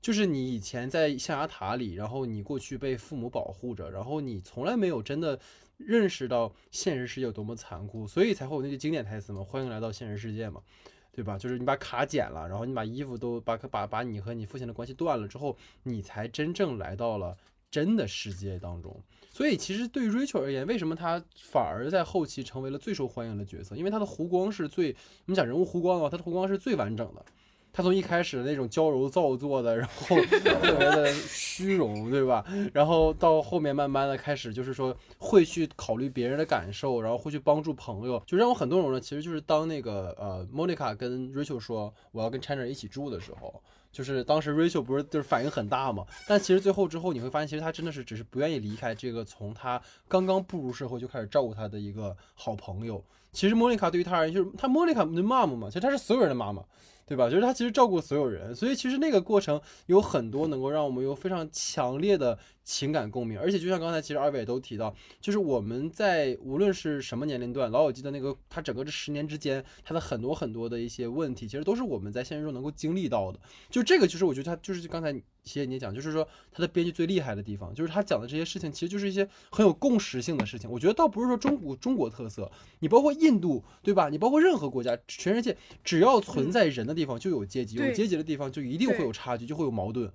[0.00, 5.38] 就是你以前在象牙塔里，然后你过去被父母保护着，然后你从来没有真的
[5.76, 10.62] 认识到现实世界有多么残酷，所以才会有那句经典台词嘛，欢迎来到现实世界嘛，
[11.10, 11.36] 对吧？
[11.36, 17.36] 就是你把卡剪了，然后你把衣服都把把把你和你父亲的关系断了之后，你才真正来到了
[17.70, 19.02] 真的世界当中。
[19.30, 23.76] 所以其实对于 Rachel 而言，为什么她反而在后期成为了最受欢迎的角色？
[23.76, 27.24] 因为她的弧光是最，我们讲人物弧光的话，她的弧光是最完整的。
[27.72, 32.44] 他从一开始的那种娇柔造作的， 然后特别的虚荣，对吧？
[32.72, 39.00] 然后到后面慢慢的开始就是说会去考虑别人的感受，然后会去帮助朋友，就让我很多种呢。
[39.00, 43.62] 其实就是当那个呃，Monica 跟 Rachel 说我要跟 Chandler 一起住的时候。
[43.90, 53.02] 就是当时 Rachel 不是就是反应很大嘛，但其实最后之后你会发现，其实他真的是只是不愿意离开这个从他刚刚步入社会就开始照顾他的一个好朋友。
[53.32, 56.62] 其实 Monica 对于他而言就是他 Monica 的妈妈嘛，其实他是所有人的妈妈。
[57.08, 57.30] 对吧？
[57.30, 62.38] 就是他其实照顾所有人，所以其实那个过程有很多能够让我们有非常强烈的
[62.68, 63.40] 情感共鸣。
[63.40, 73.40] 而且就像刚才其实二位也都提到，就是我们在无论是什么年龄段，老友记的那个他整个这十年之间，他的很多很多的一些问题，其实都是我们在现实中能够经历到的。
[73.70, 75.20] 就这个，就是我觉得他就是刚才。
[75.44, 80.70] 谢谢你讲，就是说他的编剧最厉害的地方，就是他讲的这些事情，其实就是一些很有共识性的事情。
[80.70, 84.10] 我觉得倒不是说中国中国特色，你包括印度，对吧？
[84.10, 90.12] 你包括任何国家，全世界只要存在人的地方就有阶级，有阶级的地方就一定会有差距，就会有矛盾。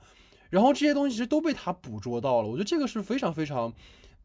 [0.54, 3.74] 然后这些东西其实都被他捕捉到了，我觉得这个是非常非常，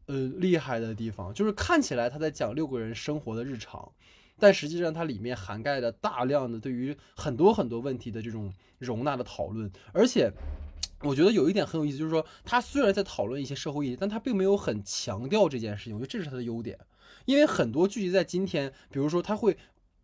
[0.05, 1.33] 呃，厉害的地方。
[1.33, 3.91] 就是看起来他在讲六个人生活的日常，
[4.37, 10.31] 但实际上它里面涵盖了大量的对于很多很多问题的这种容纳的讨论，而且。
[11.01, 15.95] 我觉得有一点很有意思，就是说他虽然在讨论一些社会议题，但他并没有很强调这件事情。
[15.95, 16.77] 我觉得这是他的优点，
[17.23, 19.55] 因为很多剧集在今天，比如说他会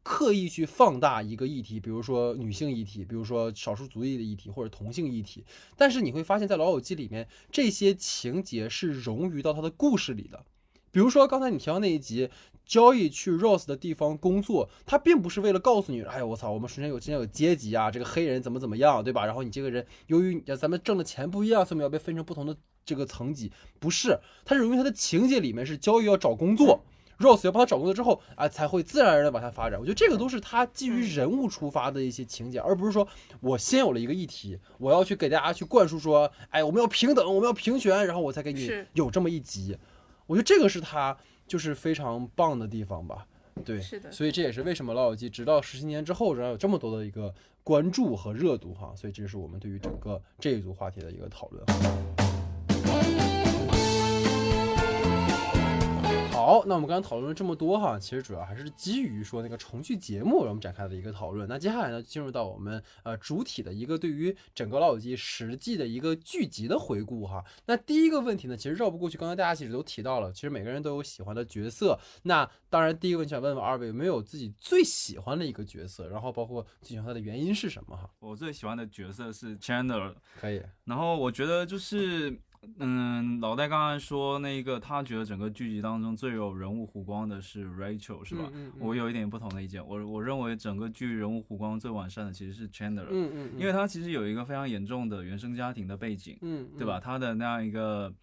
[0.05, 5.43] 刻意去放大一个议题，比如说女性议题，比如说少数族裔的议题或者同性议题，
[5.75, 10.45] 但是你会发现在《老友记》里面，这些情节是融于到他的故事里的。
[10.91, 12.29] 比如说刚才你提到那一集。
[12.67, 19.23] 交易去 Rose 的地方工作，他并不是为了告诉你，哎呀，我操，我们首先有之间有阶级啊，这个黑人怎么怎么样，对吧？
[19.23, 26.83] 然后你这个人，由于咱们挣的钱不一样，所以要被分成不同的这个层级，不是，他是因为他的情节里面是交易要找工作
[27.19, 29.79] ，Rose 要帮他找工作之后啊，才会自然而然的往下发展。
[29.79, 33.07] 我觉得这个都是他基于人物出发的一些情节，而不是说
[33.39, 39.77] 我先有了一个议题，我要去给大家去灌输说，哎，我们要平等，我们要平权，然后我才给你有这么一集。
[40.27, 41.15] 我觉得这个是他。
[41.47, 43.27] 就是非常棒的地方吧，
[43.63, 47.31] 对，是的，所以这也是为什么《老友记》直到十七年之后仍然有这么多的一个
[47.63, 52.24] 关注和热度哈，所以这是我们对于整个这一组话题的一个讨论。
[56.45, 61.49] 好，那我们刚刚讨论了这么多哈，其实主要还是基于说那个重聚节目，让我们展开的一个讨论。
[61.49, 67.43] 那接下来呢，进入到我们呃主体的一个对于整个老友记实际的一个剧集的回顾哈。
[67.65, 71.99] 那第一个问题呢，其实绕不过去，刚才大家其实都提到了，其实每个人都有喜欢的角色。
[72.21, 76.07] 那当然，第一个问题想问问二位，有没有自己最喜欢的一个角色？
[76.09, 78.07] 然后包括最喜欢他的原因是什么哈？
[78.19, 80.61] 我最喜欢的角色是 Chandler，可以。
[80.83, 82.39] 然后我觉得就是。
[82.79, 88.51] 嗯，老戴刚才说那个，他觉得整个剧集当中最有人物弧光的是 Rachel，是吧？
[88.79, 96.99] 我有一点不同的意见，我我认为整个剧人物弧光最完善的其实是 Chandler，嗯嗯，因为他其实有一个非常严重的原生家庭的背景，嗯，对吧？
[96.99, 98.13] 他的那样一个，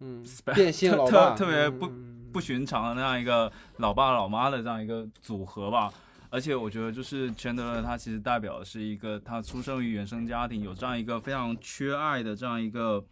[0.00, 0.24] 嗯，
[0.54, 1.90] 变性老爸，特别不
[2.32, 5.92] 不寻常的那样一个老爸老妈的这样一个组合吧。
[6.32, 13.04] 而且我觉得，就是全德勒，他其实代表的是一个他出生于原生家庭，有这样一个非常缺爱的这样一个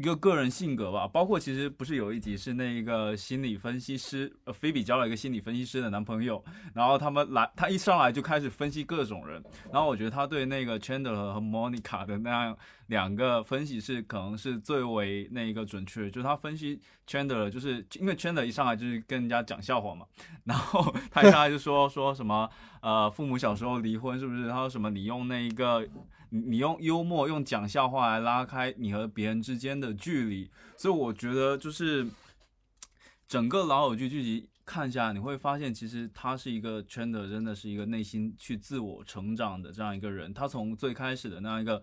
[0.00, 1.06] 一个个人性格吧。
[1.06, 6.42] 包括其实不是有一集是那一个心理分析师，呃，菲比交了一个心理分析师的男朋友，
[6.74, 9.42] 然后他们来，他一上来就开始分析各种人。
[9.70, 12.56] 然后我觉得他对那个 Chandler 和 Monica 的那样。
[12.90, 20.04] 两个分析是可能是最为那个准确，就是他分析 Chandler，就是因为 Chandler 一上来就是跟人家讲笑话嘛，
[20.42, 22.50] 然后他一上来就说说什么
[22.82, 24.48] 呃父母小时候离婚是不是？
[24.48, 25.86] 他说什么你用那一个
[26.30, 32.06] 你你用幽默用讲笑话来拉开你和别人之间的距离，所以我觉得就是
[33.28, 41.82] 整个老友剧剧集看下来，你会发现其实他是一个 Chandler，真的是一个内心去自我成长的这样一个人，他从最开始的那样一个。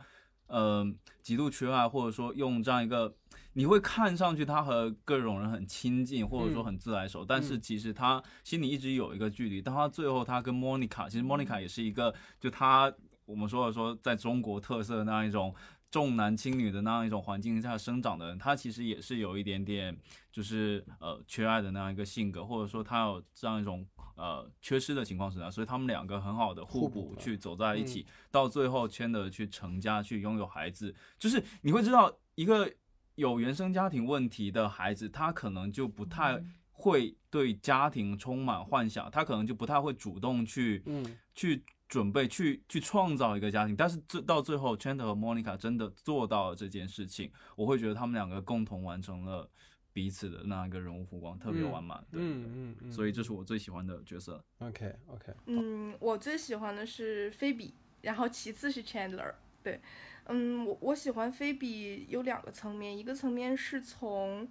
[0.49, 0.89] 呃，
[1.21, 3.13] 极度缺爱，或者说用这样一个，
[3.51, 9.61] 你会看上去他和各种人很亲近，或者说很自来熟，但是其实他心里一直有一个距离。
[9.61, 12.89] 但他最后他跟莫妮卡，其实莫妮卡也是一个，就他
[13.27, 15.53] 我们说的说在中国特色的那样一种。
[15.89, 19.97] 重男轻女的那样一种环境下生长的人，他其实也是有一点点，
[20.33, 32.69] 就是呃缺爱的那样一个性格，或者说他有这样一种呃缺失的情况存在，所以他们两个很好的互补，去走在一起，到最后牵的去成家，去拥有孩子，就是你会知道一个
[33.15, 36.37] 有原生家庭问题的孩子，他可能就不太
[36.71, 41.63] 会对家庭充满幻想，他可能就不太会主动去嗯去。
[41.87, 49.49] 准备去去创造一个家庭，但是这到最后，Chandler 和 Monica 真的做到了这件事情，我会觉得他们两个共同完成了
[49.93, 52.05] 彼此的那一个人物弧光，特别完满。
[52.11, 52.91] 嗯嗯嗯。
[52.91, 54.43] 所以这是我最喜欢的角色。
[54.59, 55.33] OK OK。
[55.45, 59.33] 嗯，我最喜欢的是菲比，然后其次是 Chandler。
[59.63, 59.79] 对，
[60.25, 64.45] 嗯，我我喜欢菲比有两个层面，一个层面是从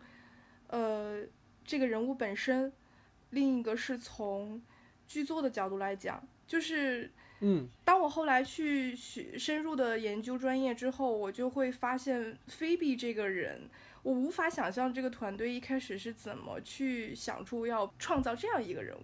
[0.69, 1.23] 呃
[1.65, 2.73] 这个人物本身，
[3.29, 4.63] 另一个是从
[5.07, 7.13] 剧作的角度来讲，就是。
[7.41, 13.69] 嗯，当我后来去学深入的研究专业之后，我就会发现菲比这个人，
[14.03, 19.03] 我无法想象这个团队一开始是怎么去想出要创造这样一个人物，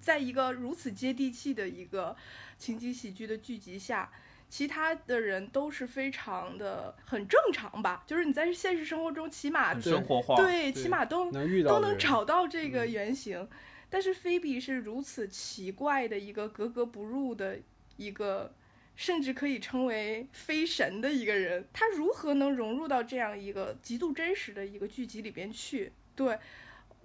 [0.00, 2.16] 在一个如此接地气的一个
[2.56, 4.10] 情景喜剧的剧集下，
[4.48, 13.46] 其他的人都是非常的很正常吧，就是你在现实生活中起码生活化，对，起码都能遇到都能找到这个原型，
[13.90, 17.58] 但是菲比是如此奇怪的一个格格不入的。
[17.96, 18.54] 一个
[18.96, 25.92] 甚至可以称为非神的一个人，他如何能融入到这样一个极度真实的一个剧集里边去？
[26.14, 26.38] 对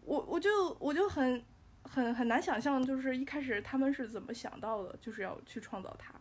[0.06, 1.44] 我，我就我就很
[1.84, 6.14] 很很难想象，就是一开始他们是怎么想到的，就是要去创造他。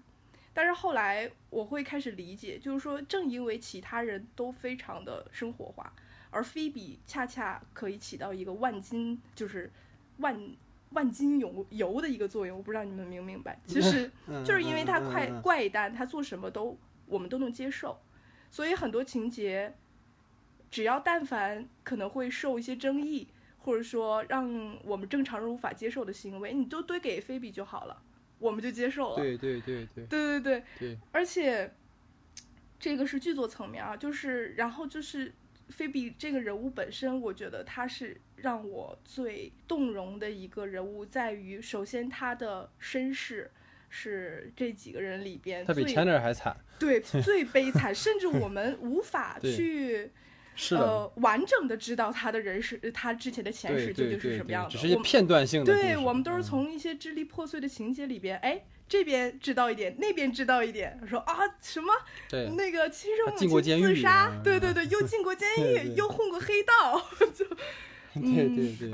[0.55, 5.93] 但是后来我会开始理解，就是说，正因为其他人都非常的生活化，
[6.31, 9.71] 而菲比恰恰可以起到一个万金，就是
[10.19, 10.39] 万。
[10.91, 13.61] 万金油油的一个作用，我不知道你们明不明白。
[13.67, 14.11] 其实
[14.45, 18.01] 就是因为他快怪诞，他做什么都我们都能接受，
[18.51, 19.75] 所以很多情节，
[20.71, 23.29] 只要但凡可能会受一些争议，
[23.59, 28.03] 或者说让我们正常人无法接受的行为，你都堆给菲比就好了，
[28.39, 29.17] 我们就接受了。
[29.17, 30.99] 对对对对对对对。
[31.13, 31.75] 而且
[32.79, 35.35] 这个是剧作层面啊，就是然后就是
[35.69, 38.21] 菲比这个人物本身，我觉得他是。
[38.41, 43.51] 让我最动容的一个人物在于，首先他的身世
[43.91, 50.13] 是这几个人里边，他比 Chandler 还惨，对，最悲惨，甚至我们无法 去
[50.71, 55.75] 呃完整的知道他的人生，他之前的前世究竟是什么样的，只是一些片段性的。
[55.75, 61.93] 对我们都是从一些支离破碎的情节里边，哎，这边知道一点，那边知道一点，说啊什么，
[62.29, 62.49] 对。
[62.57, 67.01] 那个亲生母亲自杀，对对对， 又进过监狱，又混过黑道，
[67.35, 67.45] 就。
[68.15, 68.91] 对对对，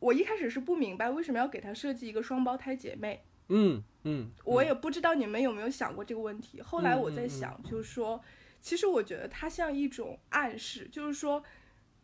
[0.00, 3.22] 我一开始是不明白为什么要给他设计一个双胞胎姐妹。
[3.48, 6.60] 嗯嗯，我也不知道你们有没有想过这个问题。
[6.60, 8.20] 后来我在想，就是说，
[8.60, 11.44] 其实我觉得它像一种暗示，就是说，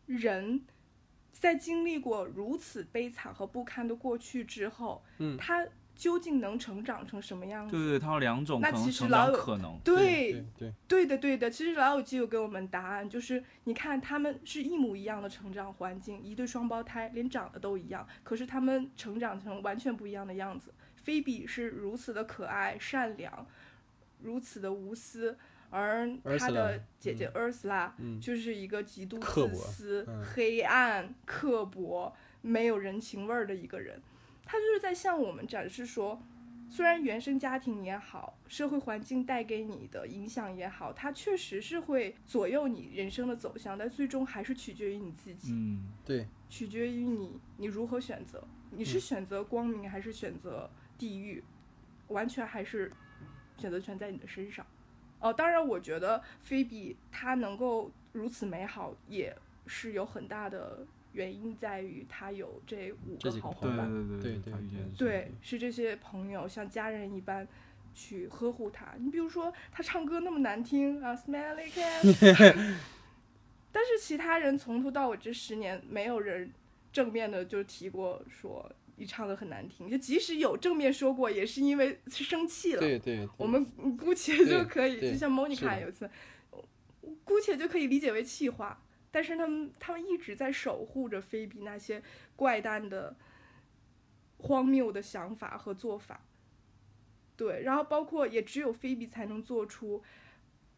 [0.05, 0.63] 人
[1.31, 5.67] 在经历过如此悲惨和不堪的过去之后，嗯，他。
[5.97, 7.75] 究竟能成长成什么样子？
[7.75, 9.79] 对对，它有两种那其实老有可能。
[9.83, 20.71] 对对对的对的，其实老友记有给我们答案，就是你看他们是一模一样的成长环境，一对双胞胎，连长得都一样，可是他们成长成完全不一样的样子。
[20.95, 23.47] 菲比是如此的可爱善良，
[24.21, 25.35] 如此的无私，
[25.71, 27.89] 而他的姐姐 Ursula
[28.21, 33.99] 就是一个极度自私、黑暗、刻薄、没有人情味儿的一个人。
[34.47, 36.19] 他就是在向我们展示说，
[36.69, 45.51] 虽然原生家庭也好，社会环境带给你的影响也好，它确实是会左右你人生的走向，但最终还是取决于你自己。
[45.51, 48.41] 嗯，对，取决于你你如何选择，
[48.71, 51.43] 你是选择光明还是选择地狱，
[52.07, 52.91] 完全还是
[53.57, 54.65] 选择权在你的身上。
[55.19, 59.35] 哦，当然，我觉得菲比她能够如此美好，也
[59.65, 60.85] 是有很大的。
[61.17, 63.89] 原因在于他有这五个好伙伴，
[64.21, 64.53] 对对对
[64.95, 67.47] 对，是这些朋友像家人一般
[67.95, 68.93] 去呵护他。
[68.99, 72.75] 你比如说他唱歌那么难听啊，Smelly Cat，
[73.73, 76.51] 但是其他人从头到尾这十年没有人
[76.93, 82.79] 正面的就提过说你唱的很难听，就即使有正面说过，也是因为生气了。
[82.79, 83.65] 对对，我们
[83.97, 86.07] 姑且就可以，就像 Monica 有一次，
[87.23, 88.79] 姑且就可以理解为气话。
[89.17, 92.03] 但是他们，他们一直在守护着菲比那些
[92.35, 93.15] 怪诞的、
[94.37, 96.21] 荒谬的想法和做法。
[97.35, 100.03] 对，然后包括也只有菲比才能做出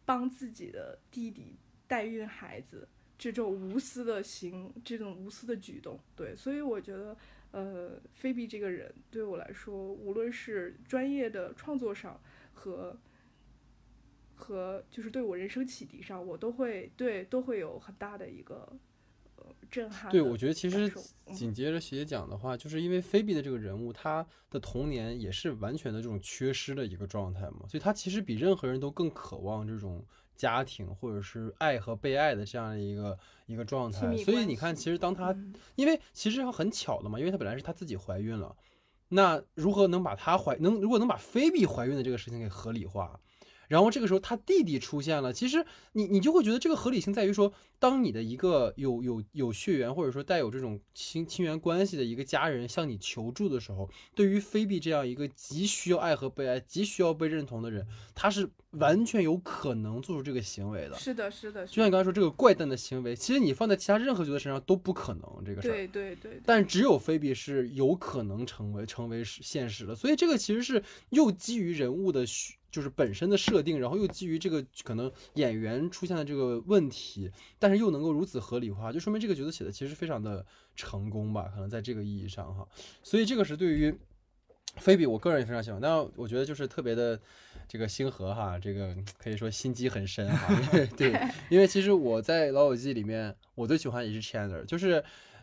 [0.06, 2.88] 帮自己的弟弟代孕孩子
[3.18, 6.00] 这种无私的行，这种无私的举动。
[6.16, 7.18] 对，所以我觉得，
[7.52, 12.18] 呃，菲比这个人对我来说，无论是专业的创作上
[12.54, 12.98] 和。
[14.40, 18.68] 和就是对我人生启迪上，我都会对都会有很大的一个
[19.36, 20.10] 呃震撼。
[20.10, 20.92] 对，我觉得其实
[21.34, 30.04] 紧接着学姐讲的话，就是因为菲比的这个人物，他的童年也是完全的这种缺失的一个状态嘛，所以他其实比任何人都更渴望这种
[30.38, 34.16] 家庭或者是爱和被爱的这样的一个一个状态。
[34.18, 35.36] 所以你看，其实当他
[35.76, 38.56] 因为其实很巧的嘛，因为他本来是他自己怀孕了，
[39.10, 43.20] 那如何能把他怀能如果能把菲比怀孕的这个事情给合理化？
[43.70, 60.96] 然后这个时候他弟弟出现了，其实你你就会觉得这个合理性在于说，当你的一个有有有血缘或者说带有这种亲亲缘关系的一个家人向你求助的时候，对于菲比这样一个极需要爱和被爱、极需要被认同的人，他是完全有可能做出这个行为的。
[60.96, 65.72] 是的，是的，就像你刚才说这个怪诞的行为，其实你放在其他任何角色身上都不可能这个事儿。
[65.72, 72.56] 对对对，但只有菲比是有可能成为成为现实的，所以这个其实是又基于人物的需。
[72.72, 80.46] 就是本身的设定，然后又基于这个可能演员出现的这个问题，但是又能够如此合理化，就说明这个角色写的其实非常的
[80.76, 81.52] 成功吧？
[81.52, 82.68] 可能在这个意义上哈，
[83.02, 83.92] 所以这个是对于
[84.76, 85.82] 菲比，我个人也非常喜欢。
[85.82, 87.20] 但我觉得就是特别的
[87.70, 90.54] 这个星河哈，这个可以说心机很深哈。
[90.98, 91.18] 对，
[91.50, 95.02] 因为其实我在老友记里面，我最喜欢也是 Chandler，就是。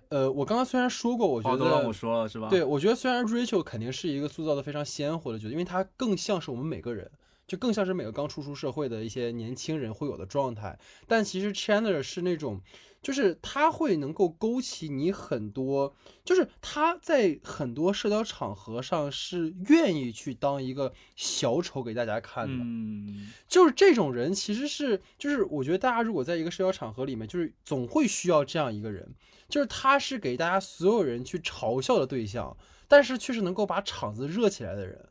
[0.08, 2.48] 呃，我刚刚虽然说过，我觉得都让我说了是吧？
[2.48, 7.10] 对，我觉得虽然 Rachel 肯定是一个塑造的非常鲜活的角色，因为她更像是我们每个人，
[7.44, 10.78] 就更像是每个刚出出社会的一些年轻人会有的状态。
[11.08, 12.60] 但其实 Chandler 是那种，
[13.06, 15.94] 就是他会能够勾起你很多，
[16.24, 22.64] 就是他在很多社交场合上是愿意去当一个小丑给大家看的。
[22.64, 29.14] 嗯，就是这种人其实是，就是我觉得大家如果在一个社交场合里面，就是总会需要这样一个人。
[29.48, 32.56] 就是他是给大家所有人去嘲笑的对象，
[32.88, 35.08] 但是却是能够把场子热起来的人，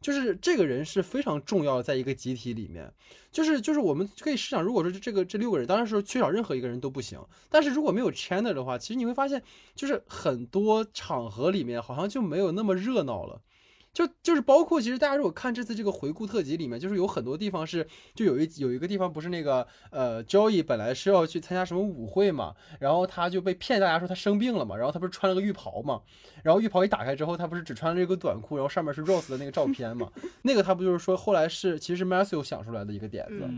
[0.00, 2.92] 就是这个人是非常重要，在一个集体里面，
[3.32, 7.20] 就是就是我们可以试想，如果说这个这六个人，当然说缺少任何一个人都不行，
[7.50, 9.42] 但是如果没有 Chandler 的话，其实你会发现，
[9.74, 13.42] 就是很多场合里面好像就没有那么热闹了。
[13.98, 17.84] 就就是包括，其实大家如果看这次这个回顾特辑里面，就是有很多地方是，
[18.14, 26.00] 就有一有一个地方不是那个呃，Joey 本来是要去参加什么舞会嘛，然后他就被骗，大家说他生病了嘛，然后他不是穿了个浴袍嘛，
[26.44, 30.08] 然后浴袍一打开之后，他不是只穿了一个短裤，然后上面是 Rose 的那个照片嘛，
[30.42, 33.50] 那个他不就是说后来是其实 Matthew 想出来的一个点子。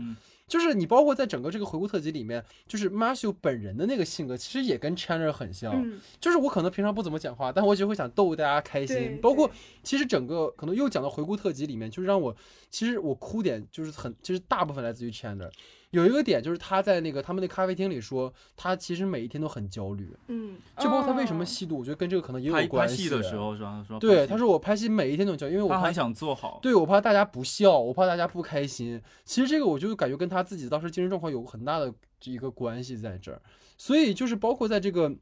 [0.51, 5.89] 就是你包括在整个这个回顾特辑里面，就是 Matthew 本人的那个性格，其实也跟 Chandler 很像。
[6.19, 9.17] 就是我可能平常不怎么讲话，但我就会想逗大家开心。
[9.21, 9.49] 包括
[9.81, 12.35] 其实整个可能又讲到回顾特辑里面，就是让我
[12.69, 15.49] 其实我哭点就是很，其实大部分来自于 Chandler。
[15.91, 20.11] 有一个点就是他在那个他们那咖啡厅里说，他其实每一天都很焦虑。
[20.27, 22.95] 嗯，就包括他为什么吸毒，我觉得跟这个可能也有关系。
[22.95, 23.85] 拍戏的时候是吧？
[23.87, 26.59] 说对，他说我拍戏每一天都焦，因为我很想做好。
[26.61, 29.01] 对，我怕大家不笑，我怕大家不开心。
[29.23, 33.41] 其实这个我就感觉跟他自己当时精神状况有很大的一个关系在这儿。
[33.77, 35.13] 所以就是包括在这个。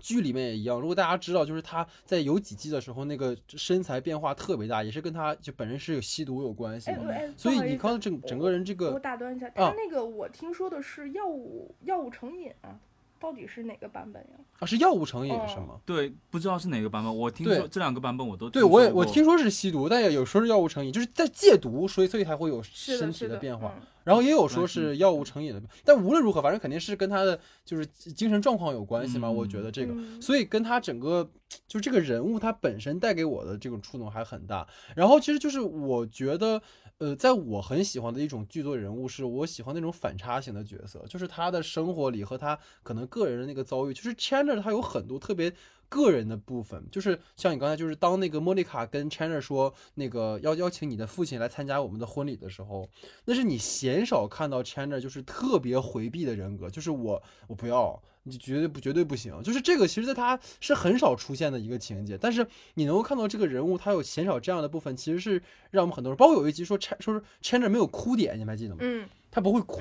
[0.00, 6.98] 剧里面也一样，如果大家知道，就是他在有几季的时候，那个身材变化特别大，也是跟他就本人是有吸毒有关系嘛。
[7.36, 12.78] 所以你刚整整个人这个，我打断一下，他那个我听说的是药物药物成瘾啊。
[13.22, 14.30] 到底是哪个版本呀？
[14.60, 15.78] 啊，是药物成瘾是吗？
[15.84, 17.14] 对，不知道是哪个版本。
[17.14, 23.74] 我听说这两个版本我都对我也我听说是吸毒，但也有说是药物成瘾，就是在戒毒，所以所以才会有身体的变化。
[24.04, 29.30] 然后也有说是药物成瘾的，但无论如何，反正肯定是跟他的就是精神状况有关系嘛。
[29.30, 31.30] 我觉得这个，所以跟他整个
[31.66, 34.66] 就这个人物他本身带给我的这种触动还很大。
[34.94, 36.60] 然后其实就是我觉得。
[37.00, 45.50] 呃，在我很喜欢的一种剧作人物，是我喜欢那种反差型的角色，就是他的生活里和他可能个人的那个遭遇，就是 Chandler 他有很多特别
[45.90, 52.88] 个人的部分，就是像你刚才就是当那个莫妮卡跟 Chandler 说那个要邀请你的父亲来参加我们的婚礼的时候，
[53.26, 58.02] 那是你鲜少看到 Chandler 就是特别回避的人格，就是我我不要。
[58.22, 68.80] 你绝对不绝对不行，就是这个，其实在他是很少出现的一个情节，但是你能够看到这个人物，他有鲜少这样的部分，其实是让我们很多人，包括有一集说 Ch 说是 Chandler 没有哭点，你们还记得吗？
[68.82, 69.80] 嗯，他不会哭，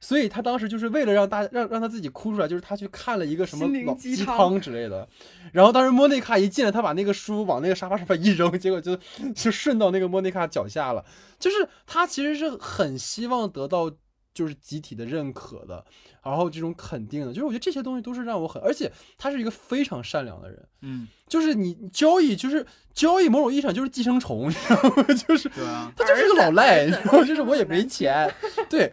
[0.00, 5.08] 所以他当时就是为了让大让让他自己哭出来，就是他去看了一个什么老鸡汤之类的，
[5.52, 8.98] 然后当时莫妮卡一进来，他把那个书往那个沙发上面一扔，结果就
[9.34, 11.04] 就顺到那个莫妮卡脚下了，
[11.38, 13.90] 就是他其实是很希望得到。
[14.36, 15.82] 就是集体的认可的，
[16.22, 25.02] 然后这种肯定的，就是我觉得这些东西都是让我很，而且他是一个非常善良的人，嗯，就是你交易，就是交易，某种意义上就是寄生虫，你知道吗？
[25.26, 28.30] 就是他就是个老赖，然后 就是我也没钱，
[28.68, 28.92] 对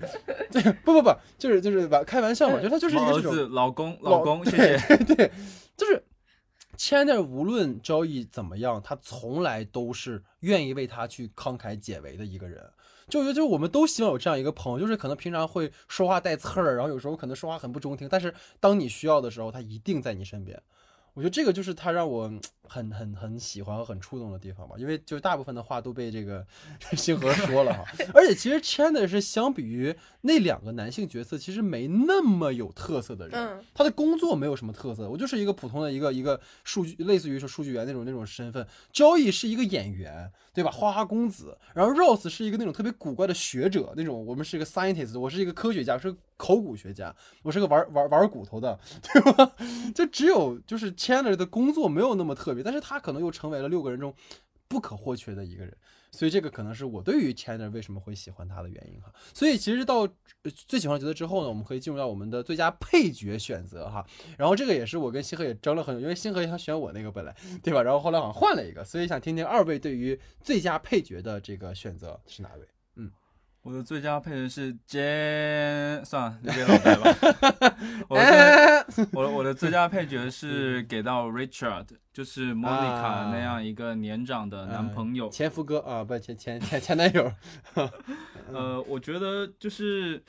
[0.50, 5.30] 对，不不不，就是就是玩开玩笑嘛，就他就是一个这种老公老公，谢谢，对，
[5.76, 6.02] 就是
[6.78, 12.64] 千代无论交易怎么样，他从来都是愿意为他去慷慨解围的一个人。
[13.08, 20.62] 就觉得，就我们都希望有这样一个朋友，就是可能平常会说话带刺儿，然后有时候可能说话很不中听，但是当你需要的时候，他一定在你身边。
[21.14, 22.32] 我觉得这个就是他让我
[22.68, 26.46] 很很很喜欢和很触动的地方吧，因为就大部分的话都被这个
[26.94, 27.84] 星河说了哈，
[28.16, 38.66] 而且其实 Chandler 是相比于那两个男性角色，其实没那么有特色的人，嗯他的工作没有什么特色，我就是一个普通的一个一个数据，类似于说数据员那种那种身份。
[38.92, 40.72] Joey 是一个演员，对吧？
[40.72, 49.54] 花花公子，然后 Rose 是一个那种特别古怪的学者，那种我们是一个 scientist，我是一个科学家，是个考古学家，我是个玩玩玩骨头的，对吧？
[49.94, 54.16] 就只有就是 Chandler 的工作没有那么特别，但是他可能又成为了六个人中
[54.70, 55.76] 不可或缺的一个人。
[56.12, 59.12] 所以这个可能是我对于 Chandler 为什么会喜欢他的原因哈。
[59.34, 60.08] 所以其实到
[60.44, 64.06] 最喜欢角色之后呢，我们可以进入到我们的最佳配角选择哈。
[64.38, 67.82] 然后这个也是我跟星河也争了很久，因为星河想选我那个本来对吧？
[67.82, 72.68] 然后后来好像换了一个，所以想听听二位对于最佳配角的这个选择是哪位？
[73.66, 77.16] 我的最佳配角是 Jan，算了，别老白吧。
[78.10, 85.30] 我的我的我的最佳配角是给到 Richard，就是 Monica 那样一个年长的男朋友。
[85.30, 87.32] 前夫哥啊，不前前前前男友。
[88.52, 90.22] 呃，我觉得就是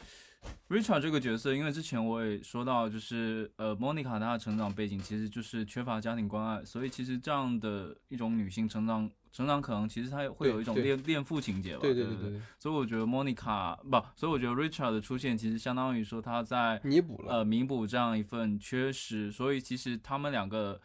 [0.69, 11.81] Richard 这个角色，因为之前我也说到，就是呃，Monica 她的成长背景其实就是缺乏家庭关爱，所以其实这样的一种女性成长成长，可能其实他会有一种恋恋父情节吧。
[11.83, 17.35] 对对对对对，所以我觉得 Monica 不，所以我觉得 Richard 的出现其实相当于说他在弥补了。
[17.35, 20.81] 呃弥补这样一份缺失，所以其实他们两个。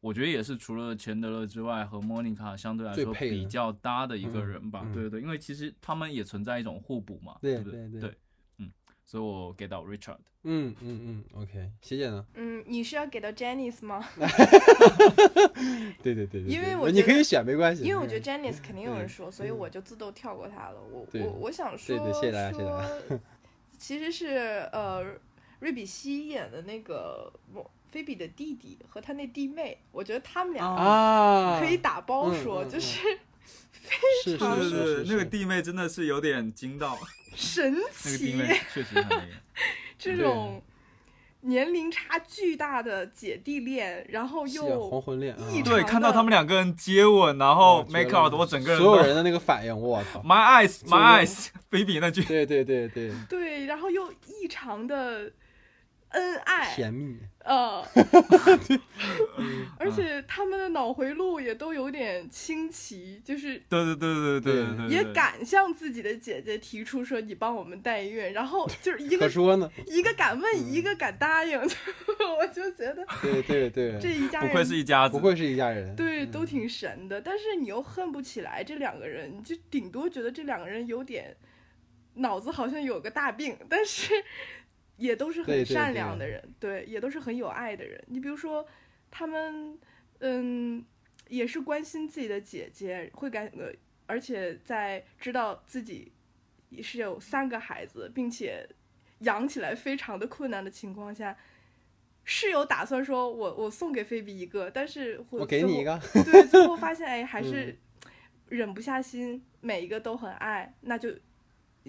[0.00, 4.82] 我觉得也是除了钱德勒之外，和莫妮卡相对来说比较搭的一个嗯人吧。
[4.84, 7.88] 嗯对对对，因为其实他们也存在一种互补嘛，对不对？
[8.00, 8.12] 对
[9.12, 10.16] 所以我给到 Richard。
[10.44, 12.24] 嗯嗯嗯，OK，谢谢呢？
[12.32, 14.02] 嗯，你是要给到 Janice 吗？
[16.02, 20.80] 对对对对，因为我觉得你可以选没关系，因为我觉得嗯 Janice 肯定有人说，所以嗯我就自动跳过他了。
[20.90, 23.20] 我我我想说对对谢谢大家谢谢大家，
[23.78, 25.04] 其实是呃
[25.60, 32.98] 瑞比西演的那个莫菲比的弟弟和他那弟妹，我觉得他们俩啊，可以打包嗯说，就是
[34.24, 36.98] 是常是是是，那个弟妹真的是有点惊到，
[37.34, 38.36] 神那个弟奇。
[38.74, 39.22] 确实很那个。
[39.98, 40.62] 这种
[41.42, 55.30] 年龄差巨大的姐弟恋，然后又黄昏恋对，看到他们两个人接吻，然后 make out，我整个人所有人的那个反应， 我操！my eyes，my eyes baby 那句，对对对对，对，然后又异常的
[56.12, 57.84] 恩爱，甜蜜，呃，
[59.78, 69.70] 而且他们的脑回路也都有点清奇，就是对对对对对对对，也敢向自己的姐姐提出说你帮我们代孕，然后 就是一个可说呢。
[69.86, 70.72] 一个敢问，嗯。
[70.72, 71.76] 一个敢答应， 就
[72.38, 75.16] 我就觉得对对对，这一家人不愧是一家子。
[75.16, 75.94] 不，愧是一家人。
[75.96, 76.30] 对，嗯。
[76.30, 81.36] 都挺神的，但是你又恨不起来这两个人，你就顶多觉得这两个人有点
[82.14, 84.12] 脑子好像有个大病，但是
[84.96, 88.02] 也都是很善良的人，对，也都是很有爱的人。
[88.06, 88.66] 你比如说，
[89.10, 89.78] 他们
[90.20, 90.84] 嗯，
[91.28, 93.72] 也是关心自己的姐姐，会感呃，
[94.06, 96.12] 而且在知道自己
[96.82, 98.68] 是有三个孩子，并且
[99.20, 101.36] 养起来非常的困难的情况下。
[102.24, 108.12] 是有打算说我我送给菲比一个，但是会我给你一个，对，最后发现哎， 还是嗯
[108.48, 111.12] 忍不下心，每一个都很爱，那就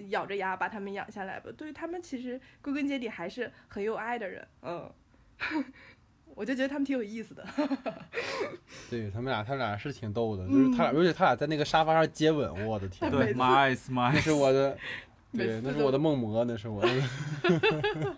[0.08, 1.50] 咬着牙把他们养下来吧。
[1.56, 4.90] 对他们其实归根结底还是很有爱的人，嗯，
[6.34, 7.46] 我就觉得他们挺有意思的。
[8.90, 14.76] 对他们俩，他们俩是挺逗的，就是他俩，而且他俩在那个沙发上接吻，我的天，对 my eyes my 那是我的，
[15.32, 16.88] 对，那是我的梦魔，那是我的，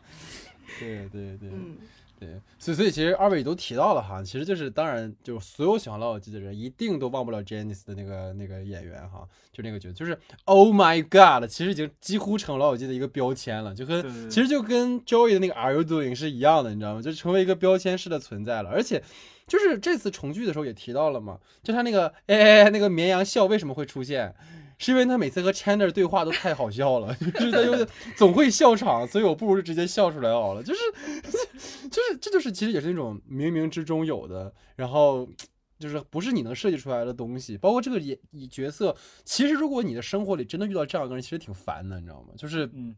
[0.80, 1.48] 对对对。
[1.50, 1.76] 嗯，
[2.18, 17.02] 对，所以所以其实二位也都提到了哈，其实就是当然就是所有喜欢老友记的人一定都忘不了 Janice 的那个那个演员哈，就那个角色，就是 Oh my God，其实已经几乎成老友记的一个标签了，就跟其实就跟 Joey 的那个 Are You Doing 是一样的，你知道吗？
[17.02, 19.02] 就成为一个标签式的存在了，而且。
[19.46, 24.34] 就是这次重聚的时候也提到了嘛，就他那个哎哎哎那个绵羊笑为什么会出现，
[24.78, 30.80] 是因为他每次和 Chandler 对话都太好笑了， 就是他有点总会笑场，所以我不如就直接笑出来好了，就是
[31.88, 35.26] 就是这就是其实也是那种冥冥之中有的，然后
[35.78, 38.18] 就是不是你能设计出来的东西，包括这个也
[38.50, 42.28] 角色，其实如果你的生活里真的遇到这样一个人，其实挺烦的，你知道吗？
[42.36, 42.94] 就是嗯，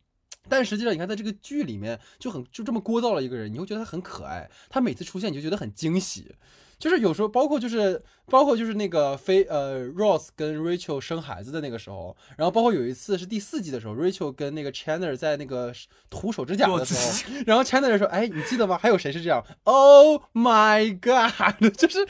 [0.49, 6.35] 但实际上，你看在这个剧里面就很就这么聒噪了一个人，你会觉得他很可爱，他每次出现你就觉得很惊喜。
[6.79, 15.73] 就是有时候，包括就是包括就是那个非呃 Ross 跟 Rachel 生孩子的那个时候，然后包括有一次是第四季的时候，Rachel 跟那个 Chandler 在那个
[16.09, 18.79] 涂手指甲的时候，然后 Chandler 说：“哎，你记得吗？
[18.79, 22.07] 还有谁是这样？Oh my god！” 就是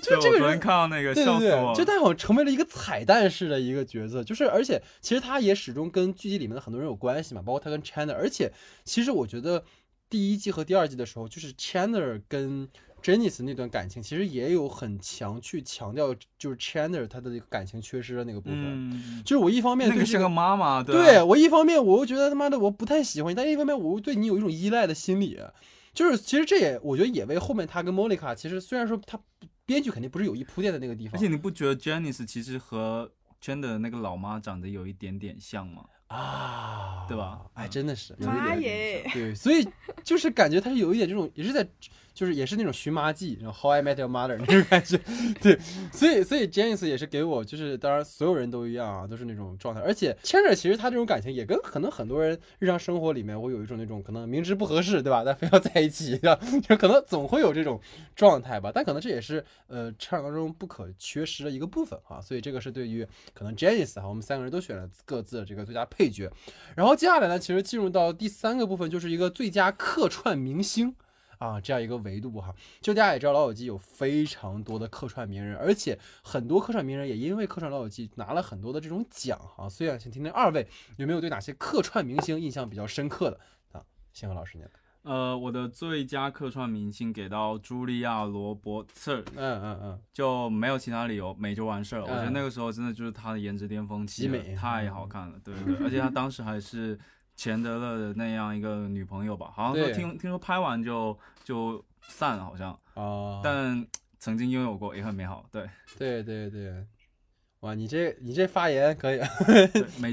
[0.00, 8.52] 就是这个人昨天看到那个对对对，笑死我了，就他好像成为了一个彩蛋式的一个角色，就是而且其实他也始终跟剧集里面的很多人有关系嘛，包括他跟 Chandler，而且
[8.84, 9.64] 其实我觉得
[10.08, 12.68] 第一季和第二季的时候，就是 Chandler 跟
[13.04, 18.58] Janice 那段感情，其实也有很强去强调，就是 Chandler 他的那个感情缺失的那个部分。
[18.64, 25.38] 嗯，就是我一方面对这那个是个妈妈，对我一方面我又觉得他妈的我不太喜欢你，但一方面我又对你有一种依赖的心理。
[25.92, 29.20] 就是其实这也我觉得也为后面他跟 Monica，其实虽然说他
[29.66, 35.84] 编剧肯定不是有意铺垫的那个地方，而且你不觉得 Janice 其实和 Chandler 的那个老妈长得有一点点像吗？
[36.08, 39.10] 啊，对吧哎，嗯真的是有一妈点耶！
[39.12, 39.66] 对，所以
[40.02, 41.66] 就是感觉他是有一点这种，也是在，
[42.14, 44.98] 就是也是那种寻妈记，然后 How I Met Your Mother 那种感觉，
[45.42, 45.58] 对，
[45.92, 55.24] 所以所以 James 也是给我，就是当然所有人都一样啊，都是那种状态，而且 Chandler 其实他这种感情也跟可能很多人日常生活里面会有一种那种可能明知不合适，对吧？
[55.24, 56.40] 但非要在一起，对吧？
[56.66, 57.80] 就可能总会有这种
[58.14, 66.30] 状态吧，但可能这也是呃成长当中不可缺失的一个部分啊，所以这个是对于可能 Janice 啊，我们三个人都选了各自的这个最佳配角。
[66.76, 70.94] 然后接下来呢，其实进入到第三个部分，就是一个最佳客串明星
[71.46, 72.54] 啊这样一个维度哈。
[72.80, 79.68] 就大家也知道，《老友记》有非常多的客串名人，而且很多客串名人也因为客串《老友记》拿了很多的这种奖哈。
[79.68, 80.66] 所以想听听二位
[80.96, 83.40] 有没有对哪些客串明星印象比较深刻的
[83.72, 83.82] 啊？
[84.12, 84.68] 星河老师念。
[85.02, 92.04] 呃，我的最佳客串明星给到茱莉亚·罗伯茨，嗯嗯嗯，就没有其他理由，美就完事儿了。
[92.06, 94.26] 我觉得嗯那个时候真的就是她的颜值巅峰期
[94.56, 96.98] 太好看了，对对对， 而且她当时还是
[97.36, 103.86] 钱德勒的那样一个女朋友吧，好像说听听说拍完就就散了，好像，啊，但
[104.18, 105.68] 曾经拥有过，也很美好，对。
[105.98, 106.86] 对对对，
[107.60, 109.20] 哇，你这你这发言可以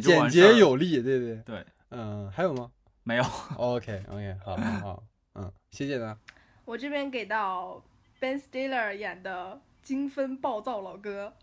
[0.02, 2.72] 简洁有力，对对，对，嗯，还有吗？
[3.04, 3.24] 没有
[3.58, 5.04] ，？OK OK，好好好，
[5.36, 6.18] 嗯，谢谢呢。
[6.66, 7.84] 我这边给到
[8.20, 11.34] Ben Stiller 演的精分暴躁老哥，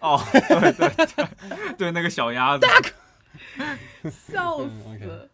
[0.00, 2.66] 哦，对对对，对那个小鸭子，
[4.10, 5.30] 笑死，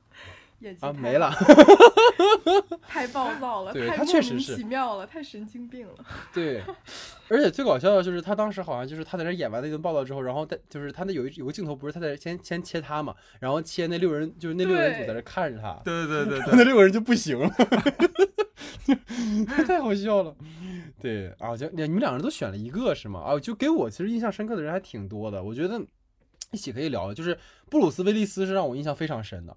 [0.60, 1.32] 演技啊，太没了。
[2.86, 5.94] 太暴躁了，对太莫名他确实是其妙了，太神经病了。
[6.32, 6.62] 对，
[7.28, 17.50] 而且最搞笑的就是他当时好像就是他在那演完那顿报道之后，然后在就是他那有一有个镜头不是他在先先切他嘛，然后切那六人就是那六人组在那看着他，对对 对对那六个人就不行了，
[19.66, 20.34] 太好笑了。
[21.00, 23.20] 对啊，就你们两个人都选了一个是吗？
[23.20, 25.80] 啊，就给我其实印象深刻的人还挺多的，我觉得
[26.50, 27.12] 一起可以聊。
[27.14, 27.38] 就是
[27.70, 29.56] 布鲁斯威利斯是让我印象非常深的。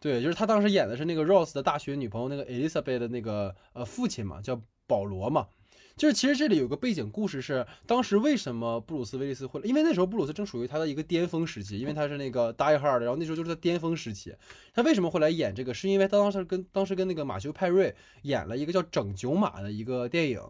[0.00, 5.46] 对，就是他当时演的是那个 Rose 的大学女朋友，那个 Elizabeth 的那个呃父亲嘛，叫保罗嘛。
[5.94, 14.34] 就是其实这里有个背景故事是，当时为什么布鲁斯威利斯会，因为那时候布鲁斯正属于他的一个巅峰时期，因为他是那个 Die Hard，然后那时候就是他巅峰时期。
[14.72, 15.74] 他为什么会来演这个？
[15.74, 20.40] 是因为他当时跟当时跟那个马修派瑞演了一个叫《整九马》的一个电影。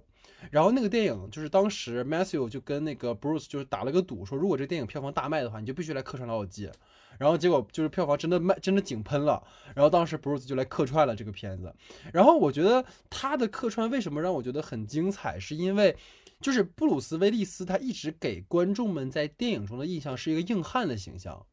[0.51, 6.71] 然后那个电影就是当时 Matthew 就跟那个 Bruce 就是打了个赌，说如果这电影票房大卖的话，你就必须来客串老友记。
[7.19, 9.43] 然后结果就是票房真的卖，真的井喷了。
[9.75, 11.73] 然后当时 Bruce 就来客串了这个片子。
[12.13, 15.97] 然后我觉得他的客串为什么让我觉得很精彩，是因为
[16.41, 21.47] 就是布鲁斯威利斯他一直给观众们在电影中的印象是一个硬汉的形象。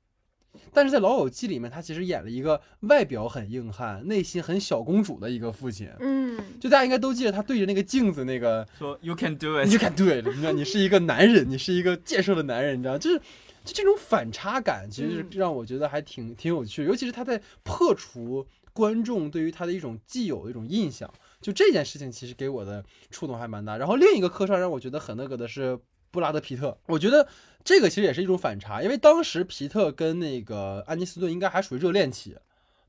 [0.72, 5.90] 但是在《老友记》里面，他其实演了一个外表很硬汉、内心很小公主的一个父亲。
[6.00, 13.18] 嗯，就大家应该都记得他对着那个镜子那个说 You can do it, you can do it。”你知道你是一个男人，你是一个健硕的男人，你知道，就是
[13.66, 21.12] 就这种反差感，其实让我觉得还挺挺有趣，尤其是他在破除观众对于他的一种既有的一种印象，
[21.42, 23.78] 就这件事情其实给我的触动还蛮大。
[23.78, 25.78] 然后另一个客串让我觉得很那个的是
[26.12, 27.28] 布拉德皮特，我觉得
[27.64, 32.36] 这个其实也是一种反差，因为当时皮特跟那个安妮斯顿应该还属于热恋期，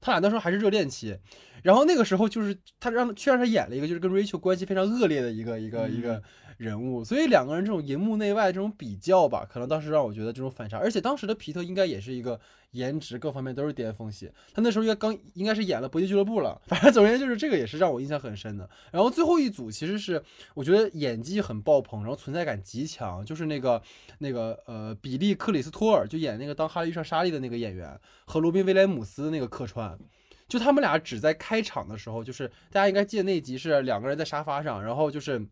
[0.01, 1.19] 他俩那时候还是热恋期。
[1.63, 6.23] 然后那个时候就是他让却让他演了一个就是跟 Rachel 关系非常恶劣的一个一个一个
[6.61, 10.77] 人物，所以两个人这种荧幕内外这种比较吧，可能当时让我觉得这种反差。
[10.77, 12.39] 而且当时的皮特应该也是一个
[12.73, 16.61] 颜值各方面都是巅峰期，他那时候应该刚应该是演了《搏击俱乐部》了。
[16.69, 18.69] 反正总而言之就是这个也是让我印象很深的。
[18.93, 20.23] 然后最后一组其实是
[20.53, 23.83] 我觉得演技很爆棚，然后存在感极强，就是那个
[24.19, 29.99] 那个呃比利克里斯托尔就演那个当哈利遇上莎莉的那个演员和罗宾威廉姆斯那个客串。
[30.47, 35.43] 就他们俩只在开场的时候，就是大家应该记得那集是两个人在沙发上，然后就是。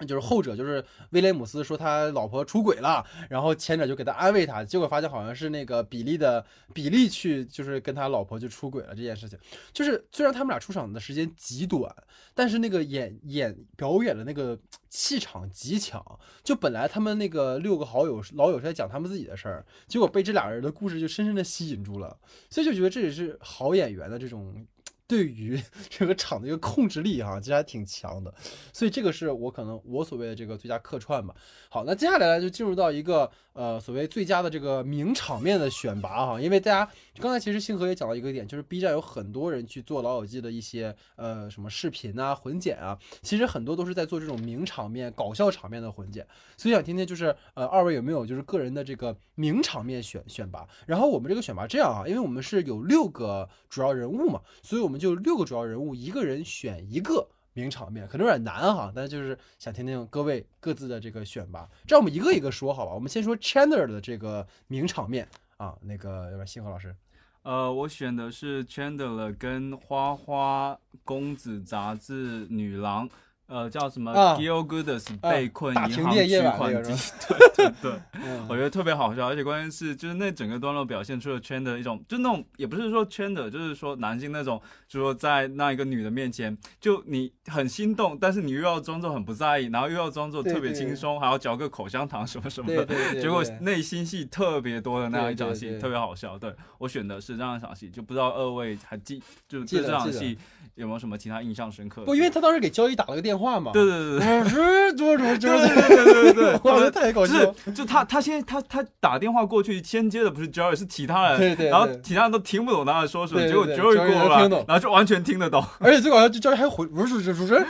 [0.00, 9.38] 就是后者就是威廉姆斯说他老婆出轨了，然后前者就给他安慰他，结果发现好像是那个比利的比利去就是跟他老婆就出轨了这件事情。
[9.72, 11.94] 就是虽然他们俩出场的时间极短，
[12.34, 14.58] 但是那个演演表演的那个
[14.90, 16.04] 气场极强。
[16.42, 22.16] 就本来他们那个六个好友老友是在讲他们自己的事儿，结果被这俩人的故事就深深的吸引住了，
[22.50, 24.66] 所以就觉得这也是好演员的这种
[25.06, 25.60] 对于
[25.90, 28.32] 这个场的一个控制力哈，其实还挺强的，
[28.72, 31.34] 所以这个是我可能我所谓的这个最佳客串吧。
[31.68, 46.26] 好，那接下来呢就进入到一个呃所谓最佳的这个名场面的选拔哈，因为大家刚才其实星河也讲到一个点，就是 B 站有很多人去做老友记的一些呃什么视频啊混剪啊，其实很多都是在做这种名场面、搞笑场面的混剪，
[46.56, 50.66] 所以想听听就是呃二位有没有就是个人的这个名场面选选拔？
[50.86, 61.68] 然后我们这个选拔这样啊，因为我们是有六个主要人物嘛，所以我们就就六个主要人物，一个人选一个名场面，可能有点难哈，但是就是想听听各位各自的这个选拔。
[61.86, 65.28] 这样我们一个一个说好吧，我们先说 Chandler 的这个名场面
[65.58, 66.96] 啊，那个要不然星河老师，
[67.42, 73.06] 呃，我选的是 Chandler 跟花花公子杂志女郎，
[73.46, 74.36] 呃，叫什么啊。
[74.36, 76.92] Gil Goodness 啊被困银行大停电夜取款机，
[77.28, 77.92] 对对对。
[78.14, 78.46] 嗯。
[78.48, 92.86] 我觉得特别好笑，而且关键是，就是那整个段落表现出了圈的一种，就那种也不是说圈的，就是说男性那种，就是说在那一个女的面前，就你很心动，但是你又要装作很不在意，然后又要装作特别轻松，还要嚼个口香糖什么什么的，
[93.20, 96.38] 结果内心戏特别多的那样一场戏，特别好笑。
[96.38, 96.54] 对。
[96.78, 100.36] 我选的是这样一场戏，就不知道二位还记，就对这场戏
[100.74, 102.06] 有没有什么其他印象深刻的？
[102.06, 104.38] 不，因为他当时给交易打了个电话嘛，对对对对。
[104.40, 106.58] 我是多多多对对对对对。
[106.58, 107.42] 对，太搞就笑。
[107.42, 111.70] 了，是就他他先他他打电话过去，先接的不是 Joey 是其他人，对对对。
[111.70, 114.64] 然后其他人都听不懂他在说什么，结果对对对 Joey Joey 过来，能听懂。
[114.68, 117.66] 然后就完全听得懂， 而且最搞笑就 Joy 还回不是主持人，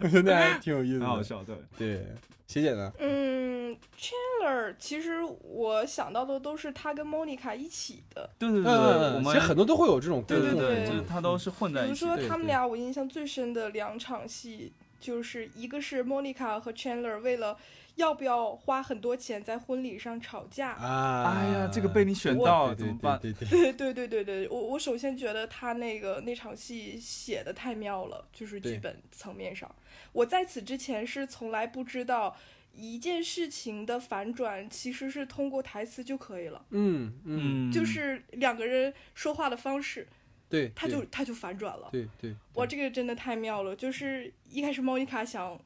[0.00, 1.42] 我觉得还挺有意思好笑。
[1.44, 2.06] 对，对，
[2.48, 2.90] 学姐呢？
[2.98, 12.06] 嗯，Chandler，其实我想到的都是他跟 Monica 一起的，对对对，嗯，我们其实很多都会有这种对对对，就是他都是混在比如一起。
[12.06, 17.54] 比如说他们俩，我印象最深的两场戏，就是一个是 Monica 和 Chandler 为了
[17.98, 20.70] 要不要花很多钱在婚礼上吵架。
[20.72, 23.18] 啊，哎呀，这个被你选我到了怎么办？
[23.20, 29.72] 对对对，对 对对对对，我我首先觉得他那个那场戏写的太妙了，就是剧本层面上，
[30.12, 32.36] 我在此之前是从来不知道
[32.72, 40.06] 一件事情的反转其实是通过台词就可以了，嗯嗯，嗯，就是两个人说话的方式，
[40.48, 41.88] 对，他就他就反转了。
[41.90, 43.74] 对对，哇，这个真的太妙了！
[43.74, 45.60] 就是一开始莫妮卡想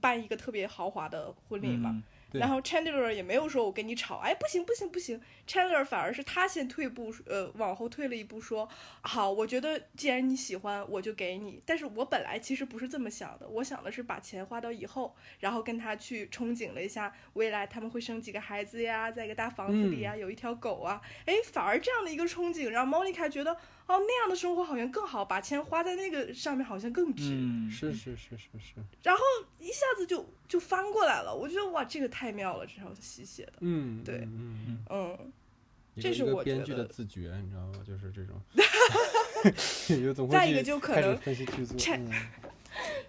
[0.00, 2.02] 办一个特别豪华的婚礼嘛，嗯
[2.34, 8.68] 然后 Chandler 也没有说我跟你吵，哎，不行不行不行，Chandler 反而是他先退步，呃，往后退了一步说，
[9.02, 11.62] 好，我觉得既然你喜欢，我就给你。
[11.64, 23.56] 但是我本来其实不是这么想的，我想的是把钱花到以后，然后跟他去憧憬了一下未来他们会生几个孩子呀，在一个大房子里呀，有一条狗啊，哎，反而这样的一个憧憬让 Monica 觉得。
[23.86, 27.30] 哦，那样的生活好像更好，把钱花在那个上面好像更值。
[27.32, 29.20] 嗯，是是是是是，然后
[29.58, 35.32] 一下子就就翻过来了，我觉得哇，这个太妙了，这场戏写的，嗯，对嗯嗯，嗯，
[36.00, 37.84] 这是我觉编剧的自觉，你知道吗？
[37.86, 38.40] 就是这种，
[40.32, 41.16] 再一个就可能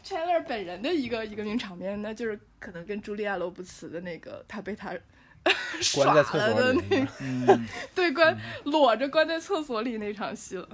[0.03, 4.99] Chandler 本人的一个一个名场面，那就是可能跟茱莉亚·罗伯茨的那个他被他耍
[5.95, 10.67] 关在厕所里的那个，嗯， 对关裸着关在厕所里那场戏了，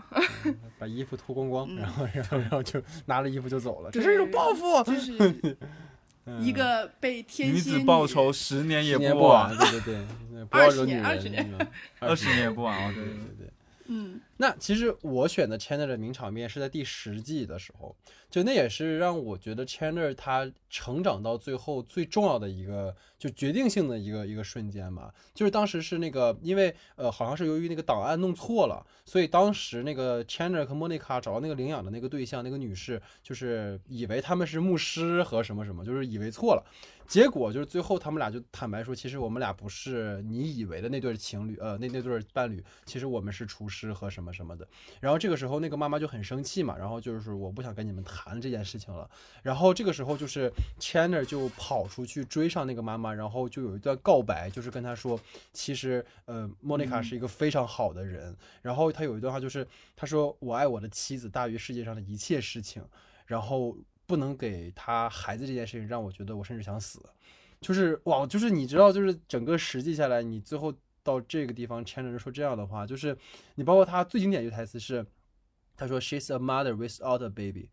[0.79, 1.77] 把衣服脱光光，嗯。
[1.77, 5.17] 然后然后然后就拿了衣服就走了，这是一种报复，就是。
[6.25, 6.39] 嗯。
[6.39, 9.97] 一个被天女蝎子报仇十年也不不晚，对对
[10.31, 11.67] 对，不要20惹女年20人，年
[11.99, 13.49] 二十年也不晚对对对。
[13.87, 17.95] 嗯那其实我选的 Chandler 的名场面是在第十季的时候，
[18.27, 25.13] 就那也是让我觉得 Chandler 他成长到最后最重要的一个就决定性的一个一个瞬间嘛。
[25.35, 36.65] 就是当时是那个因为呃好像是由于那个档案弄错了，所以当时那个 Chandler 和 Monica 找到那个领养的那个对象那个女士，就是以为他们是牧师和什么什么，就是以为错了。
[37.07, 44.67] 结果就是最后他们俩就坦白说，其实我们俩不是你以为的那对情侣，呃，那那对伴侣，其实我们是厨师和什么什么的。
[44.99, 49.09] 然后这个时候那个妈妈就很生气嘛，然后就是我不想跟你们谈这件事情了。
[49.41, 55.19] 然后这个时候就是 Chandler 就跑出去追上那个妈妈，然后就有一段告白，就是跟她说，
[55.53, 58.35] 其实呃莫妮卡是一个非常好的人。
[58.61, 62.83] 然后他有一段话就是他说我爱我的妻子大于世界上的一切事情，
[63.25, 67.01] 然后不能给他孩子这件事情让我觉得我甚至想死。
[67.59, 73.17] 就是哇，就是你知道，就是整个实际下来，你最后到这个地方，Chandler 说这样的话，就是
[73.55, 75.05] 你包括他最经典一句台词是，
[75.75, 77.69] 他说 She's a mother without a baby，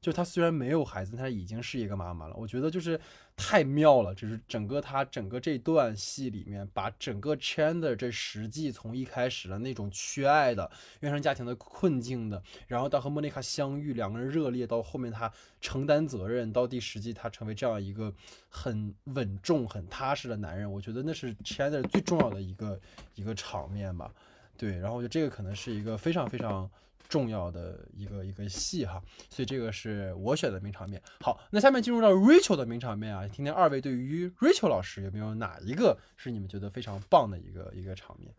[0.00, 2.34] 就他虽然没有孩子，他已经是一个妈妈了。
[2.36, 2.98] 我觉得就是
[3.36, 10.70] 太妙了，就是整个他整个这段戏里面，把整个 Chandler 这十季从一开始的那种缺爱的
[11.00, 18.14] 原生家庭的困境的，然后到和莫妮卡相遇，两个人热烈，到后面他承担责任，到第十季他成为这样一个
[18.48, 22.80] 很稳重、很踏实的男人，我觉得那是 Chandler 最重要的一个
[23.16, 24.12] 一个场面吧。
[24.56, 26.68] 对，然后我觉得这个可能是一个非常非常
[27.08, 31.02] 重要的一个一个戏哈，所以这个是我选的名场面。
[31.20, 38.34] 好，那下面进入到 Rachel 的名场面啊，听听二位对于 Rachel 老师有没有哪一个是你们觉得非常棒的一个一个场面？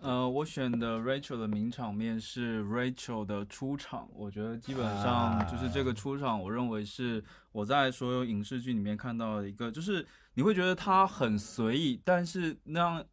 [0.00, 13.04] 呃，我选的 Rachel 的名场面是 Rachel 的出场，我觉得基本上就是这个出场，我认为是我在所有影视剧里面看到的一个，就是你会觉得他很随意，但是那样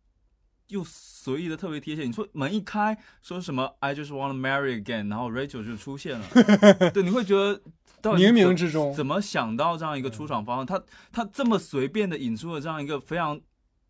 [0.72, 2.04] 又随意的特别贴切。
[2.04, 6.26] 你说门一开，说什么 I just wanna marry again，然后 Rachel 就出现了，
[6.92, 7.62] 对，你会觉得
[8.02, 10.66] 到底冥冥之中怎么想到这样一个出场方式？
[10.66, 13.40] 他他这么随便的引出了这样一个非常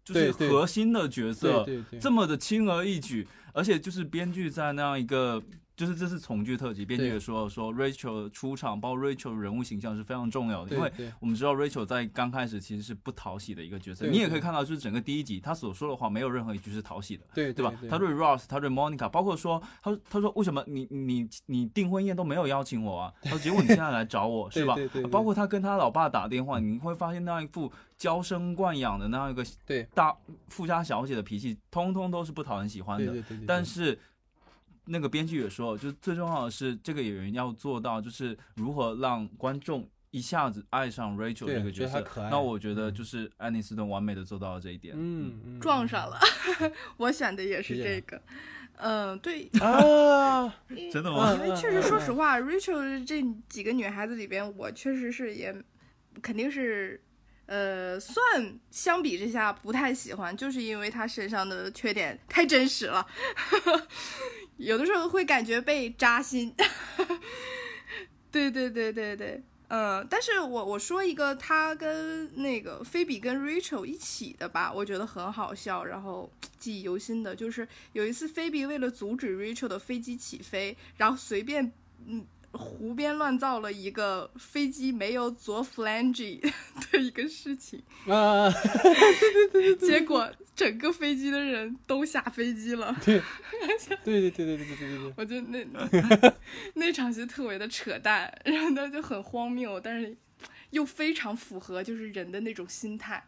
[0.03, 5.41] 就是核心的角色，对对对，这么的轻而易举，而且就是编剧在那样一个，
[5.76, 17.26] 就是这是从剧特辑，编剧也说说 Rachel 出场，包括 Rachel 人物形象是非常重要的，因为我们知道 Rachel 在刚开始其实是不讨喜的一个角色，你也可以看到，就是整个第一集他所说的话没有任何一句是讨喜的。
[17.34, 17.73] 对对吧？
[17.89, 23.14] 他对 Ross，他对 Monica，包括说，他他说为什么你你你订婚宴都没有邀请我啊？
[23.23, 24.76] 他说结果你现在来找我 是吧？
[25.10, 30.15] 包括他跟他老爸打电话，你会发现那样一副娇生惯养的那样一个对大
[30.49, 33.14] 富家小姐的脾气，通通都是不讨人喜欢的。
[33.48, 33.98] 但是
[34.86, 42.06] 那个编剧也说，就最重要的是这个演员要做到，就是如何让观众一下子爱上 Rachel 这个角色。
[42.30, 44.94] 那我觉得嗯就是爱丽斯顿完美的做到了这一点。
[44.98, 46.20] 嗯嗯撞上了，
[46.98, 48.22] 我选的也是这个。
[48.84, 50.48] 嗯，对，啊，
[50.91, 51.34] 真的吗？
[51.36, 55.56] 因为确实，说实话，Rachel 这几个女孩子里边，我确实是也
[56.20, 56.99] 肯定是，
[57.45, 63.06] 呃，算相比之下不太喜欢，就是因为她身上的缺点太真实了，
[64.61, 66.53] 有的时候会感觉被扎心。
[68.31, 81.69] 对对对对对，嗯，但是我我说一个他跟那个菲比跟 Rachel 一起的吧，我觉得很好笑，然后记忆犹新的，就是有一次菲比为了阻止 Rachel 的飞机起飞，然后随便
[82.05, 86.40] 嗯胡编乱造了一个飞机没有左 flange
[86.91, 88.52] 的一个事情，啊，
[89.80, 92.95] 结果整个飞机的人都下飞机了。
[93.06, 93.22] 对。
[94.03, 96.34] 对对对对对对对对， 我觉得那
[96.73, 100.18] 那场戏特别的扯淡，然后呢就很荒谬，但是
[100.72, 103.23] 又非常符合就是人的那种心态，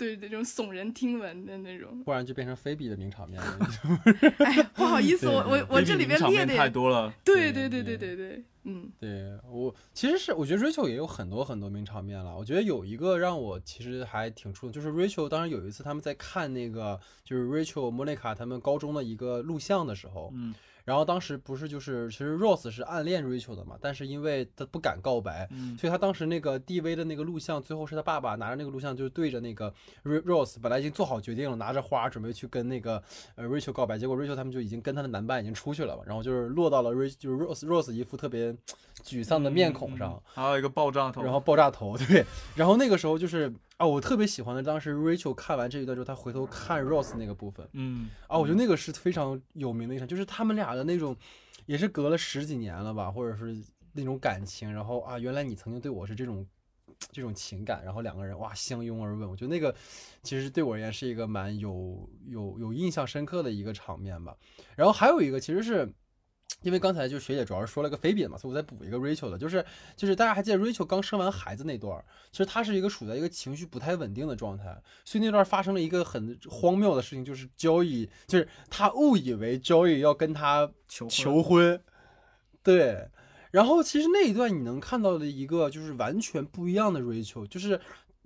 [0.00, 3.58] 对，那种耸人听闻的那种，忽然就变成菲比的名场面了。
[4.46, 7.12] 哎，不好意思，我我我这里边列的太多了。
[7.22, 12.34] 对对对对对对，嗯，对我其实是我觉得 Rachel 也有很多很多名场面了。
[12.34, 20.54] 我觉得有一个让我其实还挺触动，就是 Rachel 当时有一次他们在看那个就是 Rachel 莫妮卡他们高中的一个录像的时候，嗯。
[20.90, 25.78] 然后当时不是就是其实 Rose 是暗恋 Rachel 的嘛，但是因为他不敢告白，嗯。
[25.78, 29.72] 所以他当时那个 DV 的那个录像，最后是他爸爸拿着那个录像，就是对着那个
[30.02, 33.00] Rose，本来已经做好决定了，拿着花准备去跟那个
[33.36, 38.52] 呃 Rachel 告白，结果 Rachel 他们就已经跟他的男伴已经出去了嘛，然后就是落到了 Rach 就是 Rose Rose 一副特别
[39.04, 42.26] 沮丧的面孔上，嗯还有一个爆炸头，然后爆炸头，对，
[42.56, 51.16] 然后那个时候就是啊，我特别喜欢的，当时 Rachel 看完这一段之后，她回头看 Rose 那个部分嗯啊，我觉得那个是非常有名的一场，就是他们俩的那种，
[51.64, 53.56] 也是隔了十几年了吧，或者是
[53.94, 56.46] 那种感情，然后啊，原来你曾经对我是这种
[57.10, 59.74] 这种情感，然后两个人哇相拥而吻，我觉得那个
[60.22, 64.36] 其实对我而言是一个蛮有有有印象深刻的一个场面吧。
[64.76, 65.90] 然后还有一个其实是。
[66.62, 69.64] 因为刚才就学姐主要是说了个菲比嘛，所以我再补一个 Rachel 的，就是
[69.96, 81.80] 就是大家还记得 Rachel 刚生完孩子那段，其实她是一个处在一个情绪不太稳定的状态，所以那段发生了一个很荒谬的事情，就是 Joey 就是她误以为 Joey 要跟她求求婚，
[82.62, 83.08] 对，
[83.50, 87.80] 然后其实那一段你能看到的一个就是完全不一样的 Rachel，就是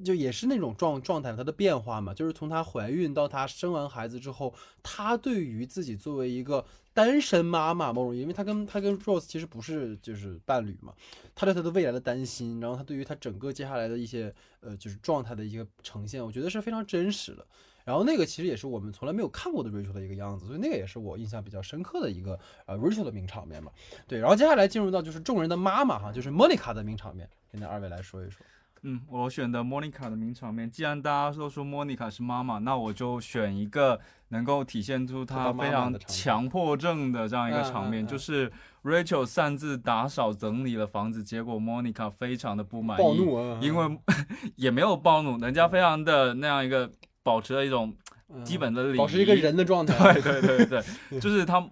[0.05, 4.53] 就也是那种状状态，她的变化嘛，就是从她怀孕到她生完孩子之后，
[4.83, 10.95] 她对于自己作为一个单身妈妈某种，因为她跟她跟 Rose 其实不是就是伴侣嘛，
[11.35, 17.45] 她对她的未来的担心，然后她对于她整个接下来的一些呃就是状态的一个呈现，我觉得是非常真实的。
[17.85, 23.71] 然后那个其实也是我们从来没有看过的 Rachel 的一个样子，所以那个也是我印象比较深刻的一个呃 Rachel 的名场面吧。
[24.09, 28.47] 对，然后接下来进入到就是众人的妈妈哈，就是 Monica 的名场面，跟那二位来说一说。
[28.87, 33.99] 嗯，我选的 Monica 的名场面，既然大家都说 Monica 是妈妈，那我就选一个
[34.29, 38.53] 能够体现出她非常强迫症的这样一个场面，就是
[38.83, 43.59] Rachel 擅自打扫整理了房子，结果 Monica 非常的不满意，暴怒啊！
[43.63, 43.99] 因为
[44.57, 46.91] 也没有暴怒，人家非常的那样一个
[47.23, 47.95] 保持了一种
[48.29, 50.13] 嗯基本的礼仪，保持一个人的状态。
[50.21, 50.85] 对对对对，
[51.19, 51.67] 就是他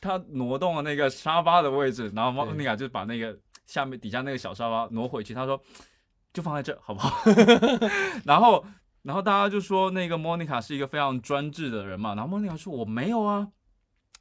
[0.00, 5.60] 他挪动了那个沙发的位置，然后莫妮卡就把那个下面底下那个小沙发挪回去，他说
[6.38, 7.12] 就放在这好不好？
[8.24, 8.64] 然后
[9.02, 13.48] 然后大家就说那个 Monica 是一个非常专制的人嘛，然后 Monica 说我没有啊，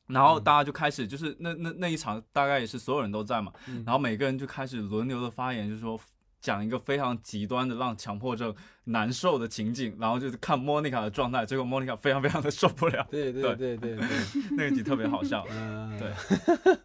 [0.07, 3.83] 然后大家就开始就是那那那一场大概也是所有人都在嘛，嗯。
[3.85, 5.99] 然后每个人就开始轮流的发言，就是说
[6.41, 13.77] 讲一个非常极端的让强迫症难受的情景，然后就是看 Monica 的状态，结果 Monica 非常非常的受不了，对对对。
[13.77, 14.07] 对对，
[14.57, 15.45] 那个集特别好笑。
[15.51, 16.11] 嗯，对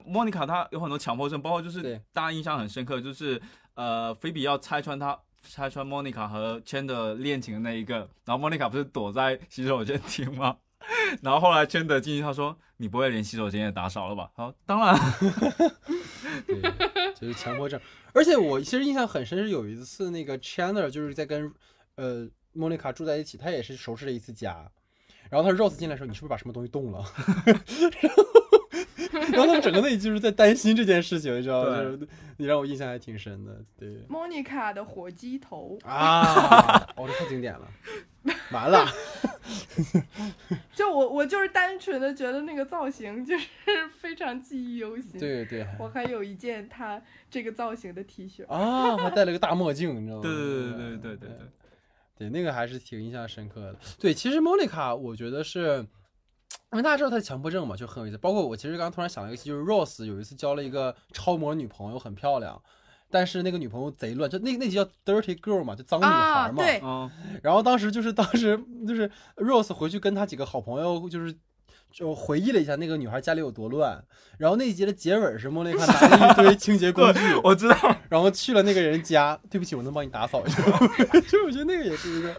[0.05, 3.41] 莫妮卡她有很多强迫症，包括就是大家印象很深刻，就是
[3.75, 5.19] 呃，菲比要拆穿他
[5.49, 10.57] 拆穿莫妮卡和 Chen 的恋情的那一个，然后莫妮卡不是躲在洗手间听吗？
[11.23, 14.97] 然后后来 Chen 的进去，他说：“你不会连洗手间也打扫了吧？”他说：“当然。
[16.47, 16.61] 对，
[17.15, 17.81] 就是强迫症。
[18.13, 21.53] 而且我其实印象很深是有一次那个 Chandler 就是在跟
[21.95, 24.71] 呃莫妮卡住在一起，他也是收拾了一次家，
[25.31, 27.05] 然后他 Rose 进来说：“你是不是把什么东西动了？”
[27.47, 28.25] 然后
[29.33, 31.99] 然后他们整个那期就是在担心这件事情，你知道吗？
[32.39, 33.63] 你让我印象还挺深的。
[33.79, 37.69] 对，Monica 的火鸡头啊， 哦，太经典了，
[38.51, 38.87] 完了。
[40.75, 43.47] 就我，我就是单纯的觉得那个造型就是
[44.01, 45.21] 非常记忆犹新。
[45.21, 50.23] 对对，我还有一件他这个造型的 T 恤啊，还戴了个大墨镜，你知道吗？
[50.23, 51.29] 对对对对对对
[52.19, 53.77] 对，那个还是挺印象深刻的。
[53.99, 55.87] 对，其实 Monica 我觉得是。
[56.73, 58.19] 因为大家知道他的强迫症嘛，就很有意思。
[58.19, 62.61] 包括我，其实刚刚突然想了一个戏，就是 Rose 有一次交了一个超模女朋友，很漂亮，
[63.11, 66.63] 但是那个女朋友贼乱，就那那集叫 Dirty Girl 嘛，就脏女啊，孩嘛。
[66.63, 67.11] 对，嗯，
[67.43, 71.37] 然后当时就是当时就是 Rose 回去跟他几个好朋友就是。
[71.93, 74.03] 就回忆了一下那个女孩家里有多乱，
[74.39, 80.79] 然后那一集的结尾是莫妮卡 拿了一堆清洁工具，我知道，然后去了那个人家，对不起，我能帮你打扫一下吗。
[81.29, 82.35] 就我觉得那个也是一个，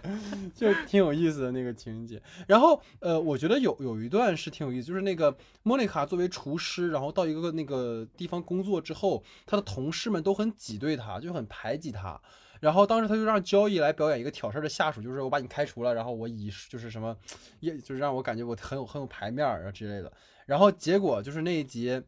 [0.55, 2.21] 就挺有意思的那个情节。
[2.47, 12.19] 然后呃，我觉得有有一段是挺有意思，就是那个莫妮卡作为厨师，然后到一个那个地方工作之后，她的同事们都很挤兑她，就很排挤她。
[12.63, 17.13] 然后当时他就让交易来表演一个挑事儿的下属，就是我把你开除了，然后我以就是什么，
[17.59, 20.09] 也就是让我感觉我很有很有排面啊之类的。
[20.45, 22.01] 然后结果就是那一集，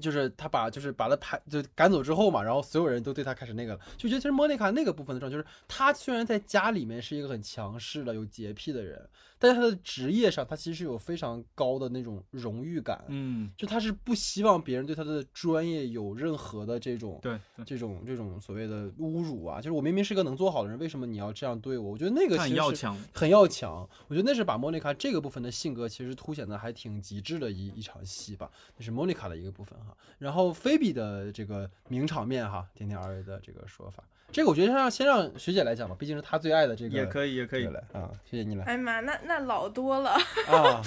[0.00, 9.08] 就是他把就是把他排就赶走之后嘛，然后所有人都对他开始那个了，就觉得其实莫妮卡那个部分的状态，就是他虽然在家里面是一个很强势的有洁癖的人，
[9.42, 21.90] 但是他的职业上他其实是有非常高的那种荣誉感，嗯，就他是不希望别人对他的专业有任何的这种对对，这种这种所谓的侮辱啊，就是我明明是个能做好的人，为什么你要这样对我？
[21.90, 23.88] 我觉得那个很要强，很要强。
[24.06, 29.96] 我觉得那是把莫妮卡这个部分的性格其实凸显的还挺极致的一一场戏吧，那是莫妮卡的一个部分哈。
[30.18, 34.04] 然后菲比的这个名场面哈，听听二位的这个说法。
[34.32, 36.96] 这个我觉得让先让学姐来讲吧，毕竟是她最爱的这个。
[36.96, 40.10] 也可以也可以啊，学姐你来哎呀妈，那那老多了。
[40.48, 40.82] 啊，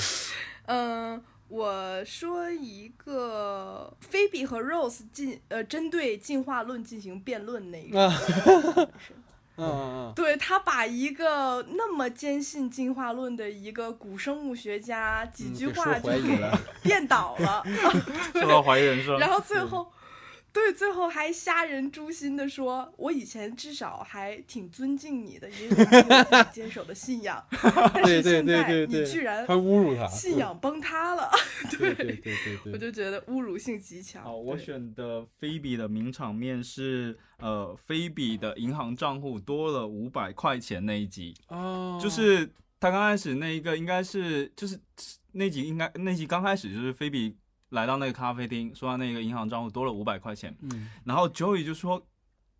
[0.65, 8.01] 嗯，我说一个菲比和 Rose 进呃针对进化论进行辩论那个。
[8.01, 8.21] 啊
[9.57, 17.63] 嗯嗯对他把一个那么坚信进化论的一个古生物学家几嗯，句话就给怀疑了， 辩倒了，
[18.33, 19.17] 受到怀疑人生。
[19.17, 19.89] 然后最后，
[20.55, 27.45] 对，最后还杀人诛心的说，我以前至少还挺尊敬你的，因为你有坚守的信仰，
[27.93, 31.29] 但对对是现在对对对，你居然还侮辱他，信仰崩塌了，
[31.77, 34.23] 对对对对对， 我就觉得侮辱性极强。
[34.23, 42.49] 好，我选的菲比的名场面是，呃，菲比的银行账户多了五百块钱那一集，哦，就是
[42.79, 44.79] 他刚开始那一个应该是就是
[45.33, 47.35] 那集应该那集刚开始就是菲比
[47.69, 50.89] 来到那个咖啡厅，说他那个银行账户多了五百块钱，嗯。
[51.03, 52.01] 然后 Joey 就说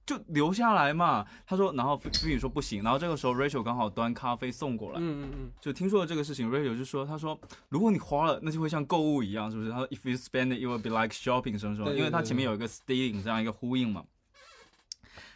[0.05, 9.71] 就留下来嘛，他说，然后菲菲比说不行，然后这个时候 Rachel 刚好端咖啡送过来，嗯嗯嗯，就听说了这个事情，Rachel 就说，他说如果你花了，那就会像购物一样，是不是？
[9.71, 14.03] 他说 If you spend it, it will be like shopping 什么什么，因为他前面有一个 stealing 这样一个呼应嘛。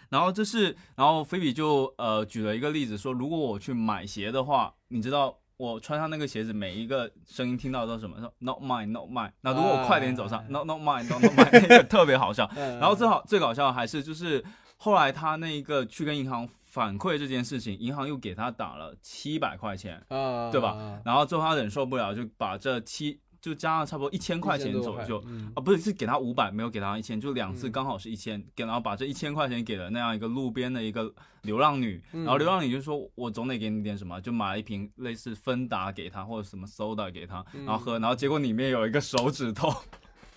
[0.09, 8.17] 然后这是，然后菲比就呃举了一个例子说，如果我去买鞋的话，你知道我穿上那个鞋子，每一个声音听到都是什么？
[8.21, 9.29] 说 Not mine, not mine。
[9.41, 12.49] 那如果我快点走上、啊 Not not mine, not not mine，那个特别好笑。
[12.55, 14.41] 然 然后最好最搞笑的还是就是
[14.77, 20.01] 后来他那个去跟银行反馈这件事情，银行又给他打了七百块钱。
[20.07, 21.01] 啊，对吧啊？
[21.03, 25.51] 然后最后他忍受不了，就把这七就加了差不多一千块钱1000多左右，嗯。
[25.55, 27.71] 啊，不是是给他五百，没有给他一千，就两次嗯。
[27.71, 31.13] 刚好是一千，给然后把这一千块钱给了那样一个路边的一个
[31.43, 32.23] 流浪女，嗯。
[32.23, 37.65] 然后流浪女就说，我总得给你点什么，就买了一瓶类似芬达给她或者什么 soda 给他，嗯。
[37.65, 39.73] 然后喝，然后结果里面有一个手指头。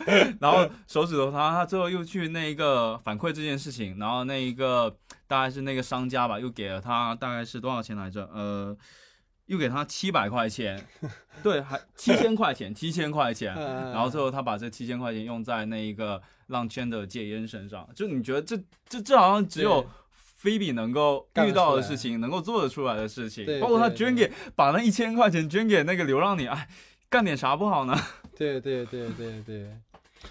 [0.41, 4.93] 然后手指头他他最后又去那一个反馈这件事情，然后那一个
[5.29, 8.29] 大概是那个商家吧，又给了他大概是多少钱来着？
[8.35, 8.77] 呃，
[9.47, 10.87] 又给他七百块钱，
[11.43, 13.55] 对，还七千块钱，七千块钱。
[13.59, 18.57] 嗯然后最后他把这七千块钱用在那一个浪圈的戒烟身上，就你觉得这
[18.89, 26.69] 这这好像只有菲比能够遇到的事情，能够做得出来的事情，包括他捐给把那一千块钱捐给那个流浪女，哎，
[27.09, 27.97] 干点啥不好呢？
[28.35, 29.71] 对对对对对，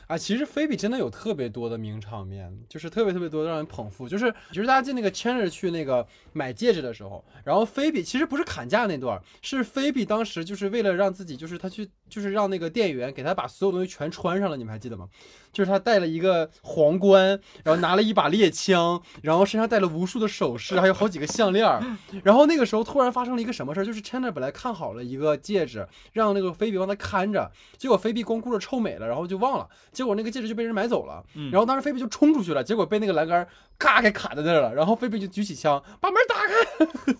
[0.07, 4.07] 啊，其实菲比真的有特别多的名场面，就是特别特别多的让人捧腹。
[4.07, 15.07] 就是就是大家记那个 Chandler 去那个买戒指的时候，然后菲比其实不是砍价那段，是菲比当时就是为了让自己，就是他去就是让那个店员给他把所有东西全穿上了，你们还记得吗？
[15.51, 21.61] 就是他戴了一个皇冠，然后拿了一把猎枪，然后身上戴了无数的首饰，还有好几个项链。
[22.23, 23.85] 然后那个时候突然发生了一个什么事儿？
[23.85, 31.23] 就是 Chandler 本来看好了一个戒指，让那个菲比帮他看着，结果菲比光顾着臭美了，然后就忘了，结果那个戒指就被人买走了。
[31.35, 33.47] 嗯然后当时菲比就冲出去了，结果被那个栏杆
[33.77, 37.13] 咔给卡在那儿了，然后菲比就举起枪把门打开，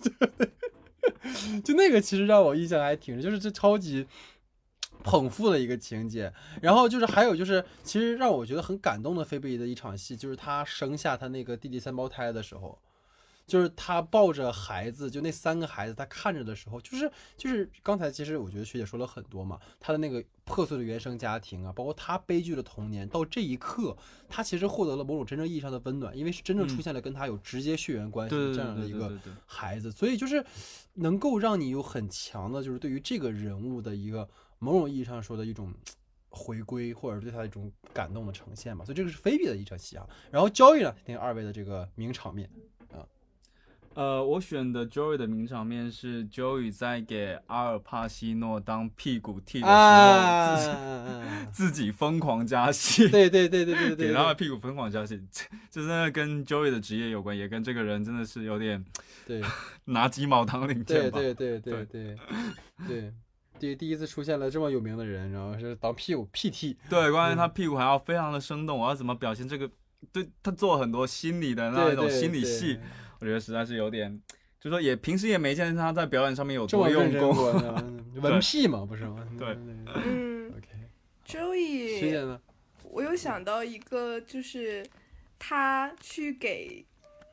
[1.54, 4.06] 就 就那个其实让我印象还挺，就是这超级。
[5.04, 12.78] 捧腹的一个情节，然后就是还有就是，其实让我觉得很感动的菲比的一场戏，就是她生下她那个弟弟三胞胎的时候，
[13.46, 23.96] 就是他抱着孩子，就那三个孩子，他看着的时候，就是就是刚才其实我觉得学姐说了很多嘛，他的那个破碎的原生家庭啊，包括他悲剧的童年，到这一刻，
[24.28, 29.12] 他其实获得了某种真正意义上的温暖，因为是真正出现了跟他有直接血缘关系这样的一个
[29.44, 30.44] 孩子，所以就是
[30.94, 34.28] 能够让你有很强的，就是对于这个人物的一个
[34.58, 35.72] 某种意义上说的一种
[36.30, 38.84] 回归，或者对他的一种感动的呈现吧。
[38.84, 40.08] 所以这个是菲比的一场戏啊。
[40.30, 42.48] 然后交易呢，听听二位的这个名场面。
[43.94, 58.84] 呃，我选的 Joey 的名场面是 Joey 在给阿尔帕西诺当屁股替的时候，自己、啊，自己疯狂加戏， 对对对对对对对，给他的屁股疯狂加戏，这这真的跟 Joey 的职业有关，也跟这个人真的是有点
[59.26, 59.42] 对
[59.86, 61.18] 拿鸡毛当令箭吧。
[61.18, 62.16] 对对对对对
[62.88, 63.12] 对。
[63.58, 69.70] 第第一次出现了这么有名的人，然后是当屁股 PT，对，关键他屁股还要非常的生动，我要怎么表现这个？
[70.12, 72.76] 对他做很多心理的那一种对对心理戏，
[73.22, 74.20] 我觉得实在是有点，
[74.60, 77.32] 就说也平时也没见见他在表演上面有多用功。
[77.32, 77.52] 过，
[78.20, 79.24] 文屁嘛，不是吗？
[79.38, 79.56] 对
[80.04, 80.66] 嗯，OK。
[81.24, 82.40] ，Joey，呢？
[82.82, 84.84] 我又想到一个，就是
[85.38, 86.84] 他去给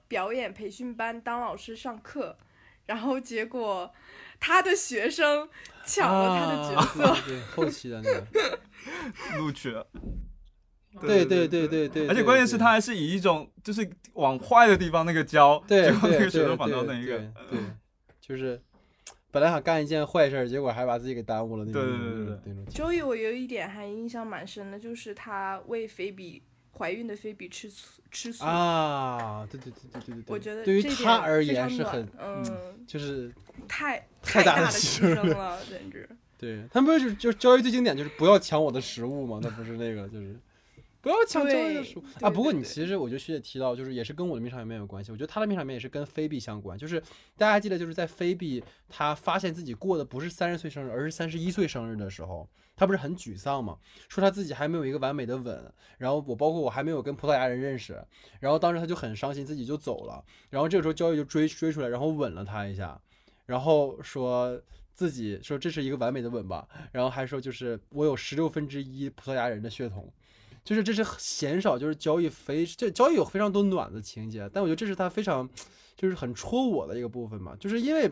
[0.07, 2.37] 表演培训班当老师上课，
[2.85, 3.91] 然后结果
[4.39, 5.49] 他的学生
[5.83, 7.03] 抢了他的角色。
[7.03, 8.59] 啊对后期的那个，
[9.39, 9.87] 录取了。
[11.01, 17.59] 对对对对对，而且关键是他还是以一种就是往坏的地方那个教，对结果那对对个学生反倒那一个，对对，
[18.19, 18.59] 就是
[19.31, 21.81] 本来想干一件坏事儿，结果还把自己给耽误了那种。
[21.81, 26.41] 对对对对那种那种 Joey，我有一点还印象蛮深的，就是他为菲比
[26.75, 28.43] 怀孕的菲比吃醋吃醋。
[28.43, 32.43] 啊，对对对对对对对，我觉得对于他而言是很，嗯，
[32.87, 33.31] 就是
[33.67, 36.09] 太太大的牺牲了，简直。
[36.39, 40.35] 对他们不是就交易最经典就是不要抢我的食物嘛，那不是那个就是。
[41.10, 42.30] 不要抢交易的对食物啊！
[42.30, 45.11] 不过你其实我觉得学姐提到，就是也是跟我的名场面有关系。
[45.11, 46.77] 我觉得她的名场面也是跟菲比相关。
[46.77, 47.02] 就是
[47.36, 53.80] 大家记得，就是在菲比她发现自己过的不是三十岁生日，而是三十一岁生日的时候，她不是很沮丧嘛？
[54.07, 57.99] 说她自己还没有一个完美的吻，然后我包括我还没有跟葡萄牙人认识，
[58.40, 60.23] 然后当时她就很伤心，自己就走了。
[60.52, 63.02] 然后这个时候交易就追追出来，然后吻了她一下，
[63.48, 64.61] 然后说
[64.94, 70.14] 自己说这是一个完美的吻吧，然后还说就是我有十六分之一葡萄牙人的血统。
[70.64, 75.49] 就是这是鲜少，就是交易非这交易有非常多暖的情节，但我觉得这是他非常
[75.95, 78.11] 就是很戳我的一个部分嘛，就是因为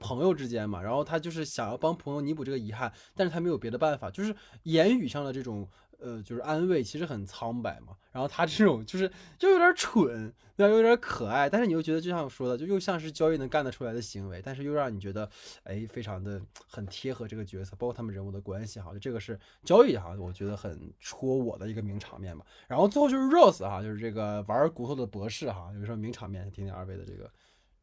[0.00, 5.68] 朋友之间嘛，然后他就是想要帮朋友弥补这个遗憾，但是他没有别的办法，就是言语上的这种
[6.04, 9.10] 呃就是安慰其实很苍白嘛，然后他这种就是
[9.40, 10.70] 又有点蠢，对吧？
[10.70, 15.28] 又有点可爱，但是你又觉得就像我说的，就又像是交易能干得出来的行为，但是又让你觉得
[15.62, 22.44] 哎非常的很贴合这个角色，包括他们人物的关系哈，就这个是交易哈，我觉得很戳我的一个名场面吧。
[22.68, 26.50] 然后最后就是 Rose 哈，就是这个玩骨头的博士哈，有什么名场面？
[26.50, 27.30] 听听二位的这个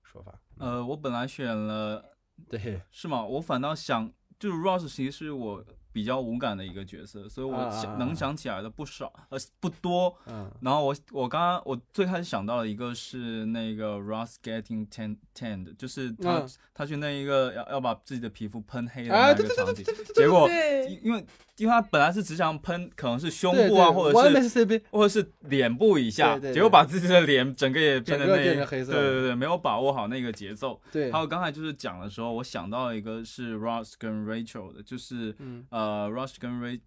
[0.04, 0.40] 说法。
[0.60, 2.04] 呃，我本来选了
[2.48, 3.26] 对，是吗？
[3.26, 10.16] 我反倒想，就是 Rose 其实是我比较无感的一个角色，所以我想、啊能想起来的不少，呃，不多。
[10.28, 10.52] 嗯。
[10.62, 16.50] 然后我我刚刚我最开始想到的一个是那个 Ross getting tan tanned，就是他、嗯。
[16.74, 19.86] 他去那一个要要把自己的皮肤喷黑的啊那个场景，
[20.16, 21.24] 结果对，因因为
[21.58, 30.82] 因为他本来是只想喷可能是胸部啊，对或者是或者是脸部以下，结果把自己的脸整个也变得那变成黑色对对对，没有把握好那个节奏。
[30.92, 31.12] 对。
[31.12, 36.80] 还，有刚才就是讲的时候，我想到一个是 Ross 跟 Rachel 的，就是嗯呃，Rush 跟 Ray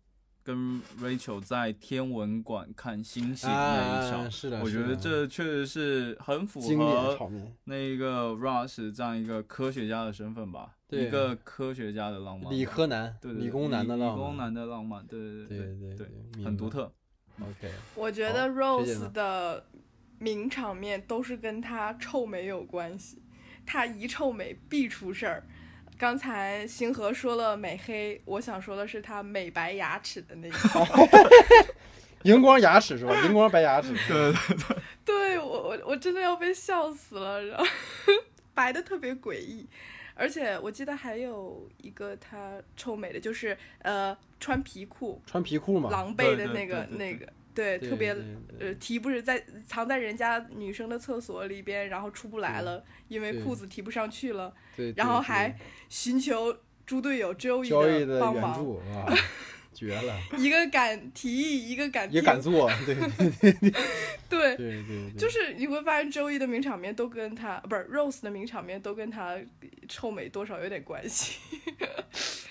[0.43, 7.31] 跟 Rachel 在天文馆看星星那一场，啊，是的，我觉得这确实是很符合
[7.65, 11.07] 那个 Rush 这样一个科学家的身份吧，对。
[11.07, 16.93] 一个科学家的浪漫，理科男，对理工男的浪漫，理工男的浪漫，对对对对对对，很独特。
[17.41, 19.67] OK，我觉得 Rose 的
[20.19, 23.23] 名场面都是跟他臭美有关系，
[23.67, 25.47] 他一臭美必出事儿。
[26.05, 30.57] 刚才星河说了美黑，我想说的是他美白牙齿的那个。
[32.25, 33.19] 荧光牙齿是吧？
[33.25, 33.89] 荧光白牙齿。
[34.07, 34.77] 对 对对，
[35.07, 37.65] 对我我我真的要被笑死了，然后
[38.53, 39.67] 白的特别诡异，
[40.15, 48.15] 而且我记得还有一个他臭美的，就是呃穿皮裤，穿皮裤嘛，狼狈的对对那个对对那个，对，特别
[48.59, 55.57] 呃提不是在藏在人家女生的厕所里边，然后出不来了，因为裤子提不上去了，对，然后还
[55.89, 58.55] 寻求猪队友交易 Joey 的帮忙，
[58.93, 59.07] 啊，
[59.73, 62.95] 绝了，一个敢提议，一个敢也敢做，对
[63.39, 63.75] 对对。
[64.29, 69.39] 对对对，就是你会发现周一的名场面都跟他不是 Rose 的名场面都跟他
[69.89, 71.39] 臭美多少有点关系。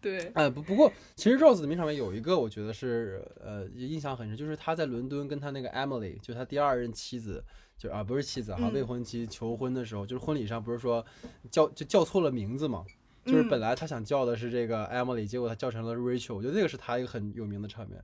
[0.00, 7.42] 对，哎，不不过，其实 Rose 的名场面有一个，我觉得是呃印象很深，就是他在伦敦跟他那个 Emily，就他第二任妻子，
[7.76, 8.72] 就啊不是妻子哈，嗯。
[8.72, 11.04] 未婚妻求婚的时候，就是婚礼上不是说
[11.50, 12.84] 叫就叫错了名字嘛，
[13.24, 13.48] 就是嗯。
[13.48, 18.00] 本来他想叫的是这个 Emily，结果他叫成了 Rachel，我觉得那个是他一个很有名的场面，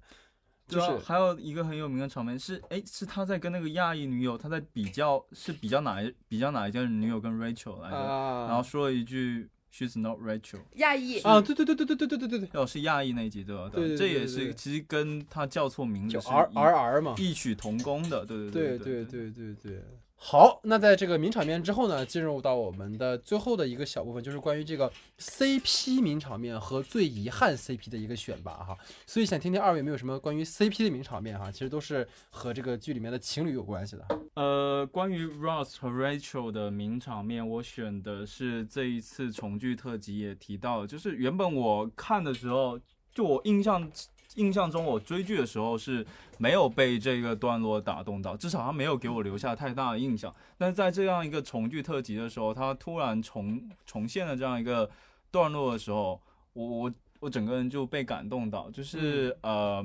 [0.66, 10.60] 就对还有一个很有名的场面是，哎，是他在跟那个亚裔女友，他在比较是比较哪一比较哪一件女友跟 Rachel 来着，啊，然后说了一句 She's not Rachel。
[10.76, 13.68] 亚裔啊，对对对对对对对对对对，哦，是亚裔那一集对吧？
[13.74, 19.82] 对对这也对对对是其实跟他叫错名字是 R 异 R R 嘛，异曲同工的，对对对对对对对对。
[20.16, 28.74] 好，那在这个名场面之后呢，进入到我们的最后的一个小部分，就是关于这个 CP 名场面和最遗憾 CP 的一个选拔哈。
[29.07, 31.53] 所以想听听二位有没有什么关于 CP 的名场面哈？
[31.53, 34.20] 其实都是和这个剧里面的情侣有关系的。
[34.35, 42.81] 呃，关于 Ross 和 Rachel 的名场面，我选的是这一次重聚特辑也提到，就是原本我看的时候，
[43.12, 43.91] 就我印象
[44.35, 46.06] 印象中，我追剧的时候是
[46.39, 50.35] 没有被这个段落打动到，至少他没有给我留下太大的印象。
[50.56, 54.90] 但是在这样一个重聚特辑的时候，他突然重重现了这样一个
[55.31, 56.20] 段落的时候，
[56.52, 59.85] 我我我整个人就被感动到，就是、呃，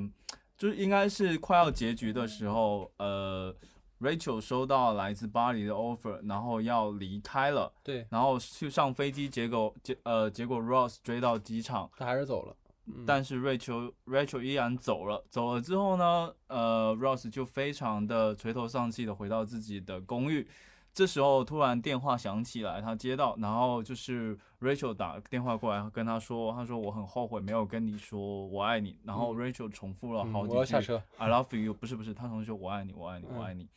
[0.56, 3.54] 就是应该是快要结局的时候，呃。
[4.00, 12.56] Rachel 收到来自巴黎的 offer，然后要离开了，对，然后去上飞机，结果结呃结果 Ross 追到机场，他还是走了。
[12.96, 15.24] 嗯但是 Rachel Rachel 依然走了。
[15.28, 20.46] 走了之后呢，呃，Ross 就非常的垂头丧气的回到自己的公寓。
[20.92, 28.98] 这时候突然电话响起来，他接到，然后就是 Rachel 打电话过来跟他说，他说我很后悔没有跟你说我爱你。
[29.04, 31.00] 然后 Rachel 重复了嗯好几句、我要下车。
[31.16, 33.68] I love you，不是不是，他同学说我爱你，我爱你，嗯我爱你。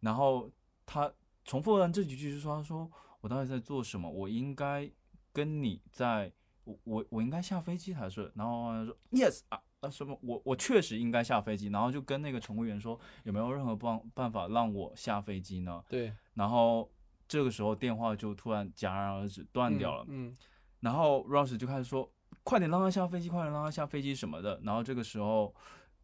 [0.00, 0.50] 然后
[0.84, 1.10] 他
[1.46, 2.88] 重复了这几句，就说他说
[3.22, 4.08] 我到底在做什么？
[4.10, 4.88] 我应该
[5.32, 6.30] 跟你在，
[6.68, 8.30] 我我我应该下飞机才是。
[8.34, 10.18] 然后他说 Yes 啊啊什么？
[10.22, 11.68] 我我确实应该下飞机。
[11.68, 15.82] 然后就跟那个乘务员说有没有任何办办法让我下飞机呢？
[15.88, 16.90] 对，然后
[17.26, 20.04] 这个时候电话就突然戛然而止，断掉了。
[20.08, 20.36] 嗯，
[20.80, 22.10] 然后 Ross 就开始说
[22.44, 25.54] ：“快点让他下飞机，快点让他下飞机什么的。”然后这个时候，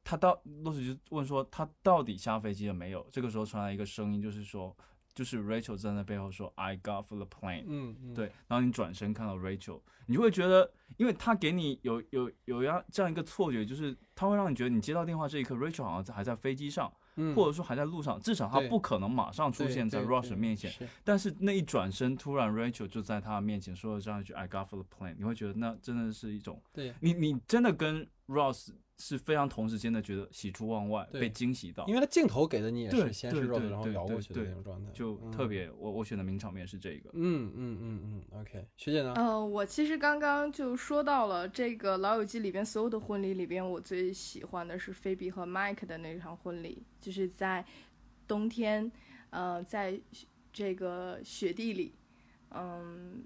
[0.02, 0.34] 他到
[0.64, 4.76] Ross 就问说：“他到底下飞机了没有？”这个时候传来一个声音，就是说，
[5.14, 20.70] 就是 Rachel 站在背后说：“I got for the plane。”嗯嗯，对，然后你转身看到 Rachel，你就会觉得，因为他给你有有有样这样一个错觉，就是他会让你觉得你接到电话这一刻，Rachel 好像在还在飞机上，嗯，或者说还在路上，至少他不可能马上出现在 Ross 对面前。
[20.72, 37.10] 是但是那一转身，突然 Rachel 就在他面前说了这样一句 "I got for the plane"，你会觉得那真的是一种对，你你真的跟 Ross 是非常同时间的觉得喜出望外，被惊喜到因，为他镜头给的你也是先是对 Rose，对然后对对摇过去的那种状态，就嗯特别我我选的名场面是这个。
[37.12, 39.12] 嗯嗯嗯嗯，OK，学姐呢？
[39.16, 47.64] 呃，我其实刚刚就说到了这个《老友记》里边所有的婚礼里边，我最喜欢的是菲比和 Mike 的那场婚礼，就是在
[48.28, 48.90] 冬天，
[49.30, 50.00] 呃，在
[50.52, 51.94] 这个雪地里，
[52.50, 53.24] 嗯，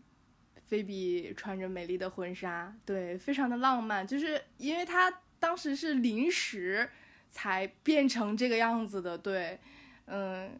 [0.62, 6.88] 菲比穿着美丽的婚纱，对，非常的浪漫，就是因为她当时是临时
[7.30, 9.58] 才变成这个样子的，对，
[10.06, 10.58] 嗯，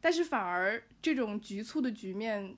[0.00, 2.56] 但是反而这种局促的局面。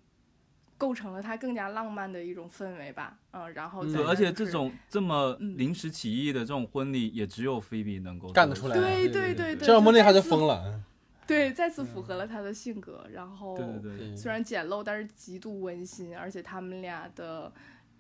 [0.81, 10.81] 构成了它更加浪漫的一种氛围吧，嗯，然后而且这种这么嗯临时起意的这种婚礼，也只有菲比能够干得出来，对对对对对这样莫妮卡就疯了，
[11.27, 13.05] 对，再次符合了他的性格。
[13.13, 17.53] 然后对对对，对虽然简陋，但是极度温馨，而且他们俩的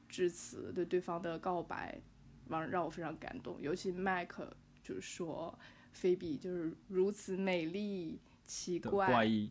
[0.08, 2.00] 致辞对对方的告白，
[2.48, 3.60] 让让我非常感动。
[3.60, 4.52] 尤其麦克
[4.82, 5.58] 就是说，
[5.92, 9.50] 菲比就是如此美丽、奇怪，怪异，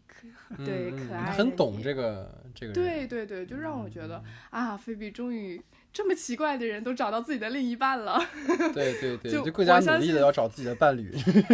[0.65, 5.61] 对可爱很懂这个这个，对对对，就让我觉得啊，菲比终于
[5.97, 8.23] 这么奇怪的人都找到自己的另一半了。
[8.71, 11.11] 对对对，就就更加努力的要找自己的伴侣。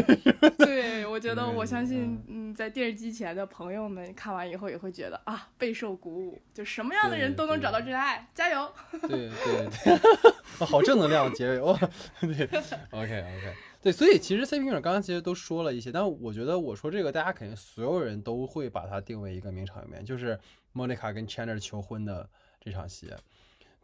[0.60, 8.70] 对，我觉得我相信，嗯，在电视机前的朋友们看完以后也会觉得啊，备受鼓舞，就什么样的人都能找到真爱，加油！
[9.04, 9.94] 对对对，
[10.60, 11.80] 哦好正能量结尾哦！
[12.20, 12.46] 对
[12.92, 20.38] ，OK OK，对，所以其实 CP 名刚刚其实都说了一些，但我觉得我说这个，大家肯定所有人都会把它定为一个名场面，就是
[20.74, 22.30] Monica 跟 Chandler 求婚的
[22.60, 23.10] 这场戏。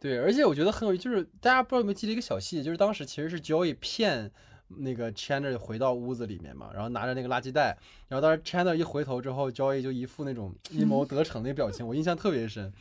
[0.00, 4.30] 对，而且我觉得很有意思，就是大家不知道有没有记得一个小细节，就是当时其实是 Joey 骗
[4.68, 7.76] 那个 Chandler 回到屋子里面嘛，然后拿着那个垃圾袋，
[8.08, 12.72] 然后当时 Chandler 一回头之后，Joey 就一副那种阴谋得逞的表情，我印象特别深。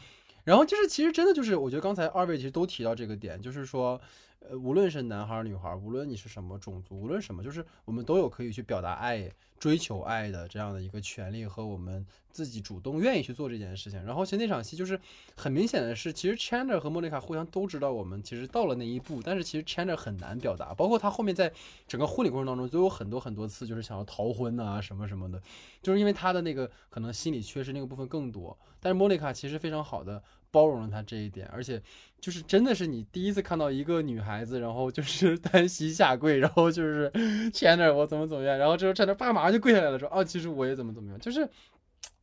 [0.46, 4.00] 然后就是，其实真的就是，我觉得刚才二位其实都提到这个点，就是说，
[4.40, 9.30] 呃，无论是男孩女孩，无论你是什么种族，无论什么，就是我们都有可以去表达爱、
[9.60, 14.02] 追求爱的这样的一个权利和我们自己主动愿意去做这件事情。
[14.06, 14.98] 然后其实那场戏就是
[15.36, 21.52] 很明显的是，其实 Chandler 和莫妮卡互相都知道我们其实到了那一步，但是其实 Chandler 很难表达，包括他后面在
[21.86, 25.42] 整个婚礼过程当中都有很多很多次就是想要逃婚呐、什么什么的，
[25.82, 28.58] 就是因为他的那个可能心理缺失那个部分更多。
[28.80, 31.82] 但是莫妮卡其实非常好的包容了他这一点，而且
[32.20, 37.12] 就是真的是你第一次看到一个女孩子，然后就是 单膝下跪，然后就是
[37.52, 41.48] 前头我怎么怎么样，然后之后前头爸马上就跪下来了，说哦其实我也怎么怎么样，就是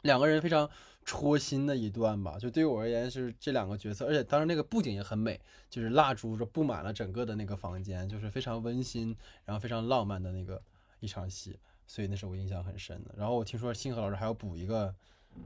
[0.02, 0.68] 两个人非常
[1.04, 2.36] 戳心的一段吧。
[2.38, 5.40] 就对于我而言是这两个角色，而且当时那个布景也很美，
[5.70, 10.60] 就是蜡烛布满了整个的那个房间，就是非常温馨，然后非常浪漫的那个
[10.98, 13.14] 一场戏，所以那是我印象很深的。
[13.16, 14.94] 然后我听说星河老师还要补一个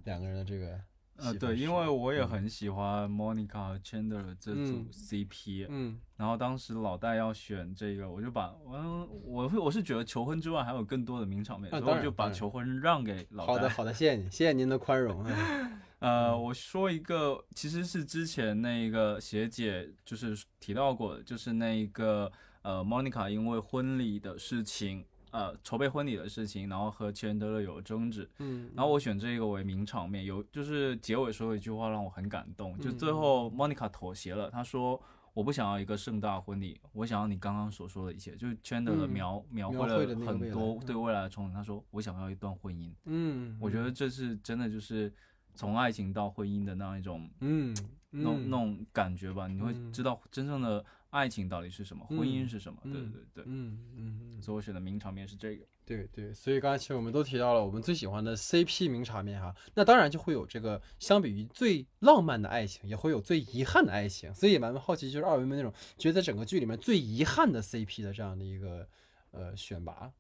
[0.04, 0.80] 两个人的这个。
[1.22, 1.88] 呃，对，因为？
[1.88, 4.88] 我也很喜欢 Monica 和 Chandler 这组嗯。
[4.92, 5.98] CP，、嗯。
[6.16, 13.52] 然后当时老戴要选这个，我就把嗯我会我是觉得求婚之外还有更多的名场面，啊所以我就把求婚让给老戴。
[13.52, 15.24] 好的，好的，谢谢你，谢谢您的宽容。
[15.28, 15.80] 嗯。
[16.00, 22.32] 呃，我说一个，其实是之前那个学姐就是提到过的，就是那个
[22.62, 35.00] 呃，Monica 因为婚礼的事情，呃，筹备婚礼的事情，然后和 Chandler 有争执，嗯，然后我选这个为名场面，有就是结尾说了一句话让我很感动，就嗯最后 Monica 妥协了，她说。
[35.32, 41.52] 我不想要一个盛大婚礼，我想要你刚刚所说的一切，就是 Chandler 嗯描、描描绘了很多对未来的憧憬。
[41.52, 45.10] 他说我想要一段婚姻，嗯，我觉得这是真的，就是
[45.54, 47.76] 从爱情到婚姻的那样一种嗯，
[48.10, 52.78] 那那种感觉吧，你会嗯知道真正的爱情到底是什么，婚姻是什么。
[52.84, 55.64] 对嗯对对，嗯嗯嗯，所以我选的名场面是这个。
[55.84, 68.86] 对对，所以刚才其实我们都提到了我们最喜欢的 CP 名场面哈，那当然就会有这个相比于最浪漫的爱情，也会有最遗憾的爱情，所以也蛮好奇，就是二位们那种觉得在整个剧里面最遗憾的 CP 的这样的一个
[69.32, 70.12] 呃选拔，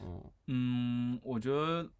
[0.00, 1.90] 嗯嗯，我觉得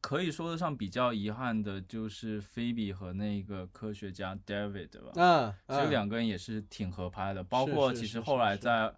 [0.00, 5.22] 可以说得上比较遗憾的就是菲比和那个科学家 David 吧。
[5.22, 8.92] 啊，其实两个人也是挺合拍的，包括其实后来在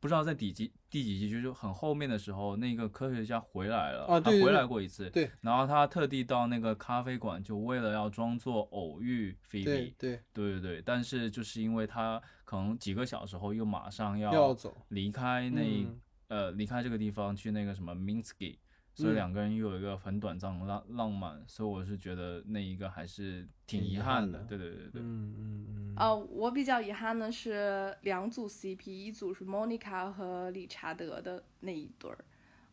[0.00, 5.30] 不知道在第几第几集，就是很后面的时候，那个科学家回来了，他回来过一次，对。
[5.40, 10.20] 然后他特地到那个咖啡馆，就为了要装作偶遇菲比，对对。
[10.32, 16.00] 对对对，但是就是因为他可能几个小时后又马上要要走，离开那、嗯。
[16.28, 18.58] 呃离开这个地方去那个什么 Minsky，
[18.98, 19.14] 所以嗯。
[19.14, 24.40] 两个人又有一个很短暂的浪浪漫，所以我是觉得那一个还是挺挺遗遗憾的。
[24.40, 32.18] 憾对对对对，嗯嗯嗯，呃，我比较遗憾的是两组 CP，一组是 Monica 和理查德的那一对儿。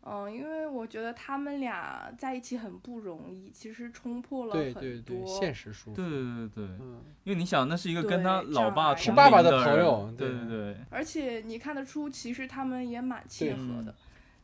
[0.08, 5.28] 嗯，因为我觉得他们俩在一起很不容易，其实冲破了对很对对，多。
[5.28, 7.02] 现实束缚，对对对对，嗯。
[7.24, 10.48] 因为你想，那是一个跟他老爸障碍同是爸爸的龄的朋友对对对。
[10.48, 13.96] 对，而且你看得出，其实他们也蛮契合的，嗯。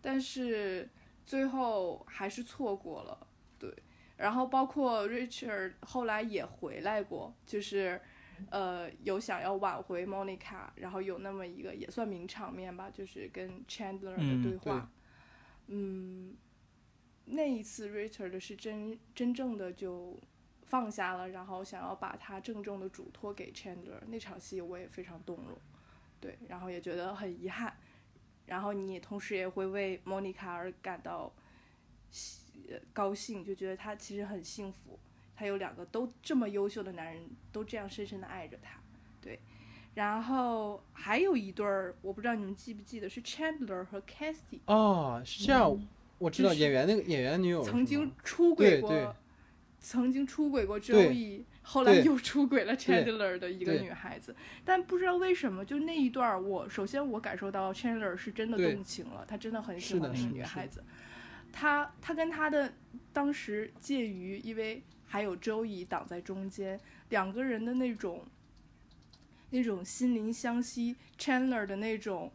[0.02, 0.90] 但是
[1.26, 3.28] 最后还是错过了。
[3.60, 3.74] 对，
[4.18, 8.02] 然后包括 Richard 后来也回来过，就是
[8.50, 14.92] 呃有想要挽回 Monica，然后有那么一个也算名场面吧，就是跟 Chandler 嗯的对话。
[15.68, 16.36] 嗯
[17.26, 20.20] 那一次 Richard 是真真正的就
[20.64, 25.58] 放下了，然后想要把他郑重的嘱托给 Chandler，那场戏我也非常动容。
[26.20, 27.76] 对，然后也觉得很遗憾，
[28.46, 31.32] 然后你也同时也会为莫妮卡而感到
[32.10, 35.00] 喜呃高兴，就觉得她其实很幸福，
[35.36, 38.80] 她有两个都这么优秀的男人，都这样深深的爱着她，
[39.22, 39.40] 对。
[39.94, 45.88] 然后还有一对儿，我不知道你们记不记得，是 Chandler 和 Cassie 哦，是这样，
[46.18, 49.04] 我知道就是演员那个演员女友曾经出轨过，对。
[49.04, 49.10] 对
[49.84, 54.36] 曾经出轨过周对易，后来又出轨了 Chandler 的一个女孩子，
[54.66, 60.84] 但不知道为什么，就那一段儿，我首先我感受到 Chandler 是真的动情了，他真的很喜欢那个女孩子，
[61.52, 62.74] 他他跟他的
[63.14, 66.80] 当时介于，因为还有周乙挡在中间，
[67.10, 68.26] 两个人的那种
[69.52, 72.32] 那种心灵相惜，Chandler 的那种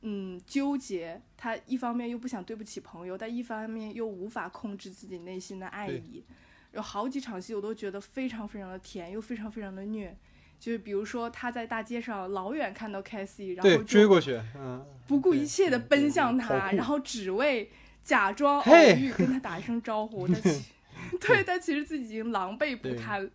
[0.00, 6.24] 嗯纠结，他一方面又不想对不起朋友，但一方面又无法控制自己内心的爱对意。
[6.72, 10.16] 有好几场戏我都觉得非常非常的甜，又非常非常的虐。
[10.58, 17.70] 就是比如说他在大街上老远看到 Cassie，然后追过去，嗯，不顾一切的奔向他，酷然后只为
[18.02, 20.26] 假装偶遇跟他打一声招呼。
[20.30, 20.64] 但其
[21.20, 23.28] 对，但其实自己已经狼狈不堪。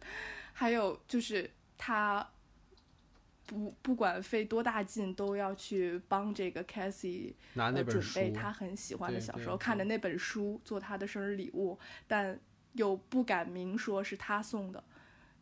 [0.53, 2.25] 还有就是他
[3.45, 11.77] 不不管费多大劲，都要去帮这个 Cassie 拿那呃准本书，备他很喜欢的小时候看的那本书，做他的生日礼物，
[12.07, 12.39] 但
[12.77, 14.81] 又不敢明说是他送的。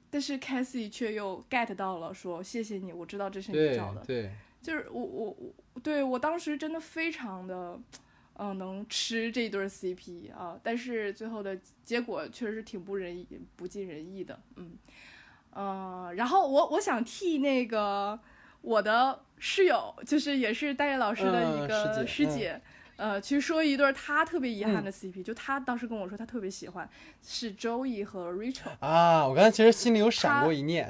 [0.09, 4.01] 但是 Cassie 却又 get 到了，说谢谢你，我知道这是你找的。
[4.05, 4.31] 对，
[4.61, 7.77] 就是我我我，对我当时真的非常的，
[8.37, 14.77] 嗯、能吃这对 CP 啊，但是最后的结果确实是挺不人意、不尽人意的，嗯，
[15.51, 18.17] 呃，然后我我想替那个
[18.61, 22.61] 我的室友，就是也是大叶老师的一嗯个师姐师
[22.97, 23.03] 姐。
[23.03, 26.89] 呃，去说一对儿他特别遗憾嗯的 CP，、就他当时跟我说他特别喜欢
[27.23, 30.89] 是 Joey 和 Rachel，啊，我刚才其实心里有闪过一念，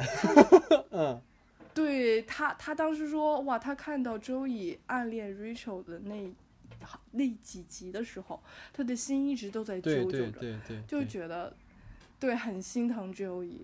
[0.91, 1.19] 嗯，
[1.73, 6.31] 对他，他当时说，哇，他看到周易暗恋 Rachel 的那
[7.11, 8.41] 那几集的时候，
[8.71, 11.53] 他的心一直都在揪揪着，对对对，就对觉得
[12.19, 13.63] 对很心疼 Joey，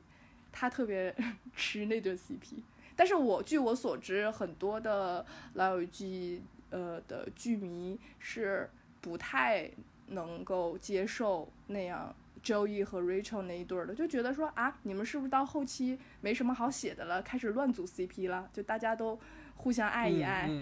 [0.51, 1.15] 他特别
[1.55, 2.63] 吃那对 CP。
[2.95, 6.41] 但是我据我所知，很多的老友记
[6.71, 8.67] 呃的剧迷是
[8.99, 9.69] 不太
[10.07, 18.49] 能够接受那样 Joey 和 Rachel 那一对儿的，就觉得说啊，你们是不是到后期没什么好写的了，开始乱组 CP 了？
[18.51, 19.19] 就大家都
[19.55, 20.49] 互相爱一爱。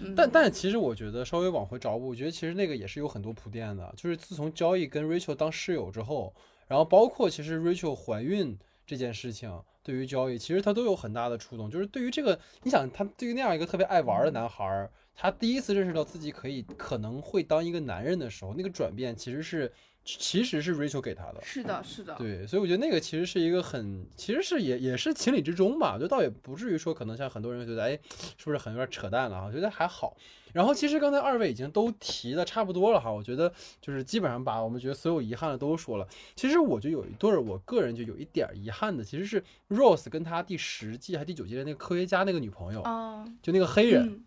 [0.16, 3.92] 但但其实我觉得稍微往回找补，我觉得其实那个也是有很多铺垫的。
[3.96, 6.34] 就是自从 Joey 跟 Rachel 当室友之后，
[6.68, 9.50] 然后包括其实 Rachel 怀孕这件事情，
[9.90, 11.68] 对于交易其实他都有很大的触动。
[11.68, 19.72] 就是对于这个，你想他对于那样一个特别爱玩的男孩儿，他第一次认识到自己可以可能会当一个男人的时候，那个转变其实是
[20.18, 21.40] 其实是 Rachel 给他的。
[21.42, 27.98] 是的，是的，对，所以我觉得那个其实是一个很，其实是也也是情理之中吧，就倒也不至于说可能像很多人觉得，哎，
[28.36, 29.46] 是不是很有点扯淡了哈？
[29.46, 30.16] 我觉得还好。
[30.52, 36.08] 然后其实刚才二位已经都提的差不多了哈，我觉得就是基本上把我们觉得所有遗憾的都说了。
[36.34, 44.24] 其实我就有一对儿，我个人就有一点儿遗憾的，其实是 Rose 跟他第十季还第九季的那个科学家那个女朋友，啊，就那个黑人，嗯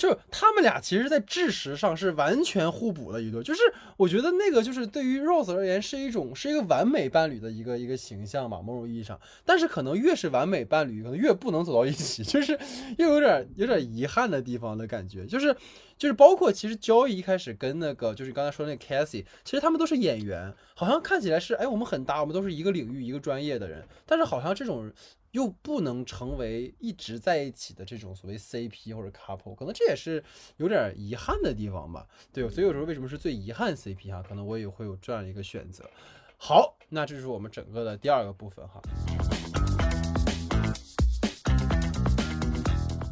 [0.00, 3.42] 就是他们俩其实，在知识上是完全互补的一对。
[3.42, 3.60] 就是
[3.98, 9.20] 我觉得那个就是对于 Rose 而言是一种是一个完美伴侣的一个一个形象吧，某种意义上。
[9.44, 12.58] 但是可能越是完美伴侣，可能越不能走到一起， 就是
[12.96, 15.26] 又有点有点遗憾的地方的感觉。
[15.26, 15.54] 就是
[15.98, 24.90] 就是包括其实 joe 一开始跟那个就是刚才说那个 Cassie，其实他们都是演员，好像看起来是哎我们很搭，我们都是一个领域一个专业的人，但是好像这种。
[25.32, 30.22] 又不能成为一直在一起的这种所谓 CP 或者 couple，可能这也是
[30.56, 32.06] 有点遗憾的地方吧。
[32.32, 35.88] 对，所以有时候为什么是最遗憾 CP 哈，可能我也会有这样一个选择。
[36.36, 38.80] 好，那这是我们整个的第二个部分哈。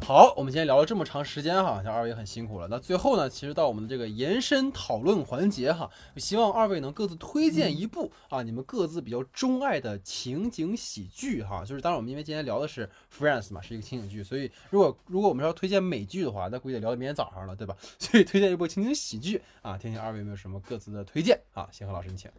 [0.09, 2.67] 好，我们今天聊了这么长时间哈，像二位也很辛苦了。
[2.67, 5.87] 那最后呢，其实到我们的这个延伸讨论环节哈，
[6.17, 11.63] 希望二位能各自推荐一部啊，你们各自比较钟爱的情景喜剧哈。
[11.63, 17.77] 就是当然我们因为今天聊的是 Friends 嘛，是一个情景剧，所以如果如果我们要推荐美剧的话，那估计得聊到明天早上了，对吧？
[17.99, 21.69] 所以推荐一部情景喜剧啊，听听二位有没有什么各自的推荐啊？
[21.71, 22.31] 先和老师，你请。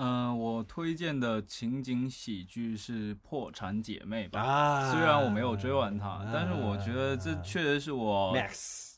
[0.00, 4.40] 嗯、我推荐的情景喜剧是《破产姐妹》吧。
[4.40, 4.92] 啊。
[4.92, 8.32] 虽然我没有追完它，但是我觉得这确实是我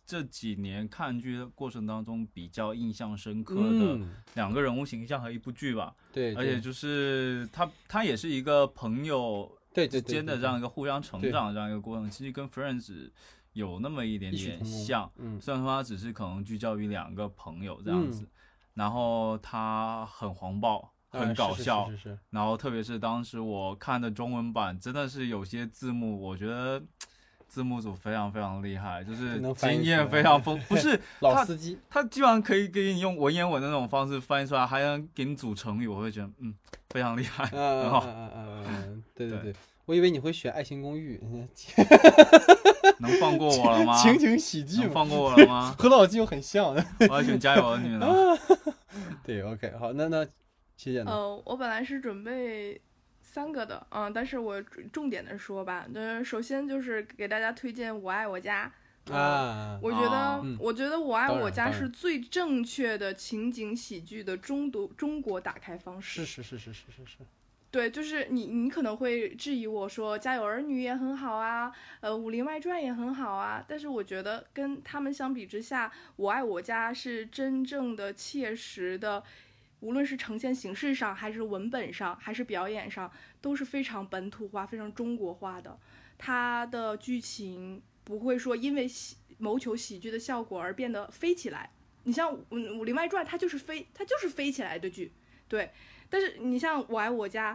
[0.06, 5.94] 这几年看剧的过程当中比较印象深刻的嗯，两个人物形象和一部剧吧。
[6.12, 13.10] 对，而且就是它，它也是一个朋友之间的这样一个互相成长的这样一个过程，其实跟 Friends
[13.52, 15.10] 有那么一点点像。
[15.16, 15.40] 嗯。
[15.40, 18.28] 虽然说它只是可能聚焦于两个朋友这样子，嗯
[18.74, 26.82] 然后它很黄暴，很啊是是搞笑，是是是然后特别是当时我看的中文版，真的是有些字幕，我觉得
[27.48, 36.55] 字幕组非常非常厉害，就是经验非常 丰，不是老司机，他基本上可以给你用文言文的那种方式翻译出来，还能给你组成语，我会觉得嗯
[36.90, 39.56] 非常厉害，嗯嗯很好，嗯嗯嗯，对对对对，
[39.86, 41.20] 我以为你会选《爱情公寓》
[43.01, 43.97] 能放过我了吗？
[44.01, 45.74] 情景喜剧，能放过我了吗？
[45.76, 46.66] 和老纪又很像。
[46.66, 48.06] 我要选加油的女呢。
[49.24, 50.26] 对，OK，好，那那
[50.76, 51.00] 谢谢。
[51.02, 52.80] 呃，我本来是准备
[53.20, 54.60] 三个的，嗯，但是我
[54.92, 58.72] 重点的说吧，呃，首先就是给大家推荐《我爱我家》
[59.12, 66.24] 呃啊，我觉得，我觉得《我爱我家是最正确的情景喜剧的中国中国打开方式。
[66.24, 67.18] 是是是是是是是，
[67.70, 75.86] 对，就是你，你可能会质疑我说《家有儿女》也很好啊，呃，《武林外传》也很好啊，但是我觉得跟他们相比之下，
[76.16, 79.22] 《我爱我家》是真正的切实的，
[79.78, 83.09] 无论是呈现形式上，还是文本上，还是表演上，
[83.40, 85.78] 都是非常本土化、非常中国化的。
[86.18, 91.70] 它的剧情不会说因为喜谋求喜剧的效果而变得飞起来。
[92.02, 95.12] 你像《武武林外传》，它就是飞，它就是飞起来的剧，
[95.47, 95.70] 对。
[96.11, 97.55] 但是你像《我爱我家》，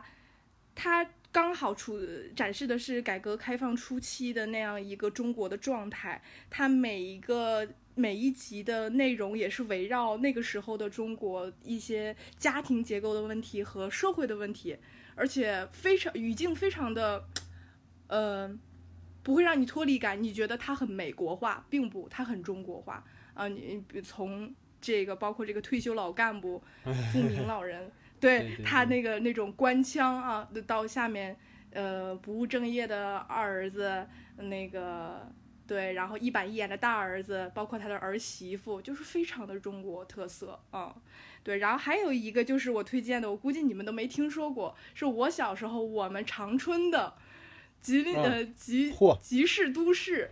[0.74, 2.00] 它刚好出
[2.34, 14.78] 展示的是改革开放初期的那样一个中国的状态，它每一个每一集的内容也是围绕那个时候的中国一些家庭结构的问题和社会的问题，
[15.16, 17.26] 而且非常语境非常的，
[18.08, 18.58] 呃，
[19.22, 23.04] 不会让你脱离感，你觉得它很美国化，并不，它很中国化
[23.34, 23.50] 啊。
[23.50, 26.64] 你从这个包括这个退休老干部、
[27.12, 27.92] 富民老人。
[28.20, 31.38] 对他那个那种官腔啊，到下面，
[31.72, 35.32] 呃，不务正业的二儿子，那个
[35.68, 40.96] 对，然后一板一眼的大儿子，包括他的儿媳妇，就是非常的中国特色啊。
[41.44, 47.14] 对，然后还有一个就是我推荐的，我估计你们都没听说过，是我小时候我们长春的
[47.82, 50.28] 吉林的吉吉市都市，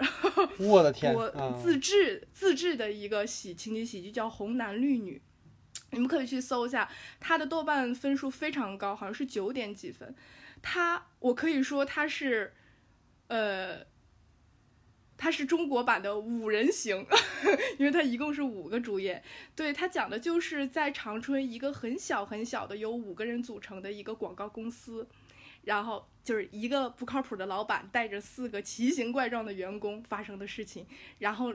[0.58, 1.30] 我的天，我
[1.62, 5.18] 自制自制的一个喜情景喜剧叫《红男绿女》。
[5.94, 6.90] 你们可以去搜一下，
[7.20, 10.14] 它的豆瓣分数非常高，好像是九点几分。
[10.62, 12.54] 它，我可以说它是，
[13.28, 13.86] 呃，
[15.16, 17.06] 它是中国版的五人行，
[17.78, 19.24] 因为它一共是五个主演。
[19.56, 25.08] 对，它讲的就是在长春一个很小很小的由五个人组成的一个广告公司，
[25.64, 30.86] 然后就是一个不靠谱的老板带着四个奇形怪状的员工发生的事情，
[31.20, 31.54] 然后。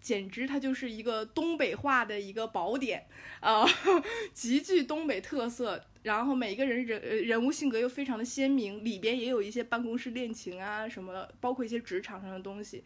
[0.00, 3.06] 简直它就是一个东北话的一个宝典
[3.40, 3.66] 啊，
[4.32, 5.84] 极具东北特色。
[6.02, 12.84] 然后每一个人人人物性格又非常的鲜明，里边也有一些办公室恋情啊什么的，包括一些职场上的东西，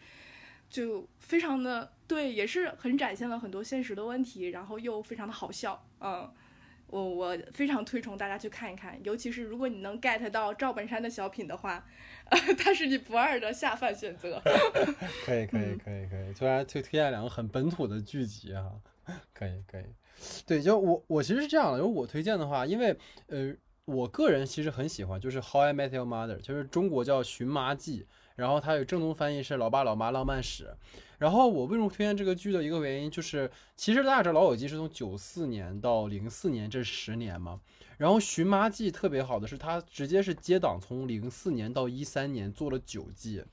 [0.70, 6.32] 就非常的对，也是很展现了很多现实的问题，然后又非常的好笑，嗯。
[6.90, 11.86] 我我非常推崇大家去看一看，尤其是如果你能 get 到赵本山的小品的话，
[12.30, 14.40] 呃它是你不二的下饭选择。
[15.24, 18.72] 可以可以可以可以，突然推推荐两个很本土的剧集哈，
[19.32, 19.84] 可以可以。
[20.46, 22.94] 对，就我我其实是这样的，如果我推荐的话，因为
[23.28, 23.54] 呃，
[23.86, 28.02] 我个人其实很喜欢，就是《How I Met Your Mother》，就是中国叫《寻妈记》，
[28.40, 30.64] 然后它有正宗翻译是《老爸老妈浪漫史》。
[31.18, 37.60] 然后我为什么推荐这个剧的一个原因，就是其实大家知道《老友记》是从九四年到零四年这十年嘛，
[37.98, 43.44] 然后《寻妈记》特别好的是它直接是接档，从零四年到一三年做了九季。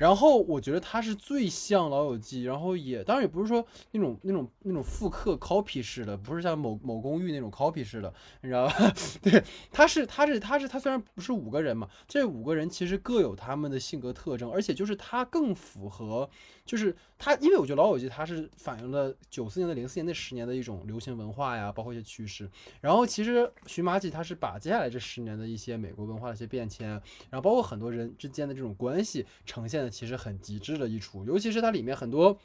[0.00, 8.10] 然后我觉得它是最像《老友记》，然后也当然也不是说那种那种那种复刻 copy 式的，不是像某某公寓那种 copy 式的，
[8.40, 8.74] 你知道吧？
[9.20, 16.30] 对，它是它是它是它虽然不是五个人嘛，这五个人其实各有他们的性格特征，而且就是它更符合，
[16.64, 22.48] 就是它，因为我觉得《老友记》它是反映了九四年的零四年那十年的一种流行文化呀，包括一些趋势。
[22.80, 26.88] 然后其实《寻麻记》它是把接下来这十年的一些美国文化的一些变迁，
[27.28, 32.38] 然后包括很多人之间的这种关系呈现其实很极致的一出，尤其是它里面很多，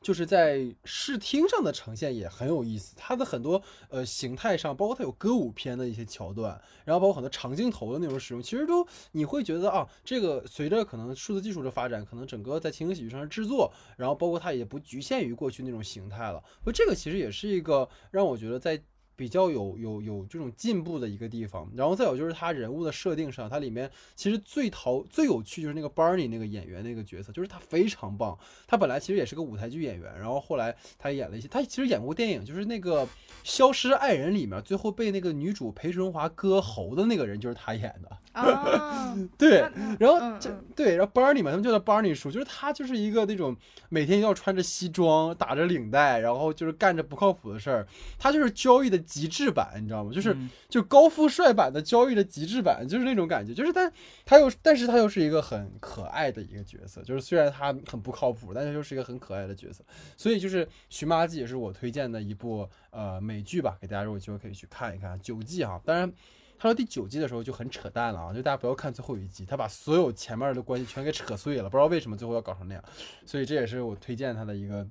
[0.00, 2.94] 就是在视听上的呈现也很有意思。
[2.96, 16.42] 它的很多呃形态上，包括它有歌舞片的一些桥段，然后包括很多长镜头的那种使用，其实都你会觉得啊，这个随着可能数字技术的发展，可能整个在情景喜剧上的制作，然后包括它也不局限于过去那种形态了。
[16.64, 18.82] 所以这个其实也是一个让我觉得在。
[19.20, 28.38] 比较有有有这种进步的一个地方，然后再有就是他人物的设定上，它里面其实最淘最有趣就是那个 Barney 那个演员那个角色，就是他非常棒。
[28.66, 33.04] 他本来其实也是个舞台剧演员，然后后来他演了一些，他其实演过电影，就是那个
[33.44, 38.16] 《消失爱人》里面最后被那个女主裴淳华割喉的那个人，就是他演的。
[38.32, 39.68] 啊， 对，
[39.98, 43.54] 然后这对，然后 Barney 嘛，他们叫他 Barney 叔，就是他就是一个那种
[43.90, 47.86] 每天要穿着西装，打着领带，然后就是干着不靠谱的事儿，
[48.18, 48.98] 他就是交易的。
[49.10, 50.12] 极致版，你知道吗？
[50.12, 50.36] 就是
[50.68, 53.52] 就高富帅版的交易的极致版，就是那种感觉。
[53.52, 53.92] 就是但
[54.24, 57.02] 他又，但是他又是一个很可爱的一个角色。
[57.02, 59.82] 就是虽然他很不靠谱，但是又是一个很可爱的角色。
[60.16, 65.20] 所以就是《寻妈记》也是我推荐的一部呃美剧吧，给大家如果机会可以去看一看。
[65.20, 66.10] 九季哈，当然
[66.56, 72.84] 他到第九季的时候就很扯淡了啊，就大家不要看最后一集，他把所有前面的关系全给扯碎了，不知道为什么最后要搞成那样。
[73.26, 74.86] 所以这也是我推荐他的一个。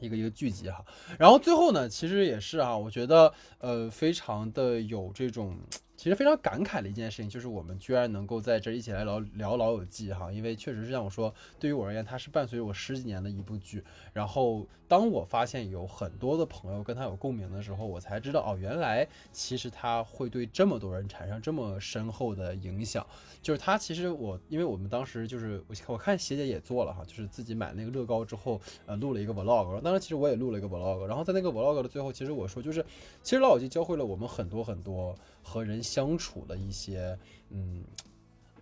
[0.00, 0.84] 一个一个聚集哈，
[1.18, 5.56] 然后最后呢，其实也是啊，我觉得呃，非常的有这种
[6.00, 13.84] 其实非常感慨的一件事情，就是我们居然能够在这一起来聊聊《老友记》哈，因为确实是像我说，对于我而言，它是伴随我十几年的一部剧。
[14.14, 23.06] 然后当我发现有很多的朋友跟他有共鸣的时候，我才知道哦，原来其实他会对这么多人产生这么深厚的影响。
[23.42, 29.78] 就是他其实我，因为我们当时就是我我看鞋姐也做了哈，就是自己买那个乐高之后，呃，录了一个 vlog。
[29.82, 31.04] 当然，其实我也录了一个 vlog。
[31.04, 32.82] 然后在那个 vlog 的最后，其实我说就是，
[33.22, 35.14] 其实《老友记》教会了我们很多很多。
[35.50, 37.18] 和人相处的一些
[37.50, 37.82] 嗯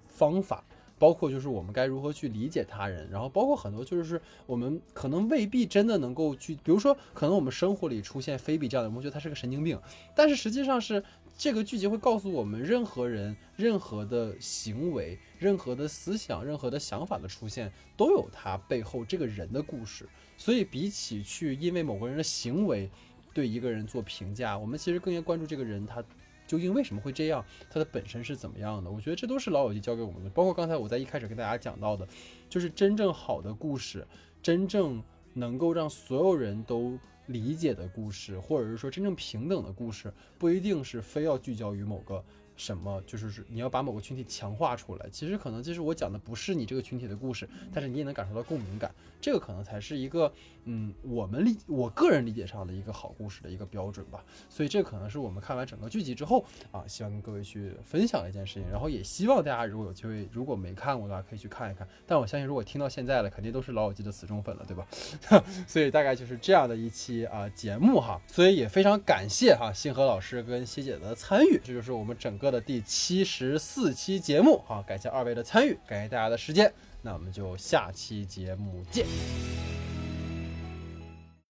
[0.08, 0.64] 方法，
[0.98, 9.78] 包括就是我们该如何去理解他人，然后包括很多就是我们可能未必真的能够去，比如说可能我们生活里出现菲比这样的人，我们觉得他是个神经病，
[10.16, 11.04] 但是实际上是
[11.36, 20.08] 这个剧集会告诉我们，任何人、任何的行为、任何的思想、任何的想法的出现，都有他背后这个人的故事。
[20.38, 22.90] 所以比起去因为某个人的行为
[23.34, 26.02] 对一个人做评价，我们其实更应该关注这个人他。
[26.48, 27.44] 究竟为什么会这样？
[27.70, 28.90] 它的本身是怎么样的？
[28.90, 30.30] 我觉得这都是老友记教给我们的。
[30.30, 32.08] 包括刚才我在一开始跟大家讲到的，
[32.48, 34.04] 就是真正好的故事，
[34.42, 35.00] 真正
[35.34, 42.24] 能够让所有人都理解的故事，或者是说真正平等的故事，不一定是非要聚焦于某个。
[42.58, 50.30] 什么就是是你要把某个群体强化出来，其实可能就是我讲的不是你这个群体的故事，但是你也能感受到共鸣感，这个可能才是一个
[50.64, 54.24] 嗯我们理我个人理解上的一个好故事的一个标准吧。
[54.48, 58.68] 所以这可能是我们看完整个剧集之后啊，希望跟各位去分享的一件事情。
[58.68, 61.86] 然后也希望大家如果有机会，如果没看过的话，可以去看一看。
[62.08, 64.84] 但我相信如果听到现在了，肯定都是老友记的死忠粉了，对吧？
[65.68, 68.20] 所以大概就是这样的一期啊节目哈。
[68.26, 72.47] 所以也非常感谢哈星河老师跟希姐的参与，这就是我们整个。
[72.50, 76.72] 的第七十四期节目，好，感谢二位的参与，感谢大家的时间，
[77.02, 79.77] 那我们就下期节目见。